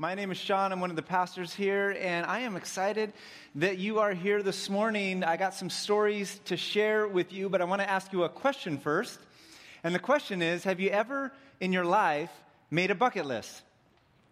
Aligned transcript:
My 0.00 0.14
name 0.14 0.30
is 0.30 0.38
Sean. 0.38 0.72
I'm 0.72 0.80
one 0.80 0.88
of 0.88 0.96
the 0.96 1.02
pastors 1.02 1.52
here, 1.52 1.94
and 2.00 2.24
I 2.24 2.38
am 2.38 2.56
excited 2.56 3.12
that 3.56 3.76
you 3.76 3.98
are 3.98 4.14
here 4.14 4.42
this 4.42 4.70
morning. 4.70 5.22
I 5.22 5.36
got 5.36 5.52
some 5.52 5.68
stories 5.68 6.40
to 6.46 6.56
share 6.56 7.06
with 7.06 7.34
you, 7.34 7.50
but 7.50 7.60
I 7.60 7.64
want 7.64 7.82
to 7.82 7.90
ask 7.90 8.10
you 8.10 8.24
a 8.24 8.28
question 8.30 8.78
first. 8.78 9.18
And 9.84 9.94
the 9.94 9.98
question 9.98 10.40
is 10.40 10.64
Have 10.64 10.80
you 10.80 10.88
ever 10.88 11.32
in 11.60 11.70
your 11.70 11.84
life 11.84 12.30
made 12.70 12.90
a 12.90 12.94
bucket 12.94 13.26
list? 13.26 13.60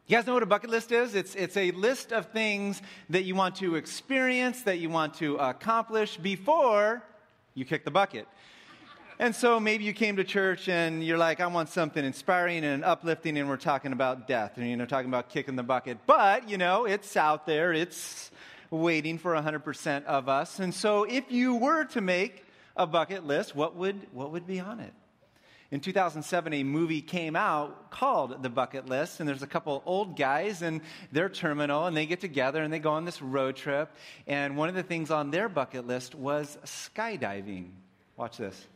You 0.06 0.16
guys 0.16 0.26
know 0.26 0.32
what 0.32 0.42
a 0.42 0.46
bucket 0.46 0.70
list 0.70 0.90
is? 0.90 1.14
It's, 1.14 1.34
it's 1.34 1.58
a 1.58 1.70
list 1.72 2.14
of 2.14 2.32
things 2.32 2.80
that 3.10 3.24
you 3.24 3.34
want 3.34 3.56
to 3.56 3.74
experience, 3.74 4.62
that 4.62 4.78
you 4.78 4.88
want 4.88 5.12
to 5.16 5.36
accomplish 5.36 6.16
before 6.16 7.02
you 7.52 7.66
kick 7.66 7.84
the 7.84 7.90
bucket. 7.90 8.26
And 9.20 9.34
so 9.34 9.58
maybe 9.58 9.82
you 9.82 9.92
came 9.92 10.14
to 10.16 10.24
church 10.24 10.68
and 10.68 11.02
you're 11.02 11.18
like, 11.18 11.40
I 11.40 11.48
want 11.48 11.70
something 11.70 12.04
inspiring 12.04 12.64
and 12.64 12.84
uplifting, 12.84 13.36
and 13.36 13.48
we're 13.48 13.56
talking 13.56 13.92
about 13.92 14.28
death 14.28 14.52
and, 14.56 14.70
you 14.70 14.76
know, 14.76 14.86
talking 14.86 15.08
about 15.08 15.28
kicking 15.28 15.56
the 15.56 15.64
bucket. 15.64 15.98
But, 16.06 16.48
you 16.48 16.56
know, 16.56 16.84
it's 16.84 17.16
out 17.16 17.44
there, 17.44 17.72
it's 17.72 18.30
waiting 18.70 19.18
for 19.18 19.34
100% 19.34 20.04
of 20.04 20.28
us. 20.28 20.60
And 20.60 20.72
so 20.72 21.02
if 21.02 21.32
you 21.32 21.56
were 21.56 21.84
to 21.86 22.00
make 22.00 22.44
a 22.76 22.86
bucket 22.86 23.26
list, 23.26 23.56
what 23.56 23.74
would, 23.74 24.06
what 24.12 24.30
would 24.30 24.46
be 24.46 24.60
on 24.60 24.78
it? 24.78 24.92
In 25.72 25.80
2007, 25.80 26.52
a 26.52 26.62
movie 26.62 27.02
came 27.02 27.34
out 27.34 27.90
called 27.90 28.40
The 28.42 28.48
Bucket 28.48 28.88
List, 28.88 29.18
and 29.18 29.28
there's 29.28 29.42
a 29.42 29.48
couple 29.48 29.82
old 29.84 30.16
guys 30.16 30.62
in 30.62 30.80
their 31.10 31.28
terminal, 31.28 31.86
and 31.86 31.96
they 31.96 32.06
get 32.06 32.20
together 32.20 32.62
and 32.62 32.72
they 32.72 32.78
go 32.78 32.92
on 32.92 33.04
this 33.04 33.20
road 33.20 33.56
trip. 33.56 33.90
And 34.28 34.56
one 34.56 34.68
of 34.68 34.76
the 34.76 34.84
things 34.84 35.10
on 35.10 35.32
their 35.32 35.48
bucket 35.48 35.86
list 35.88 36.14
was 36.14 36.56
skydiving. 36.64 37.70
Watch 38.16 38.38
this. 38.38 38.66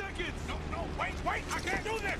seconds! 0.00 0.32
No, 0.48 0.56
no, 0.72 0.84
wait, 0.98 1.12
wait! 1.26 1.42
I 1.52 1.58
can't 1.60 1.84
do 1.84 1.98
this! 1.98 2.18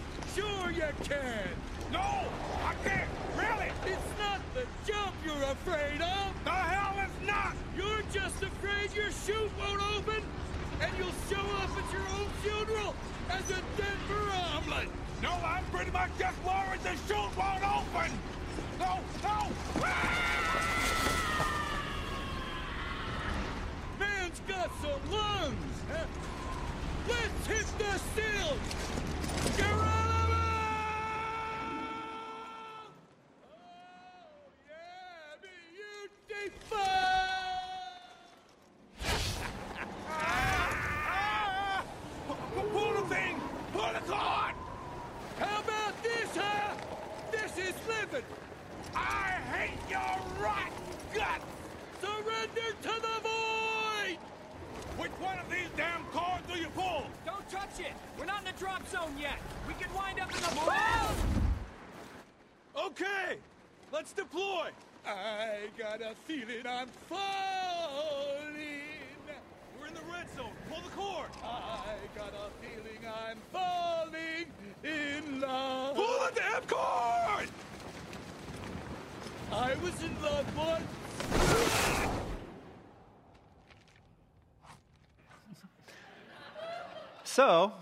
You 0.91 1.05
can! 1.05 1.49
No! 1.93 2.27
I 2.65 2.75
can't! 2.83 3.09
Really! 3.37 3.71
It's 3.87 4.19
not 4.19 4.41
the 4.55 4.67
jump 4.85 5.15
you're 5.25 5.43
afraid 5.45 6.01
of! 6.01 6.35
The 6.45 6.51
hell 6.51 6.99
is 7.05 7.13
not! 7.27 7.55
You're 7.77 8.03
just 8.13 8.43
afraid 8.43 8.93
your 8.97 9.13
chute 9.13 9.53
won't 9.61 9.81
open 9.95 10.23
and 10.81 10.91
you'll 10.99 11.15
show 11.29 11.47
up 11.63 11.71
at 11.79 11.93
your 11.93 12.03
own 12.19 12.29
funeral 12.43 12.95
as 13.29 13.49
a 13.51 13.63
Denver 13.77 14.33
omelet! 14.57 14.89
No, 15.23 15.31
I'm 15.45 15.65
pretty 15.67 15.93
much 15.93 16.11
just 16.19 16.43
worried 16.43 16.81
the 16.83 16.97
chute 17.07 17.37
won't 17.37 17.63
open! 17.63 18.11
No, 18.81 18.99
no! 19.23 19.47
Man's 24.01 24.41
got 24.49 24.71
some 24.83 25.11
lungs! 25.11 25.83
Let's 27.09 27.47
hit 27.47 27.67
the 27.79 27.99
steel! 27.99 28.57
Geronimo! 29.57 29.97
Oh, 33.53 34.51
yeah, 34.69 35.37
beautiful! 36.29 36.79
ah! 40.09 41.85
Pull 42.55 42.93
the 42.95 43.03
thing! 43.15 43.37
Pull 43.73 43.93
the 43.93 44.01
cord! 44.01 44.55
How 45.39 45.61
about 45.61 46.03
this, 46.03 46.37
huh? 46.37 46.75
This 47.33 47.53
is 47.59 47.75
living! 47.89 48.25
I 48.95 49.39
hate 49.53 49.79
your 49.89 50.19
rotten 50.41 50.73
guts! 51.15 51.45
Surrender 52.01 52.71
to 52.83 53.01
the 53.01 53.21
void! 53.23 54.19
Which 54.99 55.13
one 55.13 55.39
of 55.39 55.49
these 55.51 55.69
damn 55.77 56.05
cords 56.13 56.47
do 56.53 56.59
you 56.59 56.69
pull? 56.77 57.07
Don't 57.25 57.49
touch 57.49 57.81
it! 57.81 57.93
We're 58.19 58.27
not 58.27 58.41
in 58.41 58.47
the 58.47 58.59
drop 58.59 58.87
zone 58.89 59.15
yet! 59.19 59.39
We 59.67 59.75
could 59.75 59.95
wind 59.95 60.21
up 60.21 60.31
in 60.35 60.43
the 60.43 60.55
moral! 60.55 61.15
Okay! 62.89 63.39
Let's 63.93 64.13
deploy! 64.13 64.69
I 65.07 65.69
got 65.79 66.03
a 66.03 66.15
feeling 66.27 66.67
I'm 66.69 66.89
falling! 67.09 67.19
We're 69.81 69.87
in 69.87 69.95
the 69.95 70.01
red 70.13 70.29
zone! 70.37 70.53
Pull 70.69 70.83
the 70.83 70.91
cord! 70.91 71.31
I 71.43 71.97
got 72.15 72.35
a 72.35 72.51
feeling 72.61 73.03
I'm 73.07 73.39
falling 73.53 74.47
in 74.85 75.41
love! 75.41 75.97
Pull 75.97 76.19
the 76.27 76.33
damn 76.35 76.63
cord! 76.65 77.49
In! 80.03 80.11
So, 87.25 87.73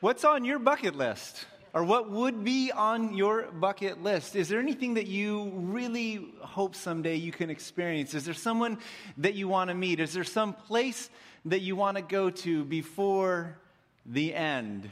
what's 0.00 0.24
on 0.24 0.44
your 0.44 0.58
bucket 0.58 0.96
list? 0.96 1.46
Or 1.74 1.84
what 1.84 2.10
would 2.10 2.44
be 2.44 2.70
on 2.70 3.14
your 3.14 3.44
bucket 3.44 4.02
list? 4.02 4.36
Is 4.36 4.48
there 4.48 4.58
anything 4.58 4.94
that 4.94 5.06
you 5.06 5.50
really 5.54 6.28
hope 6.40 6.74
someday 6.74 7.14
you 7.14 7.32
can 7.32 7.48
experience? 7.48 8.12
Is 8.12 8.24
there 8.24 8.34
someone 8.34 8.78
that 9.18 9.34
you 9.34 9.48
want 9.48 9.68
to 9.68 9.74
meet? 9.74 10.00
Is 10.00 10.12
there 10.12 10.24
some 10.24 10.52
place 10.52 11.08
that 11.46 11.60
you 11.60 11.76
want 11.76 11.96
to 11.96 12.02
go 12.02 12.28
to 12.28 12.64
before 12.64 13.56
the 14.04 14.34
end? 14.34 14.90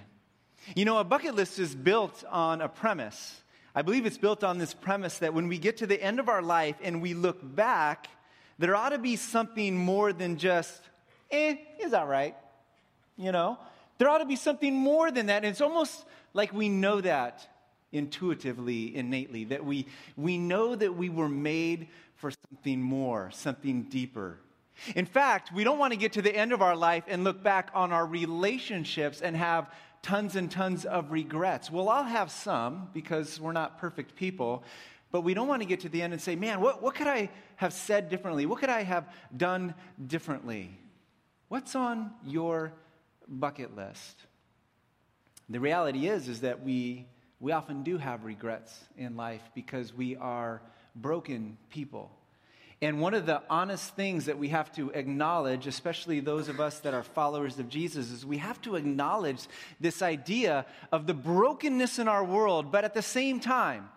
You 0.75 0.85
know, 0.85 0.99
a 0.99 1.05
bucket 1.05 1.35
list 1.35 1.59
is 1.59 1.75
built 1.75 2.25
on 2.31 2.63
a 2.63 2.69
premise. 2.69 3.40
I 3.75 3.83
believe 3.83 4.07
it's 4.07 4.19
built 4.19 4.43
on 4.43 4.59
this 4.59 4.75
premise 4.75 5.19
that 5.19 5.33
when 5.33 5.49
we 5.49 5.59
get 5.59 5.77
to 5.79 5.87
the 5.87 6.03
end 6.03 6.19
of 6.19 6.29
our 6.29 6.43
life 6.43 6.77
and 6.83 7.01
we 7.01 7.15
look 7.15 7.39
back, 7.43 8.09
there 8.59 8.75
ought 8.75 8.91
to 8.91 8.99
be 8.99 9.17
something 9.17 9.77
more 9.77 10.13
than 10.13 10.37
just, 10.37 10.83
eh, 11.31 11.57
is 11.79 11.93
that 11.93 12.09
right? 12.09 12.35
You 13.17 13.33
know? 13.33 13.59
There 13.99 14.09
ought 14.09 14.19
to 14.19 14.25
be 14.25 14.37
something 14.37 14.75
more 14.75 15.11
than 15.11 15.27
that. 15.27 15.45
And 15.45 15.47
it's 15.47 15.61
almost 15.61 16.05
like 16.35 16.53
we 16.53 16.69
know 16.69 17.01
that 17.01 17.47
intuitively, 17.93 18.95
innately, 18.97 19.45
that 19.45 19.65
we, 19.65 19.87
we 20.17 20.39
know 20.39 20.75
that 20.75 20.95
we 20.95 21.09
were 21.09 21.29
made 21.29 21.89
for 22.17 22.33
something 22.51 22.81
more, 22.81 23.31
something 23.33 23.85
deeper. 23.85 24.39
In 24.95 25.07
fact, 25.07 25.53
we 25.53 25.65
don't 25.65 25.79
want 25.79 25.93
to 25.93 25.99
get 25.99 26.13
to 26.15 26.23
the 26.23 26.35
end 26.35 26.53
of 26.53 26.63
our 26.63 26.77
life 26.77 27.05
and 27.09 27.25
look 27.25 27.43
back 27.43 27.71
on 27.75 27.93
our 27.93 28.07
relationships 28.07 29.21
and 29.21 29.37
have 29.37 29.71
tons 30.03 30.37
and 30.37 30.51
tons 30.51 30.85
of 30.85 31.11
regrets. 31.11 31.71
Well, 31.71 31.89
I'll 31.89 32.05
have 32.05 32.31
some 32.31 32.89
because 32.93 33.39
we're 33.39 33.53
not 33.53 33.79
perfect 33.79 34.17
people, 34.17 34.65
but 35.11 35.23
we 35.23 35.35
don't 35.35 35.49
want 35.49 35.63
to 35.63 35.69
get 35.69 35.81
to 35.81 35.89
the 35.89 36.03
end 36.03 36.13
and 36.13 36.23
say, 36.23 36.37
man, 36.37 36.61
what, 36.61 36.83
what 36.83 36.95
could 36.95 37.07
I 37.07 37.31
have 37.57 37.73
said 37.73 38.09
differently? 38.09 38.47
What 38.47 38.61
could 38.61 38.71
I 38.71 38.83
have 38.83 39.09
done 39.37 39.75
differently? 40.07 40.79
What's 41.49 41.75
on 41.75 42.13
your 42.25 42.73
bucket 43.29 43.77
list? 43.77 44.17
The 45.49 45.61
reality 45.61 46.09
is, 46.09 46.29
is 46.29 46.43
that 46.43 46.63
we, 46.63 47.07
we 47.41 47.53
often 47.53 47.83
do 47.83 47.99
have 47.99 48.25
regrets 48.25 48.85
in 48.97 49.17
life 49.17 49.43
because 49.55 49.93
we 49.93 50.17
are 50.17 50.63
broken 50.95 51.59
people. 51.69 52.13
And 52.83 52.99
one 52.99 53.13
of 53.13 53.27
the 53.27 53.43
honest 53.51 53.95
things 53.95 54.25
that 54.25 54.39
we 54.39 54.49
have 54.49 54.73
to 54.77 54.91
acknowledge, 54.91 55.67
especially 55.67 56.21
those 56.21 56.49
of 56.49 56.61
us 56.61 56.79
that 56.81 56.95
are 56.95 57.03
followers 57.03 57.59
of 57.59 57.69
Jesus, 57.69 58.11
is 58.11 58.25
we 58.25 58.39
have 58.39 58.61
to 58.63 58.77
acknowledge 58.77 59.41
this 59.79 60.01
idea 60.01 60.65
of 60.91 61.07
the 61.07 61.13
brokenness 61.13 61.99
in 61.99 62.09
our 62.09 62.25
world, 62.25 62.73
but 62.73 62.85
at 62.85 62.95
the 62.95 63.03
same 63.03 63.39
time, 63.39 63.91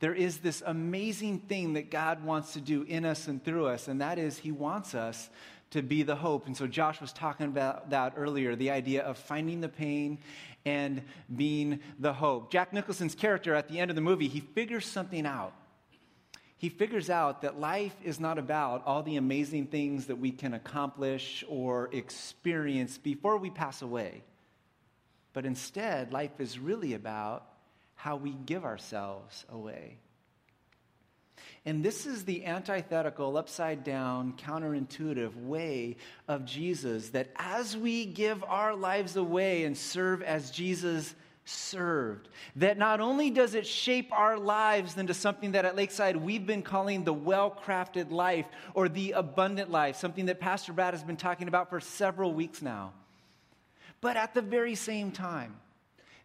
there 0.00 0.14
is 0.14 0.38
this 0.38 0.62
amazing 0.66 1.40
thing 1.40 1.74
that 1.74 1.90
God 1.90 2.24
wants 2.24 2.54
to 2.54 2.60
do 2.60 2.82
in 2.82 3.04
us 3.04 3.28
and 3.28 3.44
through 3.44 3.66
us, 3.66 3.86
and 3.86 4.00
that 4.00 4.18
is 4.18 4.38
He 4.38 4.50
wants 4.50 4.96
us 4.96 5.30
to 5.70 5.82
be 5.82 6.02
the 6.02 6.16
hope. 6.16 6.46
And 6.46 6.56
so 6.56 6.66
Josh 6.66 7.00
was 7.00 7.12
talking 7.12 7.46
about 7.46 7.90
that 7.90 8.14
earlier 8.16 8.56
the 8.56 8.70
idea 8.70 9.02
of 9.02 9.18
finding 9.18 9.60
the 9.60 9.68
pain 9.68 10.18
and 10.64 11.02
being 11.34 11.80
the 11.98 12.12
hope. 12.12 12.50
Jack 12.50 12.72
Nicholson's 12.72 13.14
character 13.14 13.54
at 13.54 13.68
the 13.68 13.78
end 13.78 13.90
of 13.90 13.94
the 13.94 14.02
movie, 14.02 14.28
he 14.28 14.40
figures 14.40 14.86
something 14.86 15.26
out. 15.26 15.52
He 16.58 16.68
figures 16.68 17.08
out 17.08 17.42
that 17.42 17.60
life 17.60 17.94
is 18.02 18.18
not 18.18 18.36
about 18.36 18.84
all 18.84 19.04
the 19.04 19.16
amazing 19.16 19.66
things 19.66 20.06
that 20.06 20.16
we 20.18 20.32
can 20.32 20.54
accomplish 20.54 21.44
or 21.48 21.88
experience 21.92 22.98
before 22.98 23.38
we 23.38 23.48
pass 23.48 23.80
away. 23.80 24.24
But 25.32 25.46
instead, 25.46 26.12
life 26.12 26.40
is 26.40 26.58
really 26.58 26.94
about 26.94 27.46
how 27.94 28.16
we 28.16 28.32
give 28.32 28.64
ourselves 28.64 29.44
away. 29.48 29.98
And 31.64 31.84
this 31.84 32.06
is 32.06 32.24
the 32.24 32.44
antithetical, 32.44 33.36
upside 33.36 33.84
down, 33.84 34.32
counterintuitive 34.32 35.36
way 35.44 35.96
of 36.26 36.44
Jesus 36.44 37.10
that 37.10 37.30
as 37.36 37.76
we 37.76 38.04
give 38.04 38.42
our 38.42 38.74
lives 38.74 39.16
away 39.16 39.64
and 39.64 39.76
serve 39.76 40.22
as 40.22 40.50
Jesus 40.50 41.14
served, 41.48 42.28
that 42.56 42.78
not 42.78 43.00
only 43.00 43.30
does 43.30 43.54
it 43.54 43.66
shape 43.66 44.12
our 44.12 44.38
lives 44.38 44.96
into 44.96 45.14
something 45.14 45.52
that 45.52 45.64
at 45.64 45.76
Lakeside 45.76 46.16
we've 46.16 46.46
been 46.46 46.62
calling 46.62 47.04
the 47.04 47.12
well 47.12 47.50
crafted 47.50 48.10
life 48.10 48.46
or 48.74 48.88
the 48.88 49.12
abundant 49.12 49.70
life, 49.70 49.96
something 49.96 50.26
that 50.26 50.40
Pastor 50.40 50.72
Brad 50.72 50.94
has 50.94 51.02
been 51.02 51.16
talking 51.16 51.48
about 51.48 51.70
for 51.70 51.80
several 51.80 52.32
weeks 52.32 52.62
now. 52.62 52.92
But 54.00 54.16
at 54.16 54.34
the 54.34 54.42
very 54.42 54.74
same 54.74 55.10
time, 55.10 55.56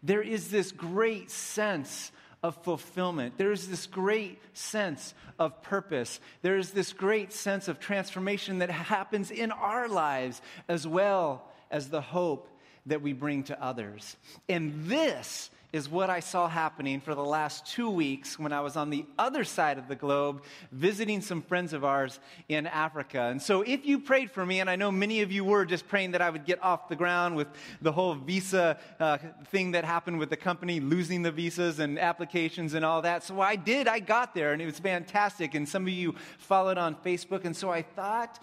there 0.04 0.22
is 0.22 0.50
this 0.50 0.72
great 0.72 1.31
sense 1.31 2.12
of 2.44 2.62
fulfillment. 2.64 3.36
There's 3.38 3.68
this 3.68 3.88
great 3.88 4.40
sense 4.54 5.14
of 5.40 5.64
purpose. 5.64 6.20
There's 6.42 6.72
this 6.72 6.92
great 6.92 7.31
sense 7.31 7.70
of 7.70 7.80
transformation 7.80 8.60
that 8.60 8.70
happens 8.70 9.31
in 9.31 9.52
our 9.52 9.88
lives 9.88 10.42
as 10.68 10.86
well 10.86 11.50
as 11.72 11.90
the 11.90 12.02
hope 12.02 12.50
that 12.86 13.02
we 13.02 13.14
bring 13.14 13.44
to 13.44 13.64
others. 13.64 14.18
And 14.50 14.86
this 14.86 15.50
is 15.74 15.90
what 15.90 16.08
I 16.08 16.20
saw 16.20 16.48
happening 16.48 17.02
for 17.02 17.16
the 17.16 17.24
last 17.24 17.66
two 17.66 17.90
weeks 17.90 18.38
when 18.38 18.54
I 18.54 18.62
was 18.62 18.78
on 18.78 18.92
the 18.92 19.06
other 19.18 19.44
side 19.44 19.80
of 19.80 19.88
the 19.88 19.96
globe 19.96 20.44
visiting 20.72 21.20
some 21.20 21.42
friends 21.42 21.74
of 21.74 21.84
ours 21.84 22.20
in 22.48 22.68
Africa. 22.68 23.24
And 23.24 23.42
so, 23.42 23.64
if 23.64 23.84
you 23.84 23.98
prayed 23.98 24.30
for 24.30 24.46
me, 24.46 24.60
and 24.60 24.70
I 24.70 24.76
know 24.76 24.92
many 24.92 25.24
of 25.24 25.32
you 25.32 25.44
were 25.44 25.66
just 25.66 25.88
praying 25.88 26.12
that 26.12 26.22
I 26.22 26.30
would 26.30 26.46
get 26.46 26.64
off 26.64 26.90
the 26.90 26.96
ground 26.96 27.36
with 27.36 27.48
the 27.82 27.92
whole 27.92 28.14
visa 28.14 28.78
uh, 29.00 29.18
thing 29.50 29.72
that 29.72 29.84
happened 29.84 30.20
with 30.20 30.30
the 30.30 30.38
company 30.38 30.80
losing 30.80 31.24
the 31.24 31.32
visas 31.32 31.80
and 31.80 31.98
applications 31.98 32.76
and 32.76 32.86
all 32.86 33.02
that. 33.02 33.24
So, 33.24 33.42
I 33.42 33.56
did. 33.56 33.88
I 33.88 34.00
got 34.00 34.36
there, 34.36 34.54
and 34.54 34.62
it 34.62 34.66
was 34.68 34.78
fantastic. 34.78 35.56
And 35.56 35.68
some 35.68 35.84
of 35.84 35.90
you 35.90 36.14
followed 36.38 36.78
on 36.78 36.96
Facebook. 36.98 37.46
And 37.46 37.58
so, 37.58 37.72
I 37.72 37.82
thought 37.82 38.40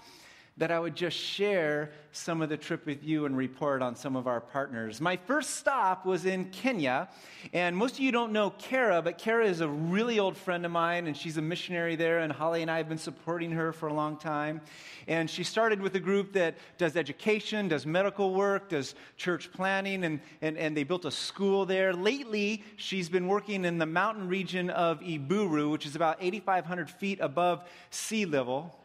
that 0.60 0.70
I 0.70 0.78
would 0.78 0.94
just 0.94 1.16
share 1.16 1.90
some 2.12 2.42
of 2.42 2.50
the 2.50 2.56
trip 2.56 2.84
with 2.84 3.02
you 3.02 3.24
and 3.24 3.34
report 3.34 3.80
on 3.80 3.96
some 3.96 4.14
of 4.14 4.26
our 4.26 4.42
partners. 4.42 5.00
My 5.00 5.16
first 5.16 5.56
stop 5.56 6.04
was 6.04 6.26
in 6.26 6.50
Kenya, 6.50 7.08
and 7.54 7.74
most 7.74 7.94
of 7.94 8.00
you 8.00 8.12
don't 8.12 8.30
know 8.30 8.50
Kara, 8.50 9.00
but 9.00 9.16
Kara 9.16 9.46
is 9.46 9.62
a 9.62 9.68
really 9.68 10.18
old 10.18 10.36
friend 10.36 10.66
of 10.66 10.70
mine, 10.70 11.06
and 11.06 11.16
she's 11.16 11.38
a 11.38 11.42
missionary 11.42 11.96
there, 11.96 12.18
and 12.18 12.30
Holly 12.30 12.60
and 12.60 12.70
I 12.70 12.76
have 12.76 12.90
been 12.90 12.98
supporting 12.98 13.50
her 13.52 13.72
for 13.72 13.88
a 13.88 13.94
long 13.94 14.18
time. 14.18 14.60
And 15.08 15.30
she 15.30 15.44
started 15.44 15.80
with 15.80 15.94
a 15.94 16.00
group 16.00 16.34
that 16.34 16.56
does 16.76 16.94
education, 16.94 17.68
does 17.68 17.86
medical 17.86 18.34
work, 18.34 18.68
does 18.68 18.94
church 19.16 19.50
planning, 19.50 20.04
and, 20.04 20.20
and, 20.42 20.58
and 20.58 20.76
they 20.76 20.84
built 20.84 21.06
a 21.06 21.10
school 21.10 21.64
there. 21.64 21.94
Lately, 21.94 22.64
she's 22.76 23.08
been 23.08 23.28
working 23.28 23.64
in 23.64 23.78
the 23.78 23.86
mountain 23.86 24.28
region 24.28 24.68
of 24.68 25.00
Iburu, 25.00 25.70
which 25.70 25.86
is 25.86 25.96
about 25.96 26.18
8,500 26.20 26.90
feet 26.90 27.18
above 27.22 27.66
sea 27.88 28.26
level. 28.26 28.76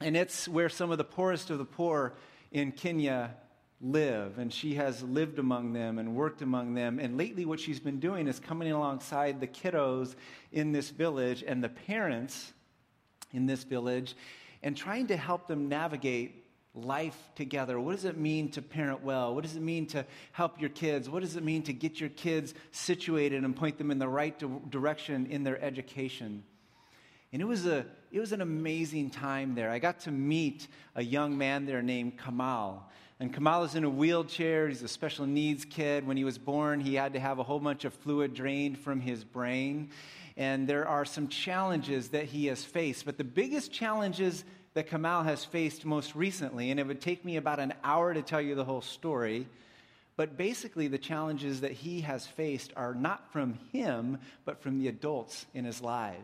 And 0.00 0.16
it's 0.16 0.48
where 0.48 0.68
some 0.68 0.90
of 0.90 0.98
the 0.98 1.04
poorest 1.04 1.50
of 1.50 1.58
the 1.58 1.64
poor 1.64 2.14
in 2.52 2.72
Kenya 2.72 3.34
live. 3.80 4.38
And 4.38 4.52
she 4.52 4.74
has 4.74 5.02
lived 5.02 5.38
among 5.38 5.72
them 5.72 5.98
and 5.98 6.14
worked 6.14 6.42
among 6.42 6.74
them. 6.74 6.98
And 6.98 7.16
lately, 7.16 7.44
what 7.44 7.60
she's 7.60 7.80
been 7.80 8.00
doing 8.00 8.26
is 8.26 8.40
coming 8.40 8.72
alongside 8.72 9.40
the 9.40 9.46
kiddos 9.46 10.14
in 10.52 10.72
this 10.72 10.90
village 10.90 11.44
and 11.46 11.62
the 11.62 11.68
parents 11.68 12.52
in 13.32 13.46
this 13.46 13.64
village 13.64 14.16
and 14.62 14.76
trying 14.76 15.06
to 15.08 15.16
help 15.16 15.46
them 15.46 15.68
navigate 15.68 16.44
life 16.74 17.18
together. 17.34 17.80
What 17.80 17.96
does 17.96 18.04
it 18.04 18.16
mean 18.16 18.50
to 18.52 18.62
parent 18.62 19.02
well? 19.02 19.34
What 19.34 19.42
does 19.42 19.56
it 19.56 19.62
mean 19.62 19.86
to 19.88 20.06
help 20.32 20.60
your 20.60 20.70
kids? 20.70 21.08
What 21.08 21.22
does 21.22 21.36
it 21.36 21.42
mean 21.42 21.62
to 21.64 21.72
get 21.72 22.00
your 22.00 22.10
kids 22.10 22.54
situated 22.70 23.42
and 23.42 23.56
point 23.56 23.78
them 23.78 23.90
in 23.90 23.98
the 23.98 24.08
right 24.08 24.38
direction 24.70 25.26
in 25.26 25.42
their 25.42 25.60
education? 25.62 26.44
And 27.32 27.40
it 27.40 27.44
was, 27.44 27.66
a, 27.66 27.86
it 28.10 28.18
was 28.18 28.32
an 28.32 28.40
amazing 28.40 29.10
time 29.10 29.54
there. 29.54 29.70
I 29.70 29.78
got 29.78 30.00
to 30.00 30.10
meet 30.10 30.66
a 30.96 31.02
young 31.02 31.38
man 31.38 31.64
there 31.64 31.82
named 31.82 32.18
Kamal. 32.18 32.88
And 33.20 33.32
Kamal 33.32 33.64
is 33.64 33.74
in 33.74 33.84
a 33.84 33.90
wheelchair. 33.90 34.68
He's 34.68 34.82
a 34.82 34.88
special 34.88 35.26
needs 35.26 35.64
kid. 35.64 36.06
When 36.06 36.16
he 36.16 36.24
was 36.24 36.38
born, 36.38 36.80
he 36.80 36.94
had 36.94 37.12
to 37.12 37.20
have 37.20 37.38
a 37.38 37.42
whole 37.42 37.60
bunch 37.60 37.84
of 37.84 37.94
fluid 37.94 38.34
drained 38.34 38.78
from 38.78 39.00
his 39.00 39.22
brain. 39.22 39.90
And 40.36 40.66
there 40.66 40.88
are 40.88 41.04
some 41.04 41.28
challenges 41.28 42.08
that 42.08 42.24
he 42.24 42.46
has 42.46 42.64
faced. 42.64 43.04
But 43.04 43.18
the 43.18 43.24
biggest 43.24 43.70
challenges 43.70 44.44
that 44.74 44.88
Kamal 44.88 45.22
has 45.24 45.44
faced 45.44 45.84
most 45.84 46.14
recently, 46.14 46.70
and 46.70 46.80
it 46.80 46.86
would 46.86 47.00
take 47.00 47.24
me 47.24 47.36
about 47.36 47.60
an 47.60 47.74
hour 47.84 48.14
to 48.14 48.22
tell 48.22 48.40
you 48.40 48.54
the 48.54 48.64
whole 48.64 48.82
story, 48.82 49.46
but 50.16 50.36
basically, 50.36 50.86
the 50.86 50.98
challenges 50.98 51.62
that 51.62 51.72
he 51.72 52.02
has 52.02 52.26
faced 52.26 52.72
are 52.76 52.94
not 52.94 53.32
from 53.32 53.54
him, 53.72 54.18
but 54.44 54.60
from 54.60 54.78
the 54.78 54.88
adults 54.88 55.46
in 55.54 55.64
his 55.64 55.80
life. 55.80 56.16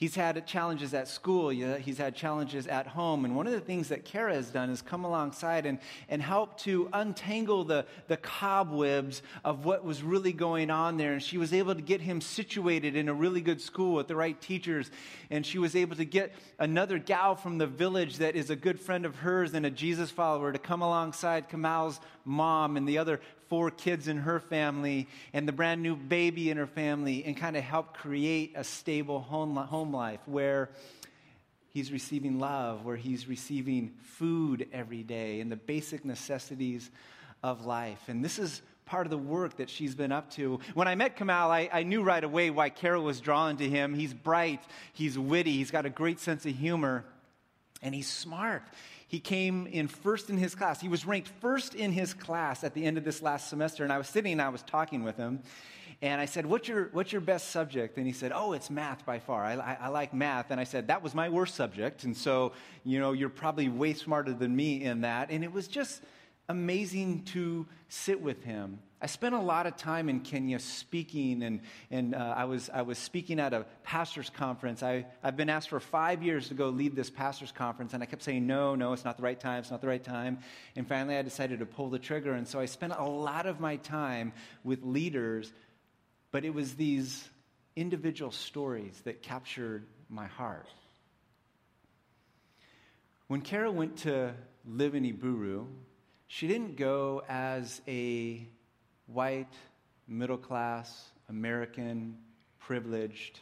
He's 0.00 0.14
had 0.14 0.46
challenges 0.46 0.94
at 0.94 1.08
school, 1.08 1.50
he's 1.50 1.98
had 1.98 2.16
challenges 2.16 2.66
at 2.66 2.86
home. 2.86 3.26
And 3.26 3.36
one 3.36 3.46
of 3.46 3.52
the 3.52 3.60
things 3.60 3.90
that 3.90 4.02
Kara 4.02 4.32
has 4.32 4.48
done 4.48 4.70
is 4.70 4.80
come 4.80 5.04
alongside 5.04 5.66
and, 5.66 5.78
and 6.08 6.22
help 6.22 6.56
to 6.60 6.88
untangle 6.94 7.64
the, 7.64 7.84
the 8.08 8.16
cobwebs 8.16 9.20
of 9.44 9.66
what 9.66 9.84
was 9.84 10.02
really 10.02 10.32
going 10.32 10.70
on 10.70 10.96
there. 10.96 11.12
And 11.12 11.22
she 11.22 11.36
was 11.36 11.52
able 11.52 11.74
to 11.74 11.82
get 11.82 12.00
him 12.00 12.22
situated 12.22 12.96
in 12.96 13.10
a 13.10 13.12
really 13.12 13.42
good 13.42 13.60
school 13.60 13.96
with 13.96 14.08
the 14.08 14.16
right 14.16 14.40
teachers. 14.40 14.90
And 15.28 15.44
she 15.44 15.58
was 15.58 15.76
able 15.76 15.96
to 15.96 16.06
get 16.06 16.32
another 16.58 16.96
gal 16.96 17.34
from 17.34 17.58
the 17.58 17.66
village 17.66 18.16
that 18.16 18.36
is 18.36 18.48
a 18.48 18.56
good 18.56 18.80
friend 18.80 19.04
of 19.04 19.16
hers 19.16 19.52
and 19.52 19.66
a 19.66 19.70
Jesus 19.70 20.10
follower 20.10 20.50
to 20.50 20.58
come 20.58 20.80
alongside 20.80 21.50
Kamal's 21.50 22.00
mom 22.24 22.78
and 22.78 22.88
the 22.88 22.96
other 22.96 23.20
four 23.50 23.70
kids 23.72 24.06
in 24.06 24.16
her 24.16 24.38
family 24.38 25.08
and 25.32 25.46
the 25.46 25.52
brand 25.52 25.82
new 25.82 25.96
baby 25.96 26.50
in 26.50 26.56
her 26.56 26.68
family 26.68 27.24
and 27.24 27.36
kind 27.36 27.56
of 27.56 27.64
help 27.64 27.94
create 27.94 28.52
a 28.54 28.62
stable 28.62 29.20
home, 29.20 29.56
home 29.56 29.92
life 29.92 30.20
where 30.24 30.70
he's 31.70 31.92
receiving 31.92 32.38
love, 32.38 32.84
where 32.84 32.96
he's 32.96 33.28
receiving 33.28 33.92
food 34.02 34.68
every 34.72 35.02
day 35.02 35.40
and 35.40 35.50
the 35.50 35.56
basic 35.56 36.04
necessities 36.04 36.90
of 37.42 37.66
life. 37.66 38.00
And 38.06 38.24
this 38.24 38.38
is 38.38 38.62
part 38.86 39.04
of 39.04 39.10
the 39.10 39.18
work 39.18 39.56
that 39.56 39.68
she's 39.68 39.96
been 39.96 40.12
up 40.12 40.30
to. 40.32 40.60
When 40.74 40.86
I 40.86 40.94
met 40.94 41.16
Kamal, 41.16 41.50
I, 41.50 41.68
I 41.72 41.82
knew 41.82 42.02
right 42.02 42.22
away 42.22 42.50
why 42.50 42.70
Kara 42.70 43.00
was 43.00 43.20
drawn 43.20 43.56
to 43.56 43.68
him. 43.68 43.94
He's 43.94 44.14
bright, 44.14 44.62
he's 44.92 45.18
witty, 45.18 45.52
he's 45.52 45.72
got 45.72 45.86
a 45.86 45.90
great 45.90 46.20
sense 46.20 46.46
of 46.46 46.54
humor, 46.54 47.04
and 47.82 47.94
he's 47.94 48.08
smart 48.08 48.62
he 49.10 49.18
came 49.18 49.66
in 49.66 49.88
first 49.88 50.30
in 50.30 50.36
his 50.36 50.54
class. 50.54 50.80
He 50.80 50.86
was 50.86 51.04
ranked 51.04 51.26
first 51.40 51.74
in 51.74 51.90
his 51.90 52.14
class 52.14 52.62
at 52.62 52.74
the 52.74 52.84
end 52.84 52.96
of 52.96 53.02
this 53.02 53.20
last 53.20 53.50
semester. 53.50 53.82
And 53.82 53.92
I 53.92 53.98
was 53.98 54.06
sitting 54.06 54.30
and 54.30 54.40
I 54.40 54.50
was 54.50 54.62
talking 54.62 55.02
with 55.02 55.16
him. 55.16 55.40
And 56.00 56.20
I 56.20 56.26
said, 56.26 56.46
what's 56.46 56.68
your, 56.68 56.90
what's 56.92 57.10
your 57.10 57.20
best 57.20 57.50
subject? 57.50 57.96
And 57.96 58.06
he 58.06 58.12
said, 58.12 58.30
Oh, 58.32 58.52
it's 58.52 58.70
math 58.70 59.04
by 59.04 59.18
far. 59.18 59.42
I, 59.44 59.54
I, 59.54 59.78
I, 59.80 59.88
like 59.88 60.14
math. 60.14 60.52
And 60.52 60.60
I 60.60 60.64
said, 60.64 60.86
That 60.86 61.02
was 61.02 61.12
my 61.12 61.28
worst 61.28 61.56
subject. 61.56 62.04
And 62.04 62.16
so, 62.16 62.52
you 62.84 63.00
know, 63.00 63.10
you're 63.10 63.30
probably 63.30 63.68
way 63.68 63.94
smarter 63.94 64.32
than 64.32 64.54
me 64.54 64.84
in 64.84 65.00
that. 65.00 65.32
And 65.32 65.42
it 65.42 65.52
was 65.52 65.66
just 65.66 66.02
amazing 66.48 67.24
to 67.24 67.66
sit 67.88 68.20
with 68.20 68.44
him 68.44 68.78
I 69.02 69.06
spent 69.06 69.34
a 69.34 69.40
lot 69.40 69.66
of 69.66 69.76
time 69.76 70.10
in 70.10 70.20
Kenya 70.20 70.58
speaking, 70.58 71.42
and, 71.42 71.60
and 71.90 72.14
uh, 72.14 72.34
I, 72.36 72.44
was, 72.44 72.68
I 72.68 72.82
was 72.82 72.98
speaking 72.98 73.40
at 73.40 73.54
a 73.54 73.64
pastor's 73.82 74.28
conference. 74.28 74.82
I, 74.82 75.06
I've 75.22 75.38
been 75.38 75.48
asked 75.48 75.70
for 75.70 75.80
five 75.80 76.22
years 76.22 76.48
to 76.48 76.54
go 76.54 76.68
lead 76.68 76.94
this 76.94 77.08
pastor's 77.08 77.50
conference, 77.50 77.94
and 77.94 78.02
I 78.02 78.06
kept 78.06 78.22
saying, 78.22 78.46
no, 78.46 78.74
no, 78.74 78.92
it's 78.92 79.04
not 79.04 79.16
the 79.16 79.22
right 79.22 79.40
time, 79.40 79.60
it's 79.60 79.70
not 79.70 79.80
the 79.80 79.88
right 79.88 80.04
time. 80.04 80.40
And 80.76 80.86
finally, 80.86 81.16
I 81.16 81.22
decided 81.22 81.60
to 81.60 81.66
pull 81.66 81.88
the 81.88 81.98
trigger, 81.98 82.34
and 82.34 82.46
so 82.46 82.60
I 82.60 82.66
spent 82.66 82.92
a 82.94 83.04
lot 83.04 83.46
of 83.46 83.58
my 83.58 83.76
time 83.76 84.34
with 84.64 84.84
leaders, 84.84 85.50
but 86.30 86.44
it 86.44 86.52
was 86.52 86.74
these 86.74 87.26
individual 87.76 88.32
stories 88.32 89.00
that 89.04 89.22
captured 89.22 89.86
my 90.10 90.26
heart. 90.26 90.68
When 93.28 93.40
Kara 93.40 93.70
went 93.70 93.98
to 93.98 94.34
live 94.66 94.94
in 94.94 95.04
Iburu, 95.04 95.66
she 96.26 96.48
didn't 96.48 96.76
go 96.76 97.22
as 97.28 97.80
a 97.88 98.46
white, 99.12 99.52
middle 100.06 100.38
class, 100.38 101.10
American, 101.28 102.16
privileged 102.58 103.40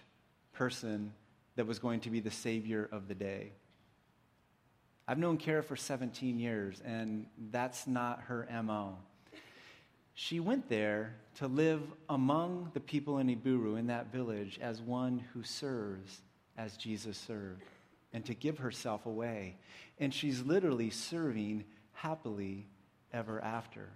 person 0.52 1.12
that 1.56 1.66
was 1.66 1.78
going 1.78 2.00
to 2.00 2.10
be 2.10 2.20
the 2.20 2.30
savior 2.30 2.88
of 2.92 3.08
the 3.08 3.14
day. 3.14 3.52
I've 5.06 5.18
known 5.18 5.38
Kara 5.38 5.62
for 5.62 5.76
17 5.76 6.38
years, 6.38 6.82
and 6.84 7.26
that's 7.50 7.86
not 7.86 8.20
her 8.22 8.46
MO. 8.62 8.96
She 10.14 10.40
went 10.40 10.68
there 10.68 11.14
to 11.36 11.46
live 11.46 11.80
among 12.08 12.70
the 12.74 12.80
people 12.80 13.18
in 13.18 13.28
Iburu, 13.28 13.78
in 13.78 13.86
that 13.86 14.12
village, 14.12 14.58
as 14.60 14.82
one 14.82 15.24
who 15.32 15.42
serves 15.42 16.20
as 16.56 16.76
Jesus 16.76 17.16
served, 17.16 17.62
and 18.12 18.24
to 18.26 18.34
give 18.34 18.58
herself 18.58 19.06
away. 19.06 19.56
And 19.98 20.12
she's 20.12 20.42
literally 20.42 20.90
serving 20.90 21.64
happily 21.92 22.66
ever 23.12 23.40
after. 23.42 23.88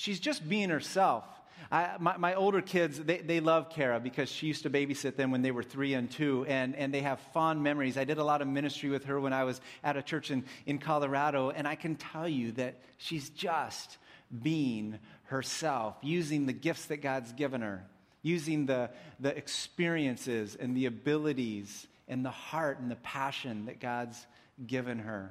She's 0.00 0.18
just 0.18 0.48
being 0.48 0.70
herself. 0.70 1.24
I, 1.70 1.96
my, 2.00 2.16
my, 2.16 2.32
older 2.32 2.62
kids, 2.62 2.98
they, 2.98 3.18
they 3.18 3.40
love 3.40 3.68
Kara 3.68 4.00
because 4.00 4.30
she 4.30 4.46
used 4.46 4.62
to 4.62 4.70
babysit 4.70 5.14
them 5.14 5.30
when 5.30 5.42
they 5.42 5.50
were 5.50 5.62
three 5.62 5.92
and 5.92 6.10
two, 6.10 6.46
and, 6.48 6.74
and 6.74 6.92
they 6.92 7.02
have 7.02 7.20
fond 7.34 7.62
memories. 7.62 7.98
I 7.98 8.04
did 8.04 8.16
a 8.16 8.24
lot 8.24 8.40
of 8.40 8.48
ministry 8.48 8.88
with 8.88 9.04
her 9.04 9.20
when 9.20 9.34
I 9.34 9.44
was 9.44 9.60
at 9.84 9.98
a 9.98 10.02
church 10.02 10.30
in, 10.30 10.46
in 10.64 10.78
Colorado, 10.78 11.50
and 11.50 11.68
I 11.68 11.74
can 11.74 11.96
tell 11.96 12.26
you 12.26 12.52
that 12.52 12.80
she's 12.96 13.28
just 13.28 13.98
being 14.42 14.98
herself, 15.24 15.96
using 16.00 16.46
the 16.46 16.54
gifts 16.54 16.86
that 16.86 17.02
God's 17.02 17.34
given 17.34 17.60
her, 17.60 17.84
using 18.22 18.64
the, 18.64 18.88
the 19.20 19.36
experiences 19.36 20.56
and 20.58 20.74
the 20.74 20.86
abilities 20.86 21.86
and 22.08 22.24
the 22.24 22.30
heart 22.30 22.80
and 22.80 22.90
the 22.90 22.96
passion 22.96 23.66
that 23.66 23.80
God's 23.80 24.26
given 24.66 25.00
her. 25.00 25.30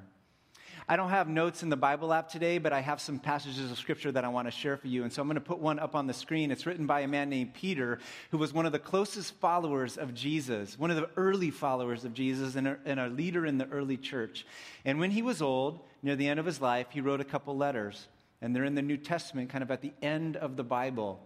I 0.92 0.96
don't 0.96 1.12
have 1.12 1.30
notes 1.30 1.62
in 1.62 1.70
the 1.70 1.78
Bible 1.78 2.12
app 2.12 2.30
today, 2.30 2.58
but 2.58 2.74
I 2.74 2.80
have 2.80 3.00
some 3.00 3.20
passages 3.20 3.70
of 3.70 3.78
scripture 3.78 4.12
that 4.12 4.26
I 4.26 4.28
want 4.28 4.48
to 4.48 4.52
share 4.52 4.76
for 4.76 4.88
you. 4.88 5.04
And 5.04 5.14
so 5.14 5.22
I'm 5.22 5.28
going 5.28 5.36
to 5.36 5.40
put 5.42 5.60
one 5.60 5.78
up 5.78 5.96
on 5.96 6.08
the 6.08 6.16
screen. 6.16 6.50
It's 6.50 6.66
written 6.66 6.88
by 6.88 7.02
a 7.02 7.08
man 7.08 7.30
named 7.30 7.54
Peter, 7.54 8.00
who 8.32 8.40
was 8.40 8.54
one 8.56 8.66
of 8.66 8.72
the 8.72 8.80
closest 8.80 9.36
followers 9.36 9.98
of 9.98 10.16
Jesus, 10.16 10.80
one 10.80 10.90
of 10.90 10.98
the 10.98 11.08
early 11.16 11.52
followers 11.52 12.06
of 12.06 12.16
Jesus, 12.16 12.56
and 12.56 12.70
a, 12.70 12.78
and 12.86 13.00
a 13.00 13.08
leader 13.08 13.46
in 13.46 13.60
the 13.60 13.70
early 13.70 13.98
church. 13.98 14.48
And 14.84 15.00
when 15.00 15.12
he 15.12 15.22
was 15.22 15.44
old, 15.44 15.80
near 16.02 16.16
the 16.16 16.28
end 16.28 16.40
of 16.40 16.48
his 16.48 16.60
life, 16.60 16.88
he 16.90 17.02
wrote 17.02 17.22
a 17.22 17.26
couple 17.26 17.56
letters. 17.56 18.08
And 18.42 18.56
they're 18.56 18.66
in 18.66 18.74
the 18.74 18.82
New 18.82 18.98
Testament, 18.98 19.52
kind 19.52 19.62
of 19.62 19.70
at 19.70 19.82
the 19.82 19.94
end 20.02 20.38
of 20.38 20.56
the 20.56 20.64
Bible 20.64 21.20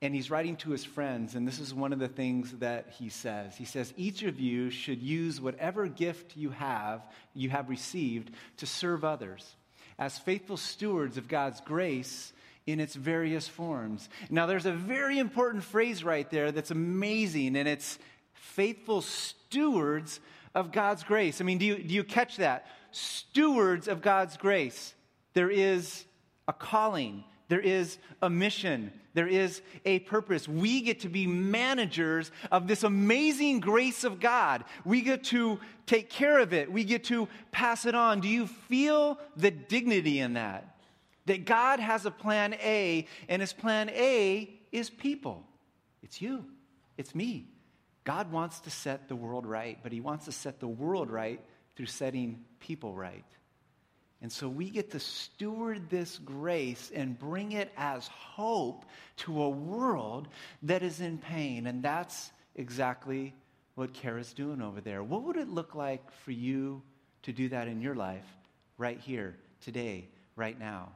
and 0.00 0.14
he's 0.14 0.30
writing 0.30 0.56
to 0.56 0.70
his 0.70 0.84
friends, 0.84 1.34
and 1.34 1.46
this 1.46 1.58
is 1.58 1.74
one 1.74 1.92
of 1.92 1.98
the 1.98 2.08
things 2.08 2.52
that 2.58 2.90
he 2.98 3.08
says. 3.08 3.56
He 3.56 3.64
says, 3.64 3.92
Each 3.96 4.22
of 4.22 4.38
you 4.38 4.70
should 4.70 5.02
use 5.02 5.40
whatever 5.40 5.88
gift 5.88 6.36
you 6.36 6.50
have, 6.50 7.02
you 7.34 7.50
have 7.50 7.68
received, 7.68 8.30
to 8.58 8.66
serve 8.66 9.04
others 9.04 9.56
as 9.98 10.18
faithful 10.18 10.56
stewards 10.56 11.16
of 11.16 11.26
God's 11.26 11.60
grace 11.60 12.32
in 12.66 12.80
its 12.80 12.94
various 12.94 13.48
forms. 13.48 14.08
Now, 14.30 14.46
there's 14.46 14.66
a 14.66 14.72
very 14.72 15.18
important 15.18 15.64
phrase 15.64 16.04
right 16.04 16.28
there 16.30 16.52
that's 16.52 16.70
amazing, 16.70 17.56
and 17.56 17.66
it's 17.66 17.98
faithful 18.34 19.02
stewards 19.02 20.20
of 20.54 20.70
God's 20.70 21.02
grace. 21.02 21.40
I 21.40 21.44
mean, 21.44 21.58
do 21.58 21.66
you, 21.66 21.82
do 21.82 21.94
you 21.94 22.04
catch 22.04 22.36
that? 22.36 22.66
Stewards 22.92 23.88
of 23.88 24.02
God's 24.02 24.36
grace. 24.36 24.94
There 25.34 25.50
is 25.50 26.04
a 26.46 26.52
calling, 26.52 27.24
there 27.48 27.60
is 27.60 27.98
a 28.20 28.28
mission, 28.28 28.92
there 29.14 29.26
is 29.26 29.62
a 29.84 30.00
purpose. 30.00 30.46
We 30.46 30.82
get 30.82 31.00
to 31.00 31.08
be 31.08 31.26
managers 31.26 32.30
of 32.52 32.68
this 32.68 32.82
amazing 32.82 33.60
grace 33.60 34.04
of 34.04 34.20
God. 34.20 34.64
We 34.84 35.00
get 35.00 35.24
to 35.24 35.58
take 35.86 36.10
care 36.10 36.38
of 36.38 36.52
it, 36.52 36.70
we 36.70 36.84
get 36.84 37.04
to 37.04 37.28
pass 37.50 37.86
it 37.86 37.94
on. 37.94 38.20
Do 38.20 38.28
you 38.28 38.46
feel 38.46 39.18
the 39.36 39.50
dignity 39.50 40.20
in 40.20 40.34
that? 40.34 40.76
That 41.26 41.44
God 41.44 41.80
has 41.80 42.06
a 42.06 42.10
plan 42.10 42.54
A, 42.54 43.06
and 43.28 43.40
his 43.40 43.52
plan 43.52 43.90
A 43.90 44.50
is 44.72 44.90
people. 44.90 45.44
It's 46.02 46.20
you, 46.22 46.44
it's 46.96 47.14
me. 47.14 47.48
God 48.04 48.32
wants 48.32 48.60
to 48.60 48.70
set 48.70 49.08
the 49.08 49.16
world 49.16 49.44
right, 49.44 49.78
but 49.82 49.92
he 49.92 50.00
wants 50.00 50.24
to 50.26 50.32
set 50.32 50.60
the 50.60 50.68
world 50.68 51.10
right 51.10 51.40
through 51.76 51.86
setting 51.86 52.44
people 52.60 52.94
right. 52.94 53.24
And 54.20 54.32
so 54.32 54.48
we 54.48 54.68
get 54.70 54.90
to 54.92 55.00
steward 55.00 55.88
this 55.90 56.18
grace 56.18 56.90
and 56.92 57.18
bring 57.18 57.52
it 57.52 57.72
as 57.76 58.08
hope 58.08 58.84
to 59.18 59.42
a 59.42 59.48
world 59.48 60.26
that 60.64 60.82
is 60.82 61.00
in 61.00 61.18
pain. 61.18 61.66
And 61.68 61.82
that's 61.82 62.32
exactly 62.56 63.32
what 63.76 63.94
Kara's 63.94 64.32
doing 64.32 64.60
over 64.60 64.80
there. 64.80 65.04
What 65.04 65.22
would 65.22 65.36
it 65.36 65.48
look 65.48 65.76
like 65.76 66.10
for 66.24 66.32
you 66.32 66.82
to 67.22 67.32
do 67.32 67.48
that 67.50 67.68
in 67.68 67.80
your 67.80 67.94
life 67.94 68.26
right 68.76 68.98
here, 68.98 69.36
today, 69.60 70.08
right 70.34 70.58
now? 70.58 70.90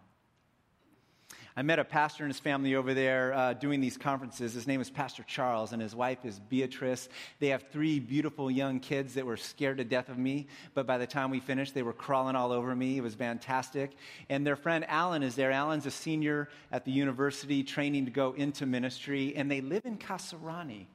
I 1.54 1.60
met 1.60 1.78
a 1.78 1.84
pastor 1.84 2.24
and 2.24 2.32
his 2.32 2.40
family 2.40 2.74
over 2.76 2.94
there 2.94 3.34
uh, 3.34 3.52
doing 3.52 3.82
these 3.82 3.98
conferences. 3.98 4.54
His 4.54 4.66
name 4.66 4.80
is 4.80 4.88
Pastor 4.88 5.22
Charles, 5.22 5.72
and 5.72 5.82
his 5.82 5.94
wife 5.94 6.24
is 6.24 6.38
Beatrice. 6.38 7.10
They 7.40 7.48
have 7.48 7.64
three 7.70 8.00
beautiful 8.00 8.50
young 8.50 8.80
kids 8.80 9.14
that 9.14 9.26
were 9.26 9.36
scared 9.36 9.76
to 9.76 9.84
death 9.84 10.08
of 10.08 10.16
me, 10.16 10.46
but 10.72 10.86
by 10.86 10.96
the 10.96 11.06
time 11.06 11.30
we 11.30 11.40
finished, 11.40 11.74
they 11.74 11.82
were 11.82 11.92
crawling 11.92 12.36
all 12.36 12.52
over 12.52 12.74
me. 12.74 12.96
It 12.96 13.02
was 13.02 13.14
fantastic. 13.14 13.92
And 14.30 14.46
their 14.46 14.56
friend 14.56 14.86
Alan 14.88 15.22
is 15.22 15.34
there. 15.34 15.50
Alan's 15.50 15.84
a 15.84 15.90
senior 15.90 16.48
at 16.70 16.86
the 16.86 16.92
university, 16.92 17.62
training 17.62 18.06
to 18.06 18.10
go 18.10 18.32
into 18.32 18.64
ministry, 18.64 19.34
and 19.36 19.50
they 19.50 19.60
live 19.60 19.84
in 19.84 19.98
Kasarani. 19.98 20.86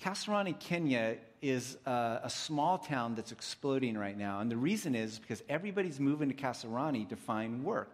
Kasarani, 0.00 0.58
Kenya 0.58 1.18
is 1.42 1.76
a, 1.84 2.20
a, 2.24 2.30
small 2.30 2.78
town 2.78 3.14
that's 3.14 3.32
exploding 3.32 3.96
right 3.98 4.16
now. 4.16 4.40
And 4.40 4.50
the 4.50 4.56
reason 4.56 4.94
is 4.94 5.18
because 5.18 5.42
everybody's 5.48 6.00
moving 6.00 6.30
to 6.30 6.34
Kasarani 6.34 7.08
to 7.10 7.16
find 7.16 7.62
work. 7.62 7.92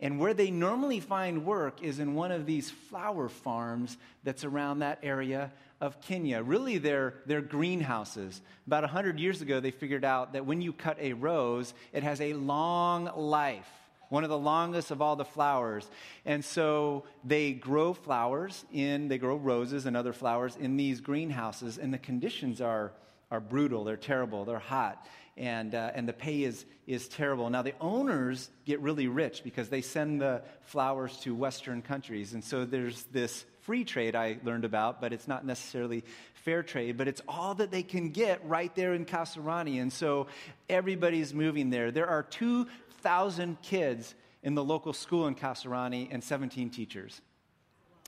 And 0.00 0.18
where 0.18 0.32
they 0.32 0.50
normally 0.50 1.00
find 1.00 1.44
work 1.44 1.82
is 1.82 1.98
in 1.98 2.14
one 2.14 2.32
of 2.32 2.46
these 2.46 2.70
flower 2.70 3.28
farms 3.28 3.98
that's 4.24 4.44
around 4.44 4.78
that 4.78 4.98
area 5.02 5.52
of 5.80 6.00
Kenya. 6.00 6.42
Really, 6.42 6.78
they're, 6.78 7.14
they're 7.26 7.42
greenhouses. 7.42 8.40
About 8.66 8.82
100 8.82 9.20
years 9.20 9.42
ago, 9.42 9.60
they 9.60 9.70
figured 9.70 10.04
out 10.04 10.32
that 10.32 10.46
when 10.46 10.62
you 10.62 10.72
cut 10.72 10.96
a 11.00 11.12
rose, 11.12 11.74
it 11.92 12.02
has 12.02 12.20
a 12.22 12.32
long 12.32 13.10
life, 13.14 13.68
one 14.08 14.24
of 14.24 14.30
the 14.30 14.38
longest 14.38 14.90
of 14.90 15.02
all 15.02 15.16
the 15.16 15.24
flowers. 15.24 15.88
And 16.24 16.42
so 16.42 17.04
they 17.22 17.52
grow 17.52 17.92
flowers 17.92 18.64
in, 18.72 19.08
they 19.08 19.18
grow 19.18 19.36
roses 19.36 19.84
and 19.84 19.98
other 19.98 20.14
flowers 20.14 20.56
in 20.56 20.78
these 20.78 21.02
greenhouses, 21.02 21.76
and 21.76 21.92
the 21.92 21.98
conditions 21.98 22.62
are, 22.62 22.92
are 23.30 23.40
brutal, 23.40 23.84
they're 23.84 23.96
terrible, 23.98 24.46
they're 24.46 24.58
hot 24.58 25.06
and, 25.36 25.74
uh, 25.74 25.92
and 25.94 26.08
the 26.08 26.12
pay 26.12 26.42
is, 26.42 26.64
is 26.86 27.08
terrible. 27.08 27.48
Now, 27.50 27.62
the 27.62 27.74
owners 27.80 28.50
get 28.66 28.80
really 28.80 29.08
rich 29.08 29.42
because 29.42 29.68
they 29.68 29.80
send 29.80 30.20
the 30.20 30.42
flowers 30.62 31.16
to 31.20 31.34
Western 31.34 31.82
countries. 31.82 32.34
And 32.34 32.44
so 32.44 32.64
there's 32.64 33.04
this 33.04 33.44
free 33.62 33.84
trade 33.84 34.16
I 34.16 34.38
learned 34.44 34.64
about, 34.64 35.00
but 35.00 35.12
it's 35.12 35.28
not 35.28 35.44
necessarily 35.44 36.04
fair 36.34 36.62
trade, 36.62 36.96
but 36.96 37.08
it's 37.08 37.22
all 37.28 37.54
that 37.54 37.70
they 37.70 37.82
can 37.82 38.10
get 38.10 38.44
right 38.46 38.74
there 38.74 38.94
in 38.94 39.04
Kasarani. 39.04 39.80
And 39.80 39.92
so 39.92 40.26
everybody's 40.68 41.32
moving 41.32 41.70
there. 41.70 41.90
There 41.90 42.08
are 42.08 42.22
2,000 42.22 43.60
kids 43.62 44.14
in 44.42 44.54
the 44.54 44.64
local 44.64 44.92
school 44.92 45.26
in 45.26 45.34
Kasarani 45.34 46.08
and 46.10 46.22
17 46.24 46.70
teachers. 46.70 47.20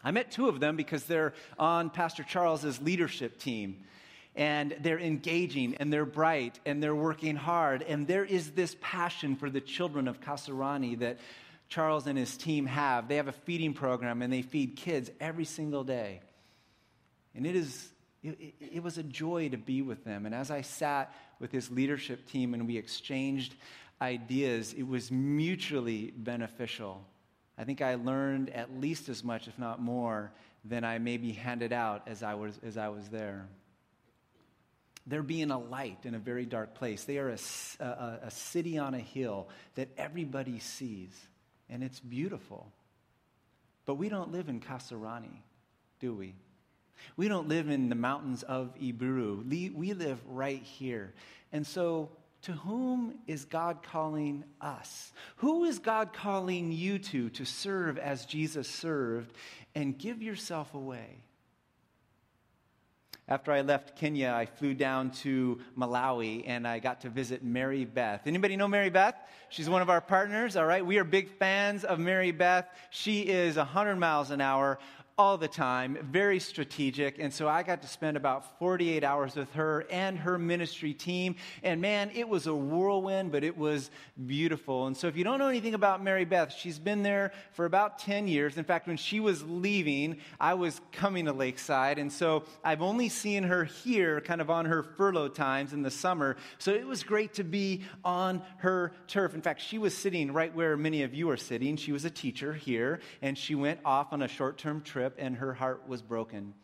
I 0.05 0.11
met 0.11 0.31
two 0.31 0.49
of 0.49 0.59
them 0.59 0.76
because 0.76 1.05
they're 1.05 1.35
on 1.59 1.91
Pastor 1.91 2.25
Charles's 2.25 2.81
leadership 2.81 3.38
team 3.38 3.85
and 4.35 4.75
they're 4.81 4.99
engaging 4.99 5.75
and 5.77 5.93
they're 5.93 6.07
bright 6.07 6.59
and 6.65 6.83
they're 6.83 6.95
working 6.95 7.37
hard. 7.37 7.83
And 7.83 8.07
there 8.07 8.25
is 8.25 8.53
this 8.53 8.77
passion 8.81 9.37
for 9.37 9.51
the 9.51 9.61
children 9.61 10.09
of 10.09 10.21
Kasarani 10.21 10.99
that 11.01 11.19
Charles 11.69 12.07
and 12.07 12.19
his 12.19 12.37
team 12.37 12.67
have. 12.67 13.09
They 13.09 13.17
have 13.17 13.29
a 13.29 13.33
feeding 13.33 13.75
program 13.75 14.23
and 14.23 14.33
they 14.33 14.43
feed 14.43 14.77
kids 14.77 15.11
every 15.21 15.45
single 15.45 15.85
day. 15.85 16.21
And 17.35 17.47
it 17.47 17.57
is 17.57 17.89
it, 18.23 18.55
it, 18.61 18.83
was 18.83 18.99
a 18.99 19.03
joy 19.03 19.49
to 19.49 19.57
be 19.57 19.83
with 19.83 20.05
them. 20.05 20.27
And 20.27 20.35
as 20.35 20.51
I 20.51 20.61
sat 20.61 21.12
with 21.41 21.51
his 21.51 21.71
leadership 21.71 22.27
team 22.29 22.55
and 22.55 22.69
we 22.69 22.77
exchanged 22.77 23.55
ideas, 24.01 24.75
it 24.75 24.85
was 24.85 25.11
mutually 25.11 26.12
beneficial. 26.17 27.05
I 27.59 27.65
think 27.65 27.83
I 27.83 27.97
learned 27.97 28.51
at 28.51 28.81
least 28.81 29.09
as 29.09 29.25
much, 29.25 29.49
if 29.49 29.59
not 29.59 29.81
more, 29.81 30.31
than 30.65 30.85
I 30.85 30.99
maybe 30.99 31.33
handed 31.33 31.73
out 31.73 32.03
as 32.07 32.23
I 32.23 32.35
was, 32.35 32.61
as 32.65 32.77
I 32.77 32.89
was 32.89 33.09
there. 33.09 33.49
They're 35.06 35.23
being 35.23 35.50
a 35.50 35.59
light 35.59 35.99
in 36.04 36.14
a 36.14 36.18
very 36.18 36.47
dark 36.47 36.75
place. 36.75 37.04
They 37.04 37.18
are 37.18 37.30
a, 37.30 37.85
a, 37.85 38.18
a 38.25 38.30
city 38.30 38.78
on 38.78 38.94
a 38.94 39.00
hill 39.00 39.49
that 39.75 39.88
everybody 39.97 40.61
sees, 40.61 41.11
and 41.68 41.82
it's 41.82 42.00
beautiful. 42.00 42.71
But 43.85 43.94
we 43.97 44.09
don't 44.09 44.30
live 44.30 44.49
in 44.49 44.61
Kasarani, 44.61 45.42
do 45.99 46.14
we? 46.14 46.35
We 47.16 47.26
don't 47.28 47.49
live 47.49 47.68
in 47.68 47.88
the 47.88 47.97
mountains 47.97 48.44
of 48.44 48.75
Iburu. 48.80 49.75
We 49.75 49.92
live 49.92 50.21
right 50.28 50.62
here. 50.62 51.12
And 51.52 51.66
so, 51.66 52.11
to 52.42 52.52
whom 52.52 53.18
is 53.26 53.44
God 53.44 53.82
calling 53.82 54.44
us? 54.61 55.12
Who 55.37 55.64
is 55.64 55.78
God 55.78 56.12
calling 56.12 56.73
you 56.73 56.99
to 56.99 57.30
to 57.30 57.44
serve 57.44 57.99
as 57.99 58.26
Jesus 58.26 58.68
served 58.68 59.32
and 59.75 59.99
give 59.99 60.23
yourself 60.23 60.75
away? 60.75 61.23
After 63.29 63.52
I 63.52 63.61
left 63.61 63.97
Kenya, 63.97 64.33
I 64.37 64.47
flew 64.47 64.75
down 64.75 65.11
to 65.23 65.61
Malawi 65.79 66.43
and 66.47 66.67
I 66.67 66.81
got 66.81 67.02
to 67.02 67.09
visit 67.09 67.45
Mary 67.45 67.85
Beth. 67.85 68.26
Anybody 68.26 68.57
know 68.57 68.67
Mary 68.67 68.91
Beth? 68.91 69.14
She's 69.49 69.71
one 69.71 69.81
of 69.81 69.88
our 69.88 70.00
partners, 70.00 70.57
all 70.57 70.67
right? 70.67 70.85
We 70.85 70.99
are 70.99 71.05
big 71.05 71.29
fans 71.29 71.85
of 71.85 72.00
Mary 72.00 72.33
Beth. 72.33 72.69
She 72.91 73.21
is 73.21 73.57
100 73.57 73.97
miles 73.97 74.33
an 74.33 74.41
hour 74.41 74.81
all 75.19 75.37
the 75.37 75.49
time, 75.49 75.99
very 76.11 76.38
strategic. 76.40 77.19
And 77.19 77.33
so 77.33 77.47
I 77.47 77.62
got 77.62 77.83
to 77.83 77.88
spend 77.88 78.16
about 78.16 78.59
48 78.59 79.04
hours 79.04 79.37
with 79.37 79.52
her 79.52 79.87
and 79.90 80.19
her 80.19 80.38
ministry 80.38 80.95
team. 80.95 81.37
And 81.62 81.81
man, 81.81 82.11
it 82.14 82.28
was 82.28 82.47
a 82.47 82.54
whirlwind, 82.54 83.31
but 83.31 83.45
it 83.45 83.57
was 83.57 83.90
beautiful. 84.26 84.87
And 84.87 84.97
so 84.97 85.09
if 85.09 85.16
you 85.16 85.25
don't 85.25 85.38
know 85.38 85.49
anything 85.49 85.75
about 85.75 86.02
Mary 86.02 86.25
Beth, 86.25 86.52
she's 86.52 86.78
been 86.78 87.02
there 87.02 87.33
for 87.52 87.66
about 87.66 87.99
10 87.99 88.26
years. 88.26 88.57
In 88.57 88.64
fact, 88.64 88.87
when 88.87 88.97
she 88.97 89.21
was 89.21 89.42
leaving, 89.42 90.19
I 90.40 90.54
was 90.54 90.81
coming 90.92 91.26
to 91.26 91.33
Lakeside. 91.33 91.99
And 91.99 92.11
so 92.11 92.45
I've 92.64 92.83
only 92.83 93.11
seen 93.11 93.42
her 93.42 93.64
here 93.64 94.21
kind 94.23 94.40
of 94.40 94.49
on 94.49 94.64
her 94.64 94.83
furlough 94.83 95.28
times 95.28 95.75
in 95.75 95.83
the 95.83 95.90
summer. 95.90 96.37
So 96.59 96.73
it 96.73 96.87
was 96.87 97.02
great 97.02 97.35
to 97.35 97.45
be 97.45 97.83
on 98.02 98.42
her 98.59 98.92
turf. 99.09 99.35
In 99.35 99.42
fact, 99.42 99.61
she 99.61 99.76
was 99.76 99.95
sitting 99.95 100.33
right 100.33 100.54
where 100.54 100.76
many 100.76 101.02
of 101.02 101.12
you 101.12 101.28
are 101.31 101.37
sitting. 101.37 101.76
She 101.76 101.92
was 101.92 102.04
a 102.07 102.11
teacher 102.11 102.54
here, 102.54 103.00
and 103.21 103.37
she 103.37 103.54
went 103.54 103.81
off 103.85 104.12
on 104.12 104.23
a 104.23 104.28
short 104.28 104.57
term 104.57 104.81
trip 104.81 105.01
trip 105.02 105.16
and 105.18 105.37
her 105.37 105.52
heart 105.52 105.88
was 105.88 106.00
broken. 106.00 106.54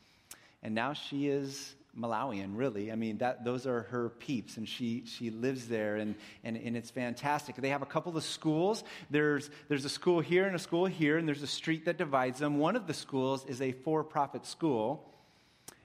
And 0.62 0.74
now 0.74 0.92
she 0.92 1.26
is 1.28 1.74
Malawian, 1.98 2.56
really. 2.56 2.92
I 2.92 2.94
mean, 2.94 3.18
that, 3.18 3.44
those 3.44 3.66
are 3.66 3.82
her 3.90 4.10
peeps, 4.10 4.56
and 4.56 4.68
she, 4.68 5.04
she 5.06 5.30
lives 5.30 5.66
there, 5.66 5.96
and, 5.96 6.14
and, 6.44 6.56
and 6.56 6.76
it's 6.76 6.90
fantastic. 6.90 7.56
They 7.56 7.70
have 7.70 7.82
a 7.82 7.86
couple 7.86 8.16
of 8.16 8.22
schools. 8.22 8.84
There's, 9.10 9.50
there's 9.68 9.84
a 9.84 9.88
school 9.88 10.20
here 10.20 10.46
and 10.46 10.54
a 10.54 10.58
school 10.60 10.86
here, 10.86 11.18
and 11.18 11.26
there's 11.26 11.42
a 11.42 11.48
street 11.48 11.86
that 11.86 11.98
divides 11.98 12.38
them. 12.38 12.58
One 12.58 12.76
of 12.76 12.86
the 12.86 12.94
schools 12.94 13.44
is 13.46 13.60
a 13.60 13.72
for 13.72 14.04
profit 14.04 14.46
school 14.46 15.12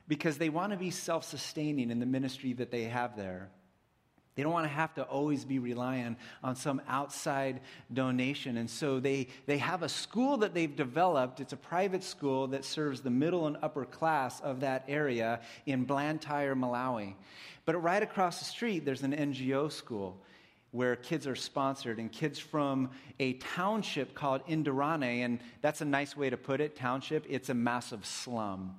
because 0.08 0.38
they 0.38 0.50
want 0.50 0.72
to 0.74 0.78
be 0.78 0.92
self 0.92 1.24
sustaining 1.24 1.90
in 1.90 2.00
the 2.00 2.06
ministry 2.06 2.54
that 2.54 2.70
they 2.70 2.84
have 2.84 3.18
there. 3.18 3.50
They 4.36 4.42
don't 4.42 4.52
want 4.52 4.66
to 4.66 4.74
have 4.74 4.94
to 4.96 5.04
always 5.04 5.46
be 5.46 5.60
relying 5.60 6.18
on 6.44 6.56
some 6.56 6.82
outside 6.88 7.62
donation. 7.94 8.58
And 8.58 8.70
so 8.70 9.00
they, 9.00 9.28
they 9.46 9.60
have 9.60 9.84
a 9.84 9.90
school 9.90 10.38
that 10.38 10.54
they've 10.54 10.76
developed. 10.76 11.40
It's 11.40 11.54
a 11.54 11.58
private 11.58 12.04
school 12.04 12.48
that 12.48 12.66
serves 12.66 13.02
the 13.02 13.12
middle 13.12 13.46
and 13.46 13.58
upper 13.62 13.86
class 13.86 14.40
of 14.42 14.62
that 14.62 14.86
area 14.88 15.42
in 15.68 15.84
Blantyre, 15.84 16.56
Malawi. 16.56 17.14
But 17.66 17.82
right 17.82 18.02
across 18.02 18.40
the 18.40 18.46
street, 18.46 18.86
there's 18.86 19.04
an 19.04 19.14
NGO 19.14 19.72
school 19.72 20.18
where 20.72 20.96
kids 20.96 21.28
are 21.28 21.36
sponsored 21.36 22.00
and 22.00 22.12
kids 22.12 22.40
from 22.40 22.90
a 23.20 23.34
township 23.34 24.16
called 24.16 24.46
Ndirande. 24.48 25.24
And 25.24 25.40
that's 25.62 25.82
a 25.82 25.86
nice 25.86 26.18
way 26.18 26.32
to 26.32 26.38
put 26.38 26.60
it 26.60 26.76
township. 26.76 27.26
It's 27.30 27.50
a 27.50 27.54
massive 27.54 28.04
slum. 28.04 28.76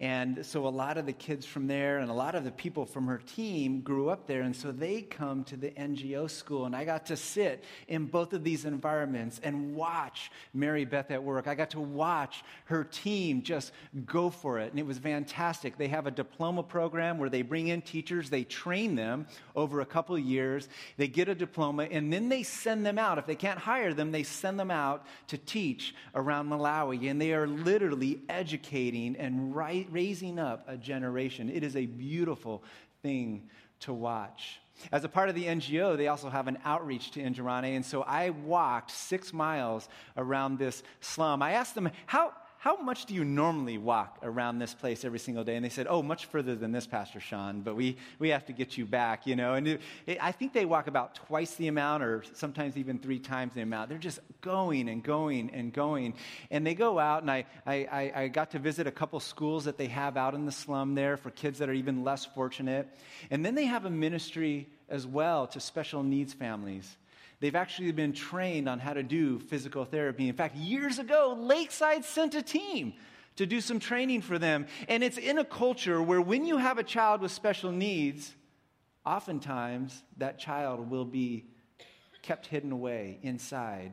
And 0.00 0.46
so 0.46 0.68
a 0.68 0.70
lot 0.70 0.96
of 0.96 1.06
the 1.06 1.12
kids 1.12 1.44
from 1.44 1.66
there 1.66 1.98
and 1.98 2.08
a 2.08 2.14
lot 2.14 2.36
of 2.36 2.44
the 2.44 2.52
people 2.52 2.86
from 2.86 3.08
her 3.08 3.18
team 3.18 3.80
grew 3.80 4.10
up 4.10 4.28
there. 4.28 4.42
And 4.42 4.54
so 4.54 4.70
they 4.70 5.02
come 5.02 5.42
to 5.44 5.56
the 5.56 5.70
NGO 5.70 6.30
school. 6.30 6.66
And 6.66 6.76
I 6.76 6.84
got 6.84 7.06
to 7.06 7.16
sit 7.16 7.64
in 7.88 8.06
both 8.06 8.32
of 8.32 8.44
these 8.44 8.64
environments 8.64 9.40
and 9.42 9.74
watch 9.74 10.30
Mary 10.54 10.84
Beth 10.84 11.10
at 11.10 11.24
work. 11.24 11.48
I 11.48 11.56
got 11.56 11.70
to 11.70 11.80
watch 11.80 12.44
her 12.66 12.84
team 12.84 13.42
just 13.42 13.72
go 14.06 14.30
for 14.30 14.60
it. 14.60 14.70
And 14.70 14.78
it 14.78 14.86
was 14.86 14.98
fantastic. 14.98 15.76
They 15.76 15.88
have 15.88 16.06
a 16.06 16.12
diploma 16.12 16.62
program 16.62 17.18
where 17.18 17.28
they 17.28 17.42
bring 17.42 17.66
in 17.66 17.82
teachers, 17.82 18.30
they 18.30 18.44
train 18.44 18.94
them 18.94 19.26
over 19.56 19.80
a 19.80 19.86
couple 19.86 20.16
years, 20.16 20.68
they 20.96 21.08
get 21.08 21.28
a 21.28 21.34
diploma, 21.34 21.84
and 21.84 22.12
then 22.12 22.28
they 22.28 22.44
send 22.44 22.86
them 22.86 22.98
out. 22.98 23.18
If 23.18 23.26
they 23.26 23.34
can't 23.34 23.58
hire 23.58 23.92
them, 23.92 24.12
they 24.12 24.22
send 24.22 24.60
them 24.60 24.70
out 24.70 25.06
to 25.28 25.38
teach 25.38 25.94
around 26.14 26.48
Malawi. 26.48 27.10
And 27.10 27.20
they 27.20 27.32
are 27.32 27.48
literally 27.48 28.20
educating 28.28 29.16
and 29.16 29.56
right 29.56 29.87
raising 29.90 30.38
up 30.38 30.64
a 30.68 30.76
generation. 30.76 31.50
It 31.50 31.62
is 31.62 31.76
a 31.76 31.86
beautiful 31.86 32.62
thing 33.02 33.48
to 33.80 33.92
watch. 33.92 34.60
As 34.92 35.04
a 35.04 35.08
part 35.08 35.28
of 35.28 35.34
the 35.34 35.44
NGO, 35.44 35.96
they 35.96 36.08
also 36.08 36.30
have 36.30 36.46
an 36.46 36.58
outreach 36.64 37.10
to 37.12 37.20
Ndirande. 37.20 37.74
And 37.74 37.84
so 37.84 38.02
I 38.02 38.30
walked 38.30 38.90
six 38.90 39.32
miles 39.32 39.88
around 40.16 40.58
this 40.58 40.82
slum. 41.00 41.42
I 41.42 41.52
asked 41.52 41.74
them, 41.74 41.90
how, 42.06 42.32
how 42.60 42.76
much 42.76 43.06
do 43.06 43.14
you 43.14 43.24
normally 43.24 43.78
walk 43.78 44.18
around 44.24 44.58
this 44.58 44.74
place 44.74 45.04
every 45.04 45.20
single 45.20 45.44
day? 45.44 45.54
And 45.54 45.64
they 45.64 45.68
said, 45.68 45.86
oh, 45.88 46.02
much 46.02 46.26
further 46.26 46.56
than 46.56 46.72
this, 46.72 46.88
Pastor 46.88 47.20
Sean, 47.20 47.60
but 47.60 47.76
we, 47.76 47.96
we 48.18 48.30
have 48.30 48.46
to 48.46 48.52
get 48.52 48.76
you 48.76 48.84
back, 48.84 49.28
you 49.28 49.36
know. 49.36 49.54
And 49.54 49.68
it, 49.68 49.80
it, 50.06 50.18
I 50.20 50.32
think 50.32 50.52
they 50.52 50.64
walk 50.64 50.88
about 50.88 51.14
twice 51.14 51.54
the 51.54 51.68
amount 51.68 52.02
or 52.02 52.24
sometimes 52.32 52.76
even 52.76 52.98
three 52.98 53.20
times 53.20 53.54
the 53.54 53.60
amount. 53.60 53.90
They're 53.90 53.98
just 53.98 54.18
going 54.40 54.88
and 54.88 55.04
going 55.04 55.50
and 55.50 55.72
going. 55.72 56.14
And 56.50 56.66
they 56.66 56.74
go 56.74 56.98
out, 56.98 57.22
and 57.22 57.30
I, 57.30 57.46
I, 57.64 58.12
I 58.14 58.28
got 58.28 58.50
to 58.50 58.58
visit 58.58 58.88
a 58.88 58.92
couple 58.92 59.20
schools 59.20 59.66
that 59.66 59.78
they 59.78 59.86
have 59.86 60.16
out 60.16 60.34
in 60.34 60.44
the 60.44 60.52
slum 60.52 60.96
there 60.96 61.16
for 61.16 61.30
kids 61.30 61.60
that 61.60 61.68
are 61.68 61.74
even 61.74 62.02
less 62.02 62.24
fortunate. 62.24 62.88
And 63.30 63.46
then 63.46 63.54
they 63.54 63.66
have 63.66 63.84
a 63.84 63.90
ministry 63.90 64.66
as 64.88 65.06
well 65.06 65.46
to 65.48 65.60
special 65.60 66.02
needs 66.02 66.34
families. 66.34 66.96
They've 67.40 67.54
actually 67.54 67.92
been 67.92 68.12
trained 68.12 68.68
on 68.68 68.78
how 68.80 68.94
to 68.94 69.02
do 69.02 69.38
physical 69.38 69.84
therapy. 69.84 70.28
In 70.28 70.34
fact, 70.34 70.56
years 70.56 70.98
ago, 70.98 71.36
Lakeside 71.38 72.04
sent 72.04 72.34
a 72.34 72.42
team 72.42 72.94
to 73.36 73.46
do 73.46 73.60
some 73.60 73.78
training 73.78 74.22
for 74.22 74.38
them. 74.38 74.66
And 74.88 75.04
it's 75.04 75.18
in 75.18 75.38
a 75.38 75.44
culture 75.44 76.02
where 76.02 76.20
when 76.20 76.44
you 76.44 76.58
have 76.58 76.78
a 76.78 76.82
child 76.82 77.20
with 77.20 77.30
special 77.30 77.70
needs, 77.70 78.34
oftentimes 79.06 80.02
that 80.16 80.38
child 80.38 80.90
will 80.90 81.04
be 81.04 81.46
kept 82.22 82.46
hidden 82.46 82.72
away 82.72 83.18
inside 83.22 83.92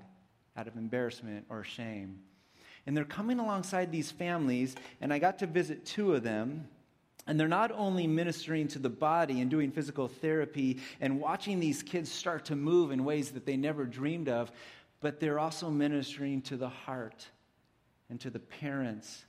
out 0.57 0.67
of 0.67 0.75
embarrassment 0.75 1.45
or 1.49 1.63
shame. 1.63 2.19
And 2.87 2.97
they're 2.97 3.05
coming 3.05 3.39
alongside 3.39 3.91
these 3.91 4.11
families, 4.11 4.75
and 5.01 5.13
I 5.13 5.19
got 5.19 5.39
to 5.39 5.47
visit 5.47 5.85
two 5.85 6.13
of 6.13 6.23
them. 6.23 6.67
And 7.27 7.39
they're 7.39 7.47
not 7.47 7.71
only 7.71 8.05
ministering 8.05 8.67
to 8.69 8.79
the 8.79 8.89
body 8.89 9.41
and 9.41 9.49
doing 9.49 9.71
physical 9.71 10.07
therapy 10.07 10.79
and 11.01 11.19
watching 11.19 11.59
these 11.59 11.81
kids 11.81 12.11
start 12.11 12.45
to 12.45 12.55
move 12.55 12.91
in 12.91 13.03
ways 13.03 13.31
that 13.31 13.45
they 13.45 13.57
never 13.57 13.85
dreamed 13.85 14.29
of, 14.29 14.51
but 15.01 15.19
they're 15.19 15.39
also 15.39 15.69
ministering 15.69 16.41
to 16.43 16.57
the 16.57 16.69
heart 16.69 17.27
and 18.09 18.19
to 18.21 18.29
the 18.29 18.39
parents, 18.39 19.25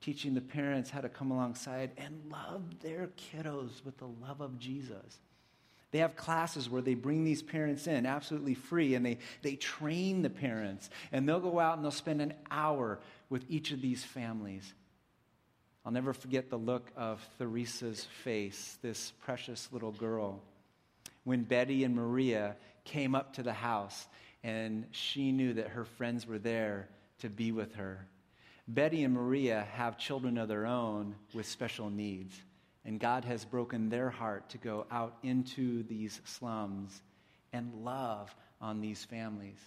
teaching 0.00 0.34
the 0.34 0.40
parents 0.40 0.88
how 0.88 1.00
to 1.00 1.08
come 1.08 1.32
alongside 1.32 1.90
and 1.96 2.30
love 2.30 2.80
their 2.80 3.10
kiddos 3.16 3.84
with 3.84 3.98
the 3.98 4.06
love 4.06 4.40
of 4.40 4.58
Jesus. 4.58 5.18
They 5.90 5.98
have 5.98 6.16
classes 6.16 6.70
where 6.70 6.80
they 6.80 6.94
bring 6.94 7.24
these 7.24 7.42
parents 7.42 7.86
in 7.86 8.06
absolutely 8.06 8.54
free 8.54 8.94
and 8.94 9.04
they, 9.04 9.18
they 9.42 9.56
train 9.56 10.22
the 10.22 10.30
parents. 10.30 10.90
And 11.10 11.28
they'll 11.28 11.40
go 11.40 11.58
out 11.58 11.76
and 11.76 11.84
they'll 11.84 11.90
spend 11.90 12.22
an 12.22 12.34
hour 12.50 13.00
with 13.28 13.44
each 13.48 13.72
of 13.72 13.82
these 13.82 14.02
families 14.04 14.72
I'll 15.84 15.92
never 15.92 16.12
forget 16.12 16.48
the 16.48 16.58
look 16.58 16.90
of 16.96 17.20
Theresa's 17.38 18.06
face, 18.22 18.78
this 18.82 19.12
precious 19.24 19.68
little 19.72 19.90
girl, 19.90 20.40
when 21.24 21.42
Betty 21.42 21.82
and 21.82 21.96
Maria 21.96 22.56
came 22.84 23.14
up 23.14 23.34
to 23.34 23.42
the 23.42 23.52
house 23.52 24.06
and 24.44 24.86
she 24.92 25.32
knew 25.32 25.54
that 25.54 25.68
her 25.68 25.84
friends 25.84 26.26
were 26.26 26.38
there 26.38 26.88
to 27.18 27.28
be 27.28 27.50
with 27.50 27.74
her. 27.74 28.06
Betty 28.68 29.02
and 29.02 29.14
Maria 29.14 29.66
have 29.72 29.98
children 29.98 30.38
of 30.38 30.48
their 30.48 30.66
own 30.66 31.16
with 31.34 31.46
special 31.46 31.90
needs, 31.90 32.40
and 32.84 33.00
God 33.00 33.24
has 33.24 33.44
broken 33.44 33.88
their 33.88 34.10
heart 34.10 34.50
to 34.50 34.58
go 34.58 34.86
out 34.90 35.16
into 35.22 35.82
these 35.84 36.20
slums 36.24 37.02
and 37.52 37.72
love 37.84 38.34
on 38.60 38.80
these 38.80 39.04
families 39.04 39.58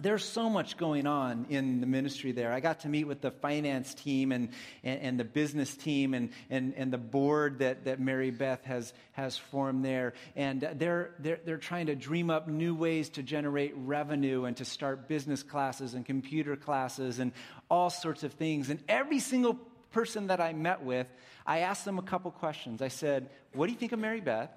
there's 0.00 0.24
so 0.24 0.48
much 0.48 0.76
going 0.76 1.06
on 1.06 1.46
in 1.48 1.80
the 1.80 1.86
ministry 1.86 2.32
there. 2.32 2.52
I 2.52 2.60
got 2.60 2.80
to 2.80 2.88
meet 2.88 3.04
with 3.04 3.20
the 3.20 3.30
finance 3.30 3.94
team 3.94 4.32
and, 4.32 4.50
and, 4.84 5.00
and, 5.00 5.20
the 5.20 5.24
business 5.24 5.74
team 5.74 6.14
and, 6.14 6.30
and, 6.50 6.74
and 6.76 6.92
the 6.92 6.98
board 6.98 7.58
that, 7.60 7.84
that 7.84 8.00
Mary 8.00 8.30
Beth 8.30 8.64
has, 8.64 8.92
has 9.12 9.36
formed 9.36 9.84
there. 9.84 10.14
And 10.36 10.68
they're, 10.76 11.14
they're, 11.18 11.40
they're 11.44 11.56
trying 11.56 11.86
to 11.86 11.94
dream 11.94 12.30
up 12.30 12.48
new 12.48 12.74
ways 12.74 13.08
to 13.10 13.22
generate 13.22 13.72
revenue 13.76 14.44
and 14.44 14.56
to 14.58 14.64
start 14.64 15.08
business 15.08 15.42
classes 15.42 15.94
and 15.94 16.04
computer 16.04 16.56
classes 16.56 17.18
and 17.18 17.32
all 17.70 17.90
sorts 17.90 18.22
of 18.22 18.34
things. 18.34 18.70
And 18.70 18.80
every 18.88 19.18
single 19.18 19.58
person 19.90 20.28
that 20.28 20.40
I 20.40 20.52
met 20.52 20.82
with, 20.82 21.08
I 21.46 21.60
asked 21.60 21.84
them 21.84 21.98
a 21.98 22.02
couple 22.02 22.30
questions. 22.30 22.82
I 22.82 22.88
said, 22.88 23.30
What 23.52 23.66
do 23.66 23.72
you 23.72 23.78
think 23.78 23.92
of 23.92 23.98
Mary 23.98 24.20
Beth? 24.20 24.50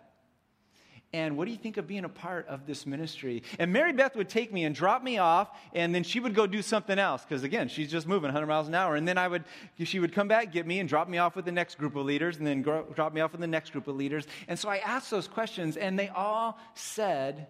And 1.13 1.35
what 1.35 1.43
do 1.43 1.51
you 1.51 1.57
think 1.57 1.75
of 1.75 1.87
being 1.87 2.05
a 2.05 2.09
part 2.09 2.47
of 2.47 2.65
this 2.65 2.85
ministry? 2.85 3.43
And 3.59 3.73
Mary 3.73 3.91
Beth 3.91 4.15
would 4.15 4.29
take 4.29 4.53
me 4.53 4.63
and 4.63 4.73
drop 4.73 5.03
me 5.03 5.17
off, 5.17 5.49
and 5.73 5.93
then 5.93 6.03
she 6.03 6.21
would 6.21 6.33
go 6.33 6.47
do 6.47 6.61
something 6.61 6.97
else 6.97 7.23
because 7.23 7.43
again, 7.43 7.67
she's 7.67 7.91
just 7.91 8.07
moving 8.07 8.29
100 8.29 8.45
miles 8.45 8.69
an 8.69 8.75
hour. 8.75 8.95
And 8.95 9.05
then 9.05 9.17
I 9.17 9.27
would, 9.27 9.43
she 9.83 9.99
would 9.99 10.13
come 10.13 10.29
back, 10.29 10.53
get 10.53 10.65
me, 10.65 10.79
and 10.79 10.87
drop 10.87 11.09
me 11.09 11.17
off 11.17 11.35
with 11.35 11.43
the 11.43 11.51
next 11.51 11.77
group 11.77 11.97
of 11.97 12.05
leaders, 12.05 12.37
and 12.37 12.47
then 12.47 12.61
gro- 12.61 12.85
drop 12.95 13.13
me 13.13 13.19
off 13.19 13.33
with 13.33 13.41
the 13.41 13.47
next 13.47 13.71
group 13.71 13.89
of 13.89 13.97
leaders. 13.97 14.25
And 14.47 14.57
so 14.57 14.69
I 14.69 14.77
asked 14.77 15.11
those 15.11 15.27
questions, 15.27 15.75
and 15.75 15.99
they 15.99 16.07
all 16.07 16.57
said 16.75 17.47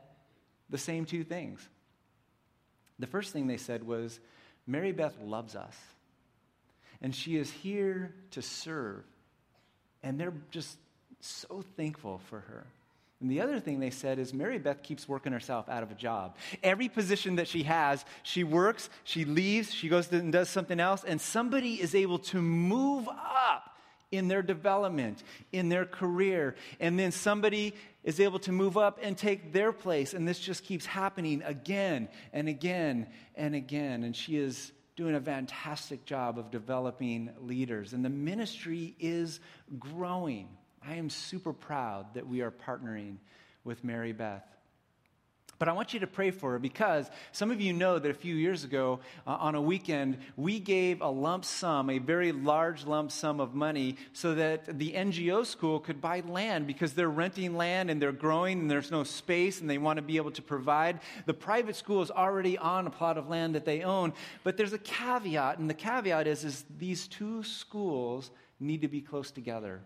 the 0.71 0.80
same 0.80 1.06
two 1.06 1.24
things. 1.24 1.67
The 2.97 3.08
first 3.08 3.32
thing 3.32 3.45
they 3.45 3.58
said 3.58 3.86
was, 3.86 4.19
Mary 4.65 4.91
Beth 4.91 5.15
loves 5.24 5.56
us, 5.56 5.76
and 7.00 7.13
she 7.13 7.36
is 7.36 7.52
here 7.52 8.15
to 8.32 8.41
serve. 8.41 9.04
And 10.02 10.19
they're 10.19 10.34
just 10.50 10.80
so 11.19 11.63
thankful 11.78 12.19
for 12.30 12.39
her. 12.39 12.65
And 13.21 13.29
the 13.29 13.41
other 13.41 13.60
thing 13.60 13.79
they 13.79 13.91
said 13.91 14.17
is 14.17 14.34
Mary 14.34 14.57
Beth 14.57 14.81
keeps 14.81 15.07
working 15.07 15.31
herself 15.31 15.69
out 15.69 15.84
of 15.84 15.91
a 15.91 15.95
job. 15.95 16.36
Every 16.63 16.89
position 16.89 17.36
that 17.36 17.47
she 17.47 17.63
has, 17.63 18.03
she 18.23 18.43
works, 18.43 18.89
she 19.03 19.25
leaves, 19.25 19.71
she 19.71 19.89
goes 19.89 20.12
and 20.12 20.34
does 20.34 20.49
something 20.49 20.79
else, 20.79 21.03
and 21.03 21.21
somebody 21.21 21.75
is 21.75 21.93
able 21.93 22.17
to 22.19 22.41
move 22.41 23.07
up 23.07 23.77
in 24.12 24.27
their 24.27 24.41
development, 24.41 25.23
in 25.51 25.69
their 25.69 25.86
career. 25.86 26.55
And 26.79 26.99
then 26.99 27.12
somebody 27.12 27.73
is 28.03 28.19
able 28.19 28.39
to 28.39 28.51
move 28.51 28.75
up 28.75 28.99
and 29.01 29.17
take 29.17 29.53
their 29.53 29.71
place. 29.71 30.13
And 30.13 30.27
this 30.27 30.39
just 30.39 30.63
keeps 30.63 30.86
happening 30.86 31.43
again 31.43 32.10
and 32.34 32.49
again 32.49 33.07
and 33.36 33.55
again. 33.55 34.03
And 34.03 34.15
she 34.15 34.36
is 34.38 34.71
doing 34.95 35.15
a 35.15 35.21
fantastic 35.21 36.05
job 36.05 36.38
of 36.38 36.51
developing 36.51 37.29
leaders. 37.39 37.93
And 37.93 38.03
the 38.03 38.10
ministry 38.10 38.95
is 38.99 39.39
growing. 39.79 40.49
I 40.88 40.96
am 40.96 41.10
super 41.10 41.54
proud 41.54 42.13
that 42.15 42.28
we 42.28 42.41
are 42.41 42.52
partnering 42.52 43.17
with 43.63 43.84
Mary 43.84 44.13
Beth. 44.13 44.46
But 45.62 45.67
I 45.67 45.74
want 45.74 45.94
you 45.94 46.00
to 46.00 46.08
pray 46.08 46.32
for 46.32 46.54
her 46.54 46.58
because 46.58 47.08
some 47.32 47.52
of 47.52 47.62
you 47.62 47.72
know 47.72 48.00
that 48.00 48.10
a 48.10 48.15
few 48.15 48.34
years 48.34 48.63
ago 48.63 49.00
uh, 49.28 49.38
on 49.39 49.54
a 49.54 49.62
weekend, 49.62 50.17
we 50.36 50.60
gave 50.60 51.02
a 51.02 51.08
lump 51.08 51.46
sum, 51.46 51.91
a 51.91 52.00
very 52.00 52.32
large 52.32 52.84
lump 52.84 53.12
sum 53.12 53.39
of 53.39 53.54
money, 53.54 53.98
so 54.12 54.34
that 54.34 54.80
the 54.80 54.94
NGO 54.94 55.46
school 55.46 55.80
could 55.80 56.02
buy 56.02 56.24
land 56.28 56.65
because 56.65 56.94
they're 56.94 57.12
renting 57.12 57.56
land 57.56 57.91
and 57.91 58.02
they're 58.02 58.12
growing 58.12 58.62
and 58.62 58.72
there's 58.72 58.89
no 58.89 59.04
space 59.04 59.62
and 59.62 59.70
they 59.70 59.78
want 59.78 59.98
to 59.98 60.02
be 60.02 60.17
able 60.17 60.32
to 60.32 60.41
provide. 60.41 61.00
The 61.28 61.36
private 61.36 61.76
school 61.76 62.02
is 62.02 62.10
already 62.10 62.58
on 62.58 62.88
a 62.88 62.89
plot 62.89 63.20
of 63.20 63.30
land 63.30 63.54
that 63.54 63.63
they 63.63 63.84
own, 63.84 64.13
but 64.44 64.58
there's 64.58 64.74
a 64.74 64.80
caveat, 64.80 65.60
and 65.60 65.70
the 65.70 65.76
caveat 65.76 66.26
is, 66.26 66.44
is 66.44 66.65
these 66.80 67.08
two 67.08 67.44
schools 67.44 68.32
need 68.60 68.82
to 68.82 68.88
be 68.88 69.00
close 69.00 69.30
together. 69.30 69.82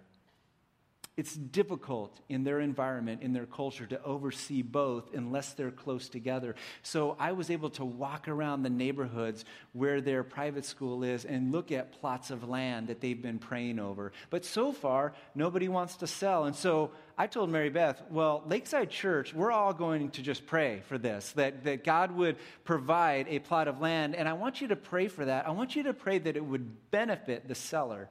It's 1.18 1.34
difficult 1.34 2.20
in 2.28 2.44
their 2.44 2.60
environment, 2.60 3.22
in 3.22 3.32
their 3.32 3.46
culture, 3.46 3.86
to 3.86 4.04
oversee 4.04 4.62
both 4.62 5.14
unless 5.14 5.54
they're 5.54 5.72
close 5.72 6.10
together. 6.10 6.56
So 6.84 7.16
I 7.18 7.32
was 7.32 7.50
able 7.50 7.70
to 7.72 7.86
walk 7.86 8.28
around 8.28 8.64
the 8.64 8.70
neighborhoods 8.70 9.46
where 9.72 10.02
their 10.02 10.26
private 10.26 10.66
school 10.66 11.06
is 11.06 11.24
and 11.24 11.54
look 11.54 11.72
at 11.72 11.94
plots 12.02 12.32
of 12.32 12.50
land 12.50 12.88
that 12.90 13.00
they've 13.00 13.22
been 13.22 13.40
praying 13.40 13.80
over. 13.80 14.12
But 14.30 14.44
so 14.44 14.74
far, 14.74 15.14
nobody 15.36 15.70
wants 15.70 15.96
to 15.98 16.08
sell. 16.08 16.46
And 16.46 16.56
so 16.56 16.92
I 17.18 17.28
told 17.28 17.50
Mary 17.50 17.70
Beth, 17.70 18.02
well, 18.10 18.44
Lakeside 18.46 18.90
Church, 18.90 19.34
we're 19.34 19.54
all 19.54 19.74
going 19.74 20.10
to 20.12 20.22
just 20.22 20.46
pray 20.46 20.82
for 20.90 20.98
this, 20.98 21.32
that, 21.34 21.64
that 21.64 21.86
God 21.86 22.12
would 22.12 22.36
provide 22.66 23.28
a 23.30 23.40
plot 23.40 23.70
of 23.70 23.80
land. 23.80 24.16
And 24.16 24.28
I 24.28 24.34
want 24.34 24.60
you 24.60 24.68
to 24.68 24.76
pray 24.76 25.08
for 25.08 25.24
that. 25.24 25.48
I 25.48 25.52
want 25.52 25.78
you 25.78 25.84
to 25.84 25.94
pray 25.94 26.18
that 26.18 26.36
it 26.36 26.44
would 26.44 26.92
benefit 26.92 27.48
the 27.48 27.56
seller 27.56 28.10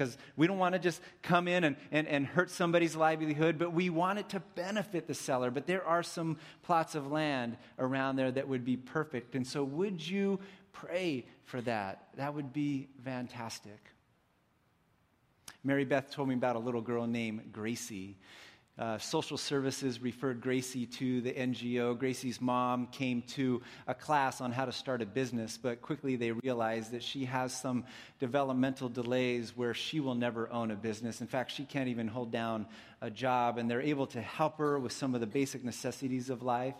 because 0.00 0.16
we 0.34 0.46
don't 0.46 0.56
want 0.56 0.72
to 0.72 0.78
just 0.78 1.02
come 1.20 1.46
in 1.46 1.62
and, 1.62 1.76
and, 1.92 2.08
and 2.08 2.26
hurt 2.26 2.50
somebody's 2.50 2.96
livelihood, 2.96 3.58
but 3.58 3.74
we 3.74 3.90
want 3.90 4.18
it 4.18 4.30
to 4.30 4.40
benefit 4.54 5.06
the 5.06 5.12
seller. 5.12 5.50
But 5.50 5.66
there 5.66 5.84
are 5.84 6.02
some 6.02 6.38
plots 6.62 6.94
of 6.94 7.12
land 7.12 7.58
around 7.78 8.16
there 8.16 8.32
that 8.32 8.48
would 8.48 8.64
be 8.64 8.78
perfect. 8.78 9.34
And 9.34 9.46
so, 9.46 9.62
would 9.62 10.06
you 10.08 10.40
pray 10.72 11.26
for 11.44 11.60
that? 11.62 12.06
That 12.16 12.32
would 12.32 12.50
be 12.50 12.88
fantastic. 13.04 13.78
Mary 15.62 15.84
Beth 15.84 16.10
told 16.10 16.28
me 16.28 16.34
about 16.34 16.56
a 16.56 16.60
little 16.60 16.80
girl 16.80 17.06
named 17.06 17.52
Gracie. 17.52 18.16
Uh, 18.80 18.96
social 18.96 19.36
services 19.36 20.00
referred 20.00 20.40
Gracie 20.40 20.86
to 20.86 21.20
the 21.20 21.32
NGO. 21.32 21.98
Gracie's 21.98 22.40
mom 22.40 22.86
came 22.86 23.20
to 23.20 23.60
a 23.86 23.94
class 23.94 24.40
on 24.40 24.52
how 24.52 24.64
to 24.64 24.72
start 24.72 25.02
a 25.02 25.06
business, 25.06 25.58
but 25.58 25.82
quickly 25.82 26.16
they 26.16 26.32
realized 26.32 26.90
that 26.92 27.02
she 27.02 27.26
has 27.26 27.52
some 27.52 27.84
developmental 28.20 28.88
delays 28.88 29.54
where 29.54 29.74
she 29.74 30.00
will 30.00 30.14
never 30.14 30.50
own 30.50 30.70
a 30.70 30.76
business. 30.76 31.20
In 31.20 31.26
fact, 31.26 31.50
she 31.50 31.66
can't 31.66 31.90
even 31.90 32.08
hold 32.08 32.32
down 32.32 32.66
a 33.02 33.10
job, 33.10 33.58
and 33.58 33.70
they're 33.70 33.82
able 33.82 34.06
to 34.06 34.20
help 34.22 34.56
her 34.56 34.78
with 34.78 34.92
some 34.92 35.14
of 35.14 35.20
the 35.20 35.26
basic 35.26 35.62
necessities 35.62 36.30
of 36.30 36.42
life 36.42 36.74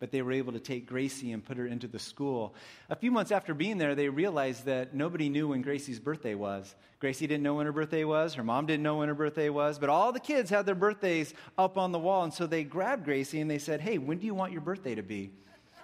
but 0.00 0.10
they 0.10 0.22
were 0.22 0.32
able 0.32 0.52
to 0.54 0.58
take 0.58 0.86
Gracie 0.86 1.30
and 1.30 1.44
put 1.44 1.58
her 1.58 1.66
into 1.66 1.86
the 1.86 1.98
school. 1.98 2.54
A 2.88 2.96
few 2.96 3.10
months 3.10 3.30
after 3.30 3.52
being 3.52 3.76
there, 3.76 3.94
they 3.94 4.08
realized 4.08 4.64
that 4.64 4.94
nobody 4.94 5.28
knew 5.28 5.48
when 5.48 5.60
Gracie's 5.60 6.00
birthday 6.00 6.34
was. 6.34 6.74
Gracie 6.98 7.26
didn't 7.26 7.42
know 7.42 7.54
when 7.54 7.66
her 7.66 7.72
birthday 7.72 8.04
was, 8.04 8.34
her 8.34 8.42
mom 8.42 8.66
didn't 8.66 8.82
know 8.82 8.96
when 8.96 9.08
her 9.08 9.14
birthday 9.14 9.50
was, 9.50 9.78
but 9.78 9.90
all 9.90 10.10
the 10.10 10.18
kids 10.18 10.50
had 10.50 10.64
their 10.64 10.74
birthdays 10.74 11.34
up 11.58 11.76
on 11.76 11.92
the 11.92 11.98
wall. 11.98 12.24
And 12.24 12.32
so 12.32 12.46
they 12.46 12.64
grabbed 12.64 13.04
Gracie 13.04 13.40
and 13.40 13.50
they 13.50 13.58
said, 13.58 13.80
Hey, 13.80 13.98
when 13.98 14.18
do 14.18 14.26
you 14.26 14.34
want 14.34 14.52
your 14.52 14.62
birthday 14.62 14.94
to 14.94 15.02
be? 15.02 15.30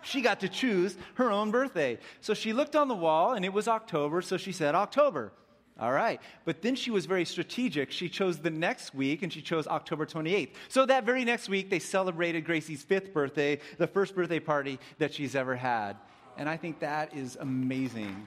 She 0.03 0.23
got 0.23 0.41
to 0.41 0.49
choose 0.49 0.97
her 1.15 1.31
own 1.31 1.51
birthday. 1.51 1.99
So 2.21 2.33
she 2.33 2.53
looked 2.53 2.77
on 2.77 2.89
the 2.89 2.95
wall 2.95 3.35
and 3.35 3.45
it 3.45 3.53
was 3.53 3.69
October, 3.69 4.23
so 4.23 4.37
she 4.37 4.53
said 4.53 4.75
October. 4.75 5.33
All 5.79 5.93
right. 5.93 6.21
But 6.47 6.63
then 6.63 6.75
she 6.75 6.91
was 6.91 7.05
very 7.05 7.27
strategic. 7.27 7.93
She 7.93 8.09
chose 8.09 8.39
the 8.39 8.51
next 8.51 8.95
week 8.95 9.23
and 9.23 9.31
she 9.31 9.43
chose 9.43 9.67
October 9.67 10.07
28th. 10.07 10.55
So 10.69 10.87
that 10.87 11.05
very 11.05 11.25
next 11.25 11.49
week, 11.49 11.69
they 11.69 11.79
celebrated 11.79 12.45
Gracie's 12.45 12.83
fifth 12.83 13.13
birthday, 13.13 13.59
the 13.77 13.87
first 13.87 14.15
birthday 14.15 14.41
party 14.41 14.79
that 14.99 15.13
she's 15.13 15.35
ever 15.35 15.55
had. 15.55 15.97
And 16.39 16.49
I 16.49 16.57
think 16.57 16.81
that 16.81 17.15
is 17.15 17.37
amazing. 17.39 18.27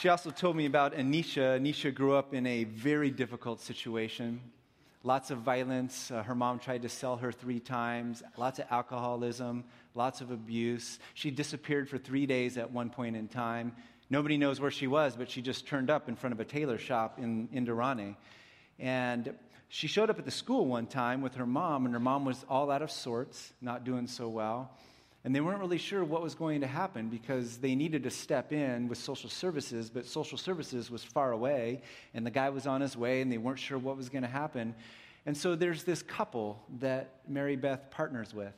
She 0.00 0.08
also 0.08 0.30
told 0.30 0.56
me 0.56 0.66
about 0.66 0.94
Anisha. 0.94 1.60
Anisha 1.60 1.94
grew 1.94 2.14
up 2.14 2.34
in 2.34 2.44
a 2.44 2.64
very 2.64 3.12
difficult 3.12 3.60
situation. 3.60 4.40
Lots 5.04 5.30
of 5.30 5.38
violence. 5.38 6.10
Uh, 6.10 6.24
her 6.24 6.34
mom 6.34 6.58
tried 6.58 6.82
to 6.82 6.88
sell 6.88 7.16
her 7.16 7.30
three 7.30 7.60
times. 7.60 8.24
Lots 8.36 8.58
of 8.58 8.66
alcoholism 8.70 9.62
lots 9.94 10.20
of 10.20 10.30
abuse. 10.30 10.98
She 11.14 11.30
disappeared 11.30 11.88
for 11.88 11.98
three 11.98 12.26
days 12.26 12.56
at 12.58 12.70
one 12.70 12.90
point 12.90 13.16
in 13.16 13.28
time. 13.28 13.72
Nobody 14.10 14.36
knows 14.36 14.60
where 14.60 14.70
she 14.70 14.86
was, 14.86 15.16
but 15.16 15.30
she 15.30 15.40
just 15.40 15.66
turned 15.66 15.90
up 15.90 16.08
in 16.08 16.16
front 16.16 16.34
of 16.34 16.40
a 16.40 16.44
tailor 16.44 16.78
shop 16.78 17.18
in 17.18 17.48
Ndirande. 17.48 18.16
And 18.78 19.34
she 19.68 19.86
showed 19.86 20.10
up 20.10 20.18
at 20.18 20.26
the 20.26 20.30
school 20.30 20.66
one 20.66 20.86
time 20.86 21.22
with 21.22 21.34
her 21.36 21.46
mom, 21.46 21.86
and 21.86 21.94
her 21.94 22.00
mom 22.00 22.24
was 22.24 22.44
all 22.48 22.70
out 22.70 22.82
of 22.82 22.90
sorts, 22.90 23.52
not 23.62 23.84
doing 23.84 24.06
so 24.06 24.28
well. 24.28 24.70
And 25.24 25.34
they 25.34 25.40
weren't 25.40 25.60
really 25.60 25.78
sure 25.78 26.04
what 26.04 26.20
was 26.20 26.34
going 26.34 26.60
to 26.62 26.66
happen 26.66 27.08
because 27.08 27.58
they 27.58 27.74
needed 27.74 28.02
to 28.02 28.10
step 28.10 28.52
in 28.52 28.88
with 28.88 28.98
social 28.98 29.30
services, 29.30 29.88
but 29.88 30.04
social 30.04 30.36
services 30.36 30.90
was 30.90 31.04
far 31.04 31.32
away, 31.32 31.80
and 32.12 32.26
the 32.26 32.30
guy 32.30 32.50
was 32.50 32.66
on 32.66 32.80
his 32.80 32.96
way, 32.96 33.20
and 33.20 33.30
they 33.30 33.38
weren't 33.38 33.60
sure 33.60 33.78
what 33.78 33.96
was 33.96 34.08
going 34.08 34.22
to 34.22 34.28
happen. 34.28 34.74
And 35.24 35.36
so 35.36 35.54
there's 35.54 35.84
this 35.84 36.02
couple 36.02 36.60
that 36.80 37.20
Mary 37.28 37.56
Beth 37.56 37.90
partners 37.90 38.34
with 38.34 38.54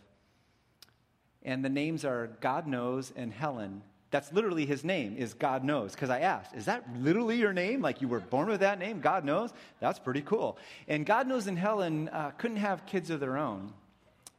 and 1.44 1.64
the 1.64 1.68
names 1.68 2.04
are 2.04 2.30
God 2.40 2.66
Knows 2.66 3.12
and 3.14 3.32
Helen. 3.32 3.82
That's 4.10 4.32
literally 4.32 4.64
his 4.64 4.84
name, 4.84 5.16
is 5.18 5.34
God 5.34 5.64
Knows. 5.64 5.92
Because 5.92 6.08
I 6.08 6.20
asked, 6.20 6.54
is 6.54 6.66
that 6.66 6.84
literally 7.00 7.36
your 7.36 7.52
name? 7.52 7.82
Like 7.82 8.00
you 8.00 8.08
were 8.08 8.20
born 8.20 8.48
with 8.48 8.60
that 8.60 8.78
name? 8.78 9.00
God 9.00 9.24
Knows? 9.24 9.52
That's 9.80 9.98
pretty 9.98 10.22
cool. 10.22 10.56
And 10.86 11.04
God 11.04 11.26
Knows 11.26 11.46
and 11.46 11.58
Helen 11.58 12.08
uh, 12.08 12.30
couldn't 12.38 12.58
have 12.58 12.86
kids 12.86 13.10
of 13.10 13.20
their 13.20 13.36
own. 13.36 13.72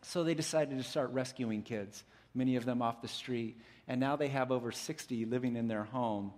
So 0.01 0.23
they 0.23 0.33
decided 0.33 0.77
to 0.77 0.83
start 0.83 1.11
rescuing 1.11 1.61
kids, 1.61 2.03
many 2.33 2.55
of 2.55 2.65
them 2.65 2.81
off 2.81 3.01
the 3.01 3.07
street. 3.07 3.57
And 3.87 3.99
now 3.99 4.15
they 4.15 4.29
have 4.29 4.51
over 4.51 4.71
60 4.71 5.25
living 5.25 5.55
in 5.55 5.67
their 5.67 5.83
home. 5.83 6.31